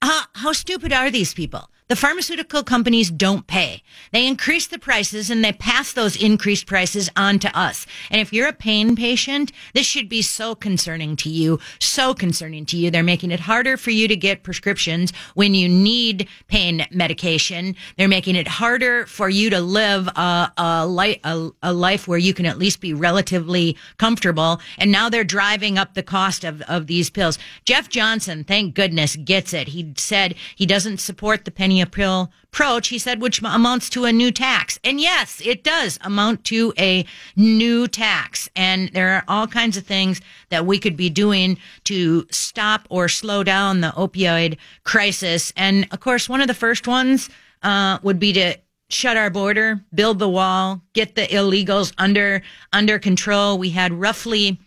how 0.00 0.52
stupid 0.52 0.92
are 0.92 1.10
these 1.10 1.34
people? 1.34 1.70
The 1.88 1.94
pharmaceutical 1.94 2.64
companies 2.64 3.12
don't 3.12 3.46
pay. 3.46 3.80
They 4.10 4.26
increase 4.26 4.66
the 4.66 4.78
prices 4.78 5.30
and 5.30 5.44
they 5.44 5.52
pass 5.52 5.92
those 5.92 6.20
increased 6.20 6.66
prices 6.66 7.08
on 7.14 7.38
to 7.38 7.56
us. 7.56 7.86
And 8.10 8.20
if 8.20 8.32
you're 8.32 8.48
a 8.48 8.52
pain 8.52 8.96
patient, 8.96 9.52
this 9.72 9.86
should 9.86 10.08
be 10.08 10.20
so 10.20 10.56
concerning 10.56 11.14
to 11.14 11.28
you, 11.28 11.60
so 11.78 12.12
concerning 12.12 12.66
to 12.66 12.76
you. 12.76 12.90
They're 12.90 13.04
making 13.04 13.30
it 13.30 13.38
harder 13.38 13.76
for 13.76 13.92
you 13.92 14.08
to 14.08 14.16
get 14.16 14.42
prescriptions 14.42 15.12
when 15.34 15.54
you 15.54 15.68
need 15.68 16.28
pain 16.48 16.84
medication. 16.90 17.76
They're 17.96 18.08
making 18.08 18.34
it 18.34 18.48
harder 18.48 19.06
for 19.06 19.28
you 19.28 19.48
to 19.50 19.60
live 19.60 20.08
a, 20.08 20.52
a, 20.56 20.86
li- 20.88 21.20
a, 21.22 21.50
a 21.62 21.72
life 21.72 22.08
where 22.08 22.18
you 22.18 22.34
can 22.34 22.46
at 22.46 22.58
least 22.58 22.80
be 22.80 22.94
relatively 22.94 23.76
comfortable. 23.96 24.60
And 24.76 24.90
now 24.90 25.08
they're 25.08 25.22
driving 25.22 25.78
up 25.78 25.94
the 25.94 26.02
cost 26.02 26.42
of, 26.42 26.62
of 26.62 26.88
these 26.88 27.10
pills. 27.10 27.38
Jeff 27.64 27.88
Johnson, 27.88 28.42
thank 28.42 28.74
goodness, 28.74 29.14
gets 29.14 29.54
it. 29.54 29.68
He 29.68 29.92
said 29.96 30.34
he 30.56 30.66
doesn't 30.66 30.98
support 30.98 31.44
the 31.44 31.52
penny 31.52 31.75
a 31.80 31.86
pill 31.86 32.32
approach, 32.44 32.88
he 32.88 32.98
said, 32.98 33.20
which 33.20 33.40
amounts 33.42 33.90
to 33.90 34.04
a 34.04 34.12
new 34.12 34.30
tax. 34.30 34.78
And 34.82 35.00
yes, 35.00 35.42
it 35.44 35.62
does 35.62 35.98
amount 36.02 36.44
to 36.44 36.72
a 36.78 37.04
new 37.36 37.86
tax. 37.86 38.48
And 38.56 38.88
there 38.90 39.10
are 39.10 39.24
all 39.28 39.46
kinds 39.46 39.76
of 39.76 39.84
things 39.84 40.20
that 40.48 40.66
we 40.66 40.78
could 40.78 40.96
be 40.96 41.10
doing 41.10 41.58
to 41.84 42.26
stop 42.30 42.86
or 42.88 43.08
slow 43.08 43.42
down 43.42 43.80
the 43.80 43.90
opioid 43.90 44.56
crisis. 44.84 45.52
And 45.56 45.86
of 45.90 46.00
course, 46.00 46.28
one 46.28 46.40
of 46.40 46.48
the 46.48 46.54
first 46.54 46.86
ones 46.86 47.28
uh, 47.62 47.98
would 48.02 48.18
be 48.18 48.32
to 48.32 48.56
shut 48.88 49.16
our 49.16 49.30
border, 49.30 49.84
build 49.94 50.18
the 50.18 50.28
wall, 50.28 50.80
get 50.92 51.14
the 51.14 51.26
illegals 51.26 51.92
under 51.98 52.42
under 52.72 52.98
control. 52.98 53.58
We 53.58 53.70
had 53.70 53.92
roughly 53.92 54.60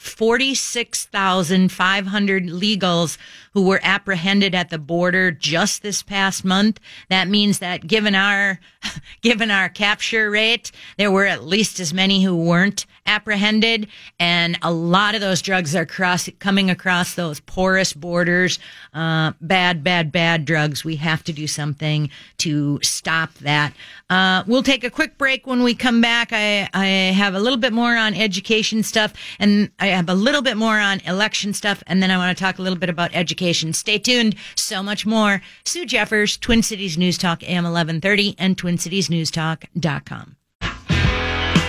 46,500 0.00 2.46
legals 2.46 3.18
who 3.52 3.66
were 3.66 3.80
apprehended 3.82 4.54
at 4.54 4.70
the 4.70 4.78
border 4.78 5.30
just 5.30 5.82
this 5.82 6.02
past 6.02 6.42
month. 6.44 6.80
That 7.10 7.28
means 7.28 7.58
that 7.58 7.86
given 7.86 8.14
our, 8.14 8.58
given 9.20 9.50
our 9.50 9.68
capture 9.68 10.30
rate, 10.30 10.72
there 10.96 11.10
were 11.10 11.26
at 11.26 11.44
least 11.44 11.78
as 11.80 11.92
many 11.92 12.22
who 12.22 12.34
weren't 12.34 12.86
apprehended. 13.06 13.88
And 14.18 14.58
a 14.62 14.72
lot 14.72 15.14
of 15.14 15.20
those 15.20 15.42
drugs 15.42 15.76
are 15.76 15.84
cross, 15.84 16.30
coming 16.38 16.70
across 16.70 17.14
those 17.14 17.40
porous 17.40 17.92
borders. 17.92 18.58
Uh, 18.94 19.32
bad, 19.40 19.84
bad, 19.84 20.12
bad 20.12 20.44
drugs. 20.44 20.84
We 20.84 20.96
have 20.96 21.24
to 21.24 21.32
do 21.32 21.46
something 21.46 22.10
to 22.38 22.78
stop 22.82 23.34
that. 23.34 23.72
Uh, 24.08 24.44
we'll 24.46 24.62
take 24.62 24.84
a 24.84 24.90
quick 24.90 25.18
break 25.18 25.46
when 25.46 25.62
we 25.62 25.74
come 25.74 26.00
back. 26.00 26.32
I, 26.32 26.68
I 26.72 26.86
have 26.86 27.34
a 27.34 27.40
little 27.40 27.58
bit 27.58 27.72
more 27.72 27.96
on 27.96 28.14
education 28.14 28.82
stuff 28.82 29.12
and 29.38 29.70
I 29.78 29.88
have 29.92 30.08
a 30.08 30.14
little 30.14 30.42
bit 30.42 30.56
more 30.56 30.78
on 30.78 31.00
election 31.00 31.52
stuff. 31.52 31.82
And 31.86 32.02
then 32.02 32.10
I 32.10 32.16
want 32.16 32.36
to 32.36 32.42
talk 32.42 32.58
a 32.58 32.62
little 32.62 32.78
bit 32.78 32.88
about 32.88 33.14
education. 33.14 33.72
Stay 33.72 33.98
tuned. 33.98 34.34
So 34.54 34.82
much 34.82 35.06
more. 35.06 35.42
Sue 35.64 35.86
Jeffers, 35.86 36.36
Twin 36.36 36.62
Cities 36.62 36.98
News 36.98 37.18
Talk, 37.18 37.42
AM 37.42 37.64
1130 37.64 38.34
and 38.38 38.56
twincitiesnewstalk.com. 38.56 40.36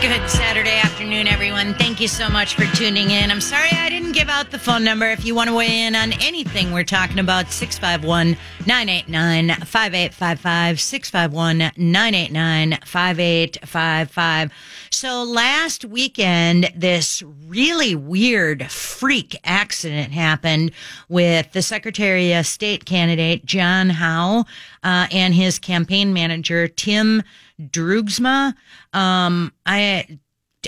Good 0.02 0.28
Saturday 0.28 0.80
afternoon, 0.80 1.28
everyone. 1.28 1.76
Thank 1.76 2.02
you 2.02 2.08
so 2.08 2.28
much 2.28 2.56
for 2.56 2.66
tuning 2.76 3.12
in. 3.12 3.30
I'm 3.30 3.40
sorry 3.40 3.70
I 3.72 3.88
didn't 3.88 4.14
give 4.14 4.30
out 4.30 4.50
the 4.50 4.58
phone 4.58 4.84
number. 4.84 5.06
If 5.06 5.24
you 5.24 5.36
want 5.36 5.50
to 5.50 5.56
weigh 5.56 5.82
in 5.82 5.94
on 5.94 6.14
anything 6.14 6.72
we're 6.72 6.84
talking 6.84 7.20
about, 7.20 7.52
651 7.52 8.36
989 8.66 9.50
5855. 9.64 10.82
651 10.82 11.58
989 11.78 12.80
5855. 12.84 14.52
So 14.90 15.24
last 15.24 15.86
weekend, 15.86 16.72
this 16.76 17.22
really 17.48 17.94
weird 17.94 18.72
freak 18.72 19.38
accident 19.44 20.14
happened 20.14 20.72
with 21.10 21.52
the 21.52 21.62
Secretary 21.62 22.34
of 22.34 22.48
State 22.48 22.86
candidate, 22.86 23.46
John 23.46 23.92
Howe, 23.92 24.46
uh, 24.84 25.08
and 25.12 25.36
his 25.36 25.60
campaign 25.60 26.12
manager, 26.12 26.68
Tim 26.68 27.22
Droogsma. 27.70 28.56
Um, 28.94 29.54
I 29.66 30.20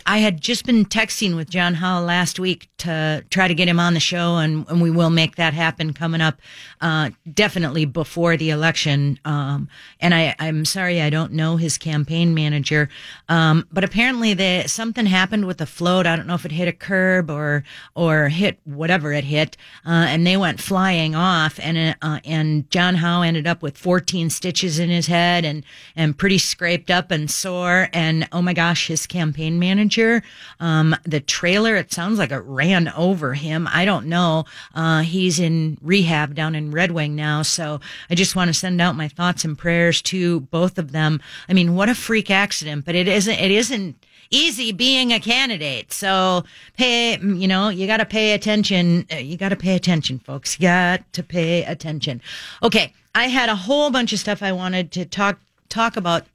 I 0.08 0.20
had 0.20 0.42
just 0.42 0.66
been 0.66 0.86
texting 0.86 1.36
with 1.36 1.52
John 1.52 1.76
Howe 1.76 2.02
last 2.02 2.40
week 2.40 2.68
to 2.80 3.24
try 3.30 3.48
to 3.48 3.54
get 3.54 3.68
him 3.68 3.80
on 3.80 3.94
the 3.94 4.00
show, 4.00 4.38
and, 4.38 4.68
and 4.68 4.82
we 4.82 4.90
will 4.90 5.12
make 5.12 5.36
that 5.36 5.54
happen 5.54 5.94
coming 5.94 6.20
up, 6.20 6.42
uh, 6.82 7.12
definitely 7.32 7.86
before 7.86 8.36
the 8.36 8.50
election. 8.50 9.20
Um, 9.24 9.70
and 10.00 10.16
I, 10.16 10.36
I'm 10.40 10.66
sorry 10.66 11.00
I 11.00 11.12
don't 11.12 11.34
know 11.34 11.58
his 11.58 11.78
campaign 11.78 12.34
manager, 12.34 12.90
um, 13.30 13.68
but 13.72 13.84
apparently 13.84 14.34
the, 14.34 14.64
something 14.68 15.06
happened 15.06 15.46
with 15.46 15.60
the 15.60 15.68
float. 15.68 16.08
I 16.08 16.16
don't 16.16 16.26
know 16.26 16.36
if 16.36 16.46
it 16.46 16.52
hit 16.52 16.68
a 16.68 16.74
curb 16.74 17.30
or 17.30 17.64
or 17.96 18.30
hit 18.30 18.60
whatever 18.64 19.14
it 19.14 19.26
hit, 19.26 19.58
uh, 19.86 20.08
and 20.10 20.26
they 20.26 20.38
went 20.38 20.60
flying 20.60 21.14
off. 21.14 21.60
And 21.62 21.96
uh, 22.02 22.20
and 22.26 22.70
John 22.72 22.96
Howe 22.96 23.22
ended 23.22 23.46
up 23.46 23.62
with 23.62 23.78
14 23.78 24.32
stitches 24.32 24.80
in 24.80 24.90
his 24.90 25.06
head 25.06 25.46
and 25.46 25.64
and 25.96 26.18
pretty 26.18 26.40
scraped 26.40 26.90
up 26.90 27.12
and 27.12 27.30
sore. 27.30 27.90
And 27.94 28.28
oh 28.32 28.42
my 28.42 28.54
gosh, 28.54 28.88
his 28.88 29.06
campaign 29.06 29.60
manager 29.60 29.83
manager. 29.84 30.24
Um, 30.60 30.96
the 31.04 31.20
trailer, 31.20 31.76
it 31.76 31.92
sounds 31.92 32.20
like 32.20 32.32
it 32.32 32.44
ran 32.46 32.90
over 32.90 33.34
him. 33.34 33.68
I 33.72 33.86
don't 33.86 34.08
know. 34.08 34.46
Uh, 34.74 35.02
he's 35.02 35.40
in 35.40 35.78
rehab 35.82 36.36
down 36.36 36.56
in 36.56 36.72
Red 36.72 36.92
Wing 36.92 37.16
now. 37.16 37.42
So 37.42 37.80
I 38.10 38.16
just 38.16 38.36
want 38.36 38.48
to 38.50 38.54
send 38.54 38.82
out 38.82 38.96
my 38.96 39.08
thoughts 39.08 39.44
and 39.44 39.58
prayers 39.58 40.02
to 40.04 40.42
both 40.42 40.78
of 40.78 40.92
them. 40.92 41.22
I 41.50 41.54
mean, 41.54 41.76
what 41.76 41.90
a 41.90 41.96
freak 41.96 42.32
accident, 42.32 42.86
but 42.86 42.96
it 42.96 43.08
isn't, 43.08 43.40
it 43.40 43.52
isn't, 43.52 43.96
easy 44.32 44.72
being 44.72 45.14
a 45.14 45.20
candidate. 45.20 45.94
So 45.94 46.44
pay, 46.76 47.20
you 47.20 47.48
know, 47.48 47.70
you 47.70 47.86
got 47.86 47.98
to 47.98 48.06
pay 48.06 48.34
attention. 48.34 49.06
Uh, 49.12 49.18
you 49.18 49.38
got 49.38 49.50
to 49.50 49.56
pay 49.56 49.76
attention, 49.76 50.18
folks. 50.18 50.60
You 50.60 50.64
got 50.64 51.14
to 51.14 51.22
pay 51.22 51.64
attention. 51.64 52.20
Okay. 52.64 52.94
I 53.14 53.28
had 53.28 53.50
a 53.50 53.56
whole 53.56 53.92
bunch 53.92 54.12
of 54.12 54.18
stuff 54.18 54.42
I 54.42 54.52
wanted 54.52 54.92
to 54.94 55.06
talk, 55.06 55.40
talk 55.70 55.98
about 55.98 56.26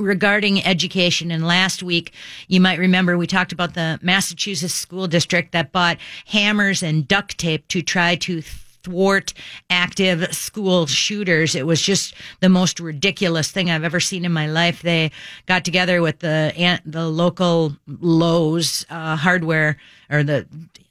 regarding 0.00 0.64
education. 0.64 1.30
And 1.30 1.46
last 1.46 1.82
week, 1.82 2.12
you 2.48 2.60
might 2.60 2.78
remember 2.78 3.16
we 3.16 3.26
talked 3.26 3.52
about 3.52 3.74
the 3.74 3.98
Massachusetts 4.02 4.74
school 4.74 5.06
district 5.06 5.52
that 5.52 5.72
bought 5.72 5.98
hammers 6.26 6.82
and 6.82 7.06
duct 7.06 7.38
tape 7.38 7.68
to 7.68 7.82
try 7.82 8.16
to 8.16 8.42
thwart 8.82 9.34
active 9.68 10.34
school 10.34 10.86
shooters. 10.86 11.54
It 11.54 11.66
was 11.66 11.82
just 11.82 12.14
the 12.40 12.48
most 12.48 12.80
ridiculous 12.80 13.50
thing 13.50 13.70
I've 13.70 13.84
ever 13.84 14.00
seen 14.00 14.24
in 14.24 14.32
my 14.32 14.46
life. 14.46 14.82
They 14.82 15.10
got 15.46 15.64
together 15.64 16.00
with 16.02 16.20
the 16.20 16.80
the 16.84 17.08
local 17.08 17.76
Lowe's 17.86 18.86
uh, 18.90 19.16
hardware 19.16 19.76
or 20.10 20.22
the 20.22 20.46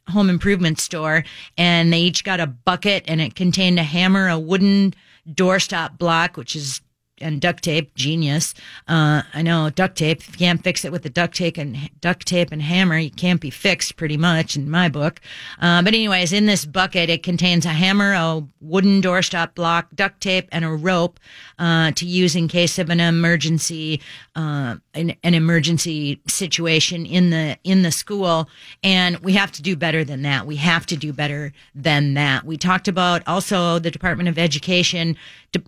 home 0.09 0.29
improvement 0.29 0.79
store, 0.79 1.23
and 1.57 1.93
they 1.93 1.99
each 1.99 2.23
got 2.23 2.39
a 2.39 2.47
bucket, 2.47 3.03
and 3.07 3.21
it 3.21 3.35
contained 3.35 3.79
a 3.79 3.83
hammer, 3.83 4.27
a 4.27 4.39
wooden 4.39 4.93
doorstop 5.29 5.97
block, 5.97 6.37
which 6.37 6.55
is 6.55 6.81
and 7.21 7.41
duct 7.41 7.63
tape, 7.63 7.93
genius. 7.95 8.53
Uh, 8.87 9.23
I 9.33 9.41
know 9.41 9.69
duct 9.69 9.97
tape. 9.97 10.19
If 10.19 10.31
you 10.31 10.37
can't 10.37 10.63
fix 10.63 10.85
it 10.85 10.91
with 10.91 11.03
the 11.03 11.09
duct 11.09 11.35
tape 11.35 11.57
and 11.57 11.89
duct 12.01 12.25
tape 12.25 12.51
and 12.51 12.61
hammer, 12.61 12.97
you 12.97 13.11
can't 13.11 13.41
be 13.41 13.49
fixed 13.49 13.97
pretty 13.97 14.17
much 14.17 14.55
in 14.55 14.69
my 14.69 14.89
book. 14.89 15.19
Uh, 15.61 15.81
but 15.81 15.93
anyways, 15.93 16.33
in 16.33 16.45
this 16.45 16.65
bucket, 16.65 17.09
it 17.09 17.23
contains 17.23 17.65
a 17.65 17.69
hammer, 17.69 18.13
a 18.13 18.43
wooden 18.61 19.01
doorstop 19.01 19.55
block, 19.55 19.87
duct 19.93 20.21
tape, 20.21 20.47
and 20.51 20.65
a 20.65 20.69
rope 20.69 21.19
uh, 21.57 21.91
to 21.91 22.05
use 22.05 22.35
in 22.35 22.47
case 22.47 22.79
of 22.79 22.89
an 22.89 22.99
emergency, 22.99 24.01
uh, 24.35 24.75
an, 24.93 25.15
an 25.23 25.33
emergency 25.33 26.21
situation 26.27 27.05
in 27.05 27.29
the 27.29 27.57
in 27.63 27.81
the 27.83 27.91
school. 27.91 28.49
And 28.83 29.17
we 29.19 29.33
have 29.33 29.51
to 29.53 29.61
do 29.61 29.75
better 29.75 30.03
than 30.03 30.21
that. 30.23 30.47
We 30.47 30.55
have 30.55 30.85
to 30.87 30.97
do 30.97 31.13
better 31.13 31.53
than 31.75 32.13
that. 32.13 32.45
We 32.45 32.57
talked 32.57 32.87
about 32.87 33.27
also 33.27 33.79
the 33.79 33.91
Department 33.91 34.29
of 34.29 34.37
Education. 34.37 35.17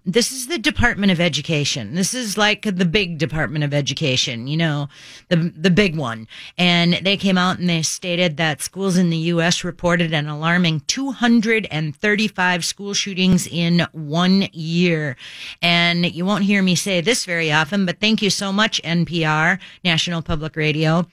This 0.06 0.32
is 0.32 0.48
the 0.48 0.58
Department 0.58 1.12
of 1.12 1.20
Education 1.20 1.41
education. 1.42 1.96
This 1.96 2.14
is 2.14 2.38
like 2.38 2.62
the 2.62 2.86
big 2.86 3.18
Department 3.18 3.64
of 3.64 3.74
Education, 3.74 4.46
you 4.46 4.58
know, 4.58 4.90
the 5.30 5.52
the 5.58 5.72
big 5.72 5.98
one. 5.98 6.28
And 6.56 7.00
they 7.02 7.18
came 7.18 7.36
out 7.36 7.58
and 7.58 7.68
they 7.68 7.82
stated 7.82 8.38
that 8.38 8.62
schools 8.62 8.96
in 8.96 9.10
the 9.10 9.18
U.S. 9.34 9.64
reported 9.64 10.14
an 10.14 10.28
alarming 10.28 10.82
235 10.82 12.64
school 12.64 12.94
shootings 12.94 13.48
in 13.48 13.88
one 13.92 14.50
year. 14.54 15.18
And 15.64 16.06
you 16.14 16.26
won't 16.26 16.44
hear 16.44 16.62
me 16.62 16.76
say 16.76 17.02
this 17.02 17.26
very 17.26 17.52
often, 17.52 17.88
but 17.88 18.00
thank 18.00 18.22
you 18.22 18.30
so 18.30 18.54
much, 18.54 18.80
NPR, 18.84 19.60
National 19.84 20.22
Public 20.22 20.56
Radio. 20.56 21.08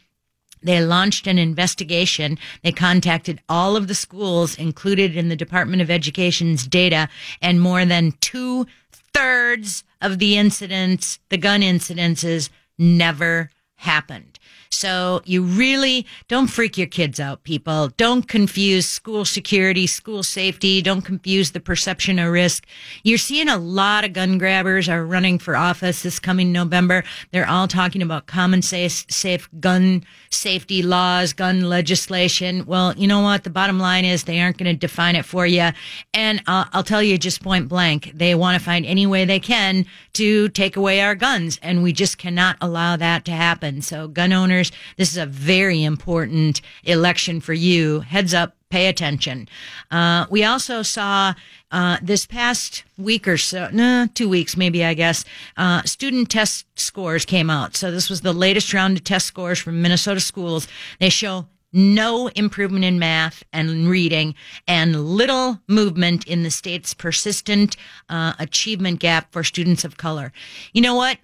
They 0.63 0.85
launched 0.85 1.27
an 1.27 1.39
investigation. 1.39 2.37
They 2.63 2.73
contacted 2.73 3.41
all 3.49 3.77
of 3.77 3.87
the 3.87 3.95
schools 3.95 4.59
included 4.59 5.17
in 5.17 5.31
the 5.31 5.37
Department 5.37 5.81
of 5.81 5.91
Education's 5.91 6.67
data 6.67 7.09
and 7.41 7.61
more 7.61 7.87
than 7.87 8.13
two 8.21 8.67
thirds 9.15 9.85
of 10.01 10.19
the 10.19 10.37
incidents, 10.37 11.19
the 11.29 11.39
gun 11.39 11.61
incidences, 11.61 12.51
never 12.79 13.51
happened. 13.77 14.39
So 14.71 15.23
you 15.25 15.43
really 15.43 16.07
don't 16.29 16.49
freak 16.49 16.77
your 16.77 16.87
kids 16.87 17.19
out, 17.19 17.43
people. 17.43 17.89
Don't 17.97 18.29
confuse 18.29 18.87
school 18.87 19.25
security, 19.25 19.87
school 19.87 20.23
safety. 20.23 20.83
Don't 20.83 21.03
confuse 21.03 21.53
the 21.53 21.61
perception 21.61 22.19
of 22.19 22.31
risk. 22.31 22.67
You're 23.03 23.19
seeing 23.19 23.49
a 23.49 23.57
lot 23.57 24.05
of 24.05 24.13
gun 24.13 24.37
grabbers 24.37 24.89
are 24.89 25.05
running 25.05 25.39
for 25.39 25.57
office 25.57 26.03
this 26.03 26.19
coming 26.19 26.53
November. 26.53 27.03
They're 27.33 27.49
all 27.49 27.67
talking 27.67 28.03
about 28.03 28.27
common 28.27 28.63
safe, 28.63 29.07
safe 29.09 29.49
gun 29.59 30.05
safety 30.31 30.83
laws, 30.83 31.33
gun 31.33 31.69
legislation. 31.69 32.67
Well, 32.67 32.95
you 32.97 33.07
know 33.07 33.21
what? 33.21 33.45
The 33.45 33.51
bottom 33.51 33.79
line 33.79 34.05
is 34.05 34.25
they 34.25 34.41
aren't 34.41 34.59
going 34.59 34.73
to 34.73 34.79
define 34.79 35.17
it 35.17 35.25
for 35.25 35.47
you. 35.47 35.71
And 36.13 36.43
I'll, 36.47 36.67
I'll 36.73 36.85
tell 36.85 37.03
you 37.03 37.19
just 37.19 37.43
point 37.43 37.69
blank, 37.69 38.13
they 38.15 38.35
want 38.35 38.59
to 38.59 38.65
find 38.65 38.85
any 38.85 39.07
way 39.07 39.25
they 39.25 39.41
can 39.41 39.87
to 40.15 40.49
take 40.51 40.77
away 40.77 41.01
our 41.01 41.15
guns. 41.15 41.59
And 41.63 41.83
we 41.83 41.93
just 41.93 42.19
cannot 42.19 42.57
allow 42.61 42.97
that 42.97 43.25
to 43.27 43.33
happen. 43.33 43.83
So 43.83 44.09
gun 44.09 44.33
owners, 44.33 44.73
this 44.97 45.11
is 45.11 45.17
a 45.17 45.27
very 45.27 45.83
important 45.83 46.61
election 46.85 47.41
for 47.41 47.53
you. 47.53 48.01
Heads 48.01 48.35
up, 48.35 48.55
pay 48.71 48.87
attention. 48.87 49.49
Uh, 49.91 50.27
we 50.31 50.45
also 50.45 50.83
saw 50.83 51.35
uh, 51.71 51.99
this 52.03 52.27
past 52.27 52.85
week 52.97 53.27
or 53.27 53.37
so, 53.37 53.69
no, 53.73 54.07
two 54.15 54.29
weeks 54.29 54.57
maybe, 54.57 54.85
I 54.85 54.95
guess, 54.95 55.25
uh, 55.57 55.83
student 55.83 56.31
test 56.31 56.67
scores 56.79 57.25
came 57.25 57.51
out. 57.51 57.77
So 57.77 57.91
this 57.91 58.11
was 58.11 58.21
the 58.21 58.33
latest 58.33 58.73
round 58.75 58.97
of 58.97 59.05
test 59.05 59.27
scores 59.27 59.59
from 59.59 59.83
Minnesota 59.83 60.21
schools. 60.21 60.69
They 61.01 61.09
show 61.09 61.47
no 61.73 62.29
improvement 62.29 62.85
in 62.85 62.99
math 62.99 63.43
and 63.53 63.89
reading 63.89 64.35
and 64.67 65.05
little 65.05 65.61
movement 65.69 66.27
in 66.27 66.43
the 66.43 66.51
state's 66.51 66.95
persistent 66.95 67.77
uh, 68.09 68.33
achievement 68.39 69.01
gap 69.01 69.33
for 69.33 69.45
students 69.45 69.85
of 69.85 69.97
color. 69.97 70.33
You 70.73 70.81
know 70.81 70.95
what? 70.95 71.19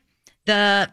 The 0.46 0.90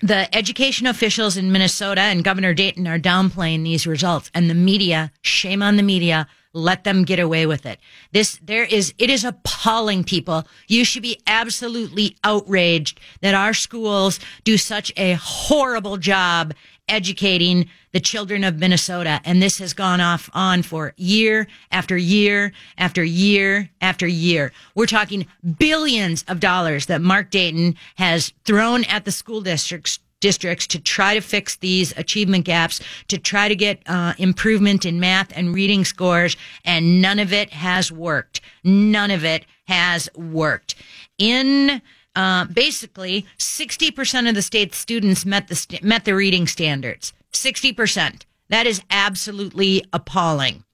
the 0.00 0.34
education 0.34 0.86
officials 0.86 1.36
in 1.36 1.52
Minnesota 1.52 2.00
and 2.00 2.24
Governor 2.24 2.54
Dayton 2.54 2.86
are 2.86 2.98
downplaying 2.98 3.64
these 3.64 3.86
results 3.86 4.30
and 4.34 4.48
the 4.48 4.54
media, 4.54 5.12
shame 5.22 5.62
on 5.62 5.76
the 5.76 5.82
media, 5.82 6.26
let 6.52 6.84
them 6.84 7.04
get 7.04 7.20
away 7.20 7.46
with 7.46 7.64
it. 7.64 7.78
This, 8.12 8.38
there 8.42 8.64
is, 8.64 8.92
it 8.98 9.10
is 9.10 9.24
appalling 9.24 10.02
people. 10.02 10.46
You 10.66 10.84
should 10.84 11.02
be 11.02 11.20
absolutely 11.26 12.16
outraged 12.24 12.98
that 13.20 13.34
our 13.34 13.54
schools 13.54 14.18
do 14.42 14.56
such 14.56 14.92
a 14.96 15.12
horrible 15.14 15.96
job 15.96 16.54
educating 16.90 17.68
the 17.92 18.00
children 18.00 18.44
of 18.44 18.58
Minnesota. 18.58 19.20
And 19.24 19.40
this 19.40 19.58
has 19.58 19.72
gone 19.72 20.00
off 20.00 20.28
on 20.34 20.62
for 20.62 20.92
year 20.96 21.46
after 21.72 21.96
year 21.96 22.52
after 22.76 23.02
year 23.02 23.70
after 23.80 24.06
year. 24.06 24.52
We're 24.74 24.86
talking 24.86 25.26
billions 25.58 26.24
of 26.28 26.40
dollars 26.40 26.86
that 26.86 27.00
Mark 27.00 27.30
Dayton 27.30 27.76
has 27.96 28.32
thrown 28.44 28.84
at 28.84 29.04
the 29.04 29.12
school 29.12 29.40
districts 29.40 29.98
districts 30.20 30.66
to 30.66 30.78
try 30.78 31.14
to 31.14 31.20
fix 31.20 31.56
these 31.56 31.96
achievement 31.96 32.44
gaps, 32.44 32.80
to 33.08 33.18
try 33.18 33.48
to 33.48 33.56
get 33.56 33.82
uh, 33.86 34.12
improvement 34.18 34.84
in 34.84 35.00
math 35.00 35.32
and 35.34 35.54
reading 35.54 35.82
scores, 35.84 36.36
and 36.64 37.00
none 37.00 37.18
of 37.18 37.32
it 37.32 37.50
has 37.54 37.90
worked. 37.90 38.42
None 38.62 39.10
of 39.10 39.24
it 39.24 39.46
has 39.66 40.10
worked. 40.14 40.74
In 41.18 41.80
uh, 42.16 42.44
basically, 42.46 43.26
60% 43.38 44.28
of 44.28 44.34
the 44.34 44.42
state's 44.42 44.76
students 44.76 45.24
met 45.24 45.48
the 45.48 45.54
st- 45.54 45.82
met 45.84 46.04
the 46.04 46.14
reading 46.14 46.46
standards. 46.46 47.12
60%. 47.32 48.22
That 48.48 48.66
is 48.66 48.82
absolutely 48.90 49.84
appalling. 49.92 50.64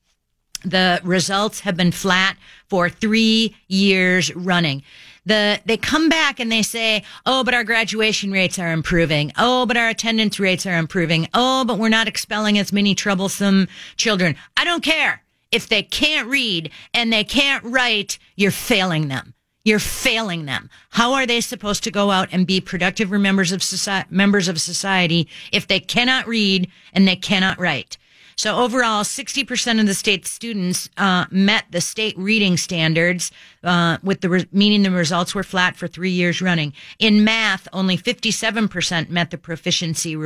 The 0.64 1.00
results 1.04 1.60
have 1.60 1.76
been 1.76 1.92
flat 1.92 2.36
for 2.68 2.88
three 2.88 3.54
years 3.68 4.34
running. 4.34 4.82
The, 5.26 5.60
they 5.66 5.76
come 5.76 6.08
back 6.08 6.40
and 6.40 6.50
they 6.50 6.62
say, 6.62 7.02
Oh, 7.26 7.44
but 7.44 7.52
our 7.54 7.64
graduation 7.64 8.32
rates 8.32 8.58
are 8.58 8.72
improving. 8.72 9.32
Oh, 9.36 9.66
but 9.66 9.76
our 9.76 9.88
attendance 9.88 10.40
rates 10.40 10.66
are 10.66 10.78
improving. 10.78 11.28
Oh, 11.34 11.64
but 11.64 11.78
we're 11.78 11.88
not 11.88 12.08
expelling 12.08 12.58
as 12.58 12.72
many 12.72 12.94
troublesome 12.94 13.68
children. 13.96 14.36
I 14.56 14.64
don't 14.64 14.82
care. 14.82 15.22
If 15.52 15.68
they 15.68 15.82
can't 15.82 16.28
read 16.28 16.70
and 16.94 17.12
they 17.12 17.24
can't 17.24 17.62
write, 17.64 18.18
you're 18.36 18.50
failing 18.50 19.08
them. 19.08 19.34
You're 19.66 19.80
failing 19.80 20.44
them. 20.44 20.70
How 20.90 21.14
are 21.14 21.26
they 21.26 21.40
supposed 21.40 21.82
to 21.82 21.90
go 21.90 22.12
out 22.12 22.28
and 22.30 22.46
be 22.46 22.60
productive 22.60 23.10
members 23.10 23.50
of 23.50 23.64
society, 23.64 24.06
members 24.12 24.46
of 24.46 24.60
society 24.60 25.26
if 25.50 25.66
they 25.66 25.80
cannot 25.80 26.28
read 26.28 26.70
and 26.92 27.08
they 27.08 27.16
cannot 27.16 27.58
write? 27.58 27.98
So 28.36 28.58
overall, 28.58 29.02
60% 29.02 29.80
of 29.80 29.86
the 29.86 29.94
state 29.94 30.24
students 30.24 30.88
uh, 30.98 31.24
met 31.32 31.64
the 31.72 31.80
state 31.80 32.16
reading 32.16 32.56
standards, 32.56 33.32
uh, 33.64 33.98
with 34.04 34.20
the 34.20 34.28
re- 34.28 34.48
meaning 34.52 34.84
the 34.84 34.92
results 34.92 35.34
were 35.34 35.42
flat 35.42 35.74
for 35.74 35.88
three 35.88 36.10
years 36.10 36.40
running. 36.40 36.72
In 37.00 37.24
math, 37.24 37.66
only 37.72 37.98
57% 37.98 39.10
met 39.10 39.32
the 39.32 39.38
proficiency 39.38 40.16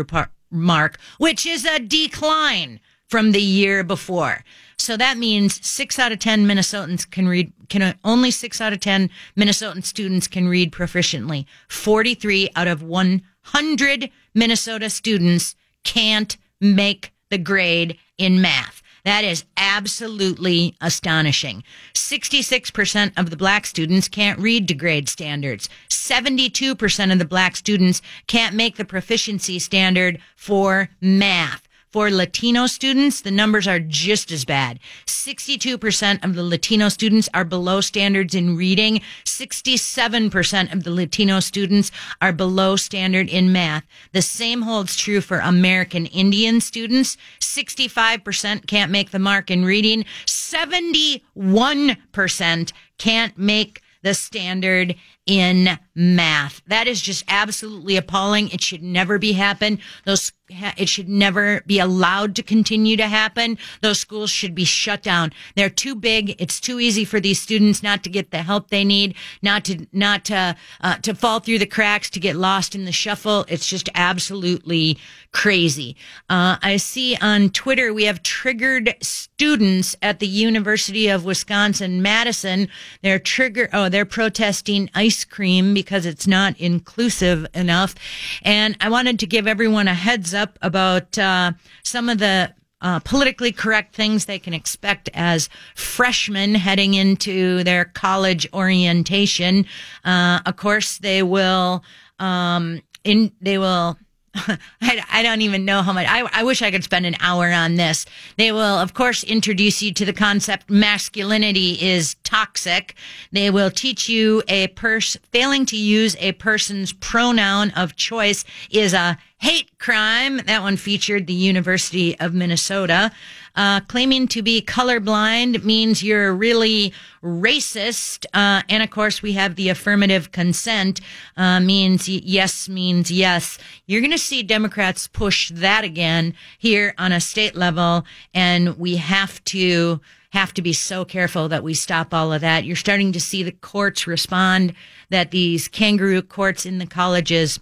mark, 0.51 0.99
which 1.17 1.47
is 1.47 1.65
a 1.65 1.79
decline 1.79 2.79
from 3.11 3.33
the 3.33 3.43
year 3.43 3.83
before. 3.83 4.45
So 4.79 4.97
that 4.97 5.19
means 5.19 5.65
six 5.67 5.99
out 5.99 6.13
of 6.13 6.21
10 6.21 6.47
Minnesotans 6.47 7.11
can 7.11 7.29
read, 7.29 7.53
can 7.69 7.95
only 8.05 8.31
six 8.31 8.61
out 8.61 8.73
of 8.73 8.81
10 8.81 9.11
Minnesotan 9.37 9.85
students 9.85 10.27
can 10.27 10.49
read 10.49 10.73
proficiently. 10.73 11.45
43 11.69 12.49
out 12.57 12.69
of 12.69 12.83
100 12.83 14.11
Minnesota 14.35 14.89
students 14.89 15.55
can't 15.85 16.37
make 16.61 17.13
the 17.31 17.39
grade 17.39 17.99
in 18.17 18.41
math. 18.41 18.83
That 19.05 19.25
is 19.25 19.45
absolutely 19.57 20.77
astonishing. 20.81 21.65
66% 21.95 23.13
of 23.17 23.31
the 23.31 23.37
black 23.37 23.67
students 23.67 24.09
can't 24.09 24.39
read 24.39 24.69
to 24.69 24.75
grade 24.75 25.09
standards. 25.09 25.69
72% 25.89 27.13
of 27.13 27.19
the 27.19 27.25
black 27.25 27.57
students 27.57 28.03
can't 28.27 28.55
make 28.55 28.77
the 28.77 28.85
proficiency 28.85 29.59
standard 29.59 30.21
for 30.37 30.91
math. 31.01 31.67
For 31.93 32.09
Latino 32.09 32.69
students, 32.69 33.23
the 33.23 33.33
numbers 33.33 33.67
are 33.67 33.81
just 33.81 34.31
as 34.31 34.45
bad. 34.45 34.79
62% 35.07 36.25
of 36.25 36.37
the 36.37 36.45
Latino 36.45 36.89
students 36.89 37.29
are 37.35 37.45
below 37.45 37.81
standards 37.81 38.33
in 38.33 38.57
reading. 38.57 39.01
67% 39.25 40.73
of 40.73 40.85
the 40.85 40.93
Latino 40.93 41.41
students 41.41 41.91
are 42.23 42.33
below 42.33 42.77
standard 42.77 43.29
in 43.29 43.51
math. 43.51 43.83
The 44.13 44.23
same 44.23 44.63
holds 44.63 44.97
true 44.97 45.21
for 45.21 45.41
American 45.41 46.07
Indian 46.07 46.61
students. 46.61 47.17
65% 47.41 48.69
can't 48.69 48.93
make 48.93 49.11
the 49.11 49.19
mark 49.19 49.51
in 49.51 49.65
reading. 49.65 50.05
71% 50.27 52.73
can't 52.99 53.37
make 53.37 53.83
the 54.03 54.15
standard 54.15 54.95
in 55.31 55.79
math. 55.95 56.61
That 56.67 56.89
is 56.89 57.01
just 57.01 57.25
absolutely 57.29 57.97
appalling. 57.97 58.49
It 58.49 58.61
should 58.61 58.83
never 58.83 59.17
be 59.17 59.33
happen. 59.33 59.79
Those 60.05 60.33
it 60.77 60.89
should 60.89 61.09
never 61.09 61.63
be 61.67 61.79
allowed 61.79 62.35
to 62.35 62.43
continue 62.43 62.97
to 62.97 63.07
happen. 63.07 63.57
Those 63.83 64.01
schools 64.01 64.31
should 64.31 64.53
be 64.53 64.65
shut 64.65 65.01
down. 65.01 65.33
They're 65.55 65.71
too 65.71 65.95
big. 65.95 66.35
It's 66.41 66.59
too 66.59 66.81
easy 66.81 67.05
for 67.05 67.21
these 67.21 67.41
students 67.41 67.85
not 67.85 68.03
to 68.03 68.11
get 68.11 68.33
the 68.33 68.43
help 68.43 68.69
they 68.69 68.85
need, 68.85 69.15
not 69.43 69.65
to 69.67 69.87
not 69.93 70.25
to 70.25 70.57
uh, 70.81 70.97
to 70.97 71.15
fall 71.15 71.39
through 71.39 71.61
the 71.61 71.67
cracks, 71.67 72.11
to 72.11 72.19
get 72.21 72.35
lost 72.35 72.75
in 72.75 72.85
the 72.85 72.93
shuffle. 72.93 73.45
It's 73.49 73.69
just 73.69 73.89
absolutely 73.95 74.99
crazy. 75.33 75.97
Uh, 76.29 76.57
I 76.63 76.77
see 76.79 77.17
on 77.21 77.51
Twitter 77.51 77.93
we 77.95 78.05
have 78.05 78.23
triggered 78.25 78.97
students 79.01 79.95
at 80.03 80.19
the 80.19 80.27
University 80.27 81.09
of 81.09 81.25
Wisconsin 81.25 82.03
Madison. 82.03 82.69
They're 83.03 83.21
trigger. 83.21 83.69
Oh, 83.73 83.89
they're 83.89 84.05
protesting 84.05 84.91
ice 84.95 85.20
cream 85.25 85.75
because 85.75 86.07
it's 86.07 86.27
not 86.27 86.59
inclusive 86.59 87.47
enough. 87.55 87.95
And 88.43 88.77
I 88.81 88.89
wanted 88.89 89.19
to 89.21 89.27
give 89.27 89.47
everyone 89.47 89.89
a 89.89 89.95
heads 89.95 90.35
up 90.35 90.59
about 90.63 91.19
uh, 91.19 91.53
some 91.83 92.09
of 92.09 92.19
the 92.19 92.55
uh, 92.83 92.99
politically 93.01 93.53
correct 93.53 93.95
things 93.95 94.25
they 94.25 94.39
can 94.39 94.55
expect 94.55 95.11
as 95.13 95.49
freshmen 95.75 96.55
heading 96.55 96.95
into 96.95 97.63
their 97.65 97.85
college 97.85 98.49
orientation. 98.55 99.67
Uh, 100.05 100.41
of 100.47 100.57
course, 100.57 100.99
they 100.99 101.23
will. 101.23 101.85
Um, 102.19 102.83
in 103.05 103.33
they 103.41 103.59
will 103.59 103.97
I, 104.35 105.05
I, 105.11 105.23
don't 105.25 105.43
even 105.43 105.65
know 105.65 105.83
how 105.83 105.93
much. 105.93 106.07
I, 106.09 106.21
I 106.33 106.45
wish 106.45 106.63
I 106.63 106.71
could 106.71 106.85
spend 106.85 107.05
an 107.05 107.17
hour 107.19 107.51
on 107.51 107.75
this. 107.75 108.07
They 108.37 108.53
will, 108.53 108.61
of 108.61 108.95
course, 108.95 109.25
introduce 109.25 109.83
you 109.83 109.93
to 109.95 110.05
the 110.05 110.13
concept 110.13 110.71
masculinity 110.71 111.73
is 111.83 112.15
toxic. 112.23 112.95
They 113.33 113.51
will 113.51 113.73
teach 113.73 114.09
you 114.09 114.43
a 114.47 114.69
pers 114.69 115.17
failing 115.33 115.67
to 115.67 115.77
use 115.77 116.17
a 116.21 116.33
person's 116.33 116.93
pronoun 116.93 117.71
of 117.73 117.97
choice 117.97 118.45
is 118.71 118.95
a 118.95 119.19
hate 119.41 119.71
crime. 119.79 120.37
That 120.47 120.63
one 120.63 120.77
featured 120.77 121.27
the 121.27 121.33
University 121.33 122.19
of 122.21 122.35
Minnesota. 122.35 123.11
Uh, 123.57 123.81
claiming 123.81 124.29
to 124.29 124.43
be 124.43 124.63
colorblind 124.63 125.65
means 125.65 126.03
you're 126.03 126.33
really 126.35 126.93
racist. 127.23 128.27
Uh, 128.33 128.63
and 128.69 128.83
of 128.83 128.91
course, 128.91 129.23
we 129.23 129.33
have 129.33 129.57
the 129.57 129.71
affirmative 129.71 130.31
consent 130.31 131.01
uh, 131.37 131.59
means 131.59 132.09
yes 132.09 132.69
means 132.69 133.11
yes. 133.11 133.59
You're 133.87 134.03
going 134.03 134.13
to 134.13 134.19
see 134.19 134.43
Democrats 134.43 135.07
push 135.07 135.51
that 135.51 135.85
again 135.85 136.35
here 136.59 136.95
on 136.99 137.11
a 137.11 137.21
state 137.21 137.57
level, 137.57 138.05
and 138.35 138.79
we 138.79 138.97
have 138.97 139.43
to 139.45 140.01
have 140.31 140.55
to 140.55 140.63
be 140.63 140.73
so 140.73 141.05
careful 141.05 141.49
that 141.49 141.65
we 141.65 141.75
stop 141.75 142.15
all 142.15 142.33
of 142.33 142.41
that. 142.41 142.65
You're 142.65 142.77
starting 142.77 143.11
to 143.13 143.21
see 143.21 143.43
the 143.43 143.51
courts 143.51 144.07
respond 144.07 144.75
that 145.09 145.33
these 145.33 145.67
kangaroo 145.67 146.23
courts 146.23 146.65
in 146.65 146.79
the 146.79 146.87
colleges 146.87 147.59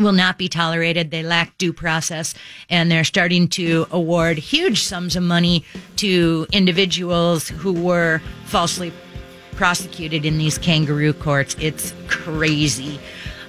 will 0.00 0.12
not 0.12 0.38
be 0.38 0.48
tolerated. 0.48 1.10
They 1.10 1.22
lack 1.22 1.56
due 1.58 1.72
process 1.72 2.34
and 2.68 2.90
they're 2.90 3.04
starting 3.04 3.48
to 3.48 3.86
award 3.90 4.38
huge 4.38 4.82
sums 4.82 5.14
of 5.16 5.22
money 5.22 5.64
to 5.96 6.46
individuals 6.52 7.48
who 7.48 7.72
were 7.72 8.20
falsely 8.46 8.92
prosecuted 9.52 10.24
in 10.24 10.38
these 10.38 10.58
kangaroo 10.58 11.12
courts. 11.12 11.54
It's 11.60 11.92
crazy. 12.08 12.98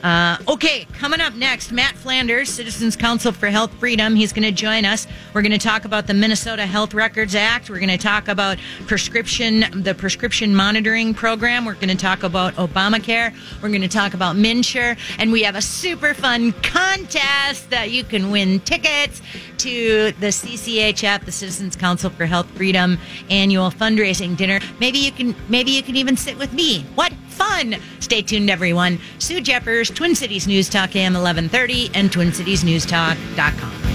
Uh, 0.04 0.38
okay, 0.48 0.86
coming 0.94 1.22
up 1.22 1.36
next, 1.36 1.72
Matt 1.72 1.96
Flanders, 1.96 2.50
Citizens 2.50 2.96
Council 2.96 3.32
for 3.32 3.48
Health 3.48 3.72
Freedom. 3.76 4.16
He's 4.16 4.34
going 4.34 4.44
to 4.44 4.52
join 4.52 4.84
us. 4.84 5.06
We're 5.34 5.44
going 5.44 5.52
to 5.52 5.60
talk 5.60 5.86
about 5.86 6.08
the 6.08 6.16
Minnesota 6.16 6.66
Health 6.66 6.96
Records 6.96 7.36
Act. 7.36 7.70
We're 7.70 7.80
going 7.80 7.90
to 7.90 8.00
talk 8.00 8.28
about 8.28 8.58
prescription, 8.88 9.84
the 9.84 9.94
prescription 9.94 10.56
monitoring 10.56 11.14
program. 11.14 11.66
We're 11.66 11.76
going 11.76 11.90
to 11.90 11.96
talk 11.96 12.24
about 12.24 12.56
Obamacare. 12.56 13.34
We're 13.62 13.70
going 13.70 13.82
to 13.82 13.88
talk 13.88 14.16
about 14.16 14.36
MNsure, 14.36 14.98
and 15.20 15.32
we 15.32 15.44
have 15.44 15.56
a 15.56 15.62
super 15.62 16.16
fun 16.16 16.54
contest 16.64 17.70
that 17.70 17.92
you 17.92 18.04
can 18.04 18.32
win 18.32 18.60
tickets 18.62 19.22
to 19.60 20.12
the 20.20 20.28
CCHF, 20.28 21.26
the 21.26 21.32
Citizens 21.32 21.76
Council 21.76 22.10
for 22.10 22.26
Health 22.26 22.50
Freedom 22.52 22.98
annual 23.30 23.70
fundraising 23.70 24.36
dinner. 24.36 24.60
Maybe 24.80 24.98
you 24.98 25.12
can, 25.12 25.36
maybe 25.48 25.70
you 25.70 25.84
can 25.84 25.96
even 25.96 26.18
sit 26.18 26.40
with 26.40 26.54
me. 26.54 26.82
What 26.96 27.14
fun! 27.42 27.76
Stay 28.00 28.22
tuned, 28.22 28.50
everyone. 28.50 29.00
Sue 29.20 29.42
Jeffers, 29.42 29.90
Twin 29.90 30.16
Cities 30.16 30.48
News 30.48 30.70
Talk 30.70 30.96
AM 30.96 31.14
1130 31.14 31.92
and 31.94 32.12
TwinCitiesNewsTalk.com. 32.12 33.91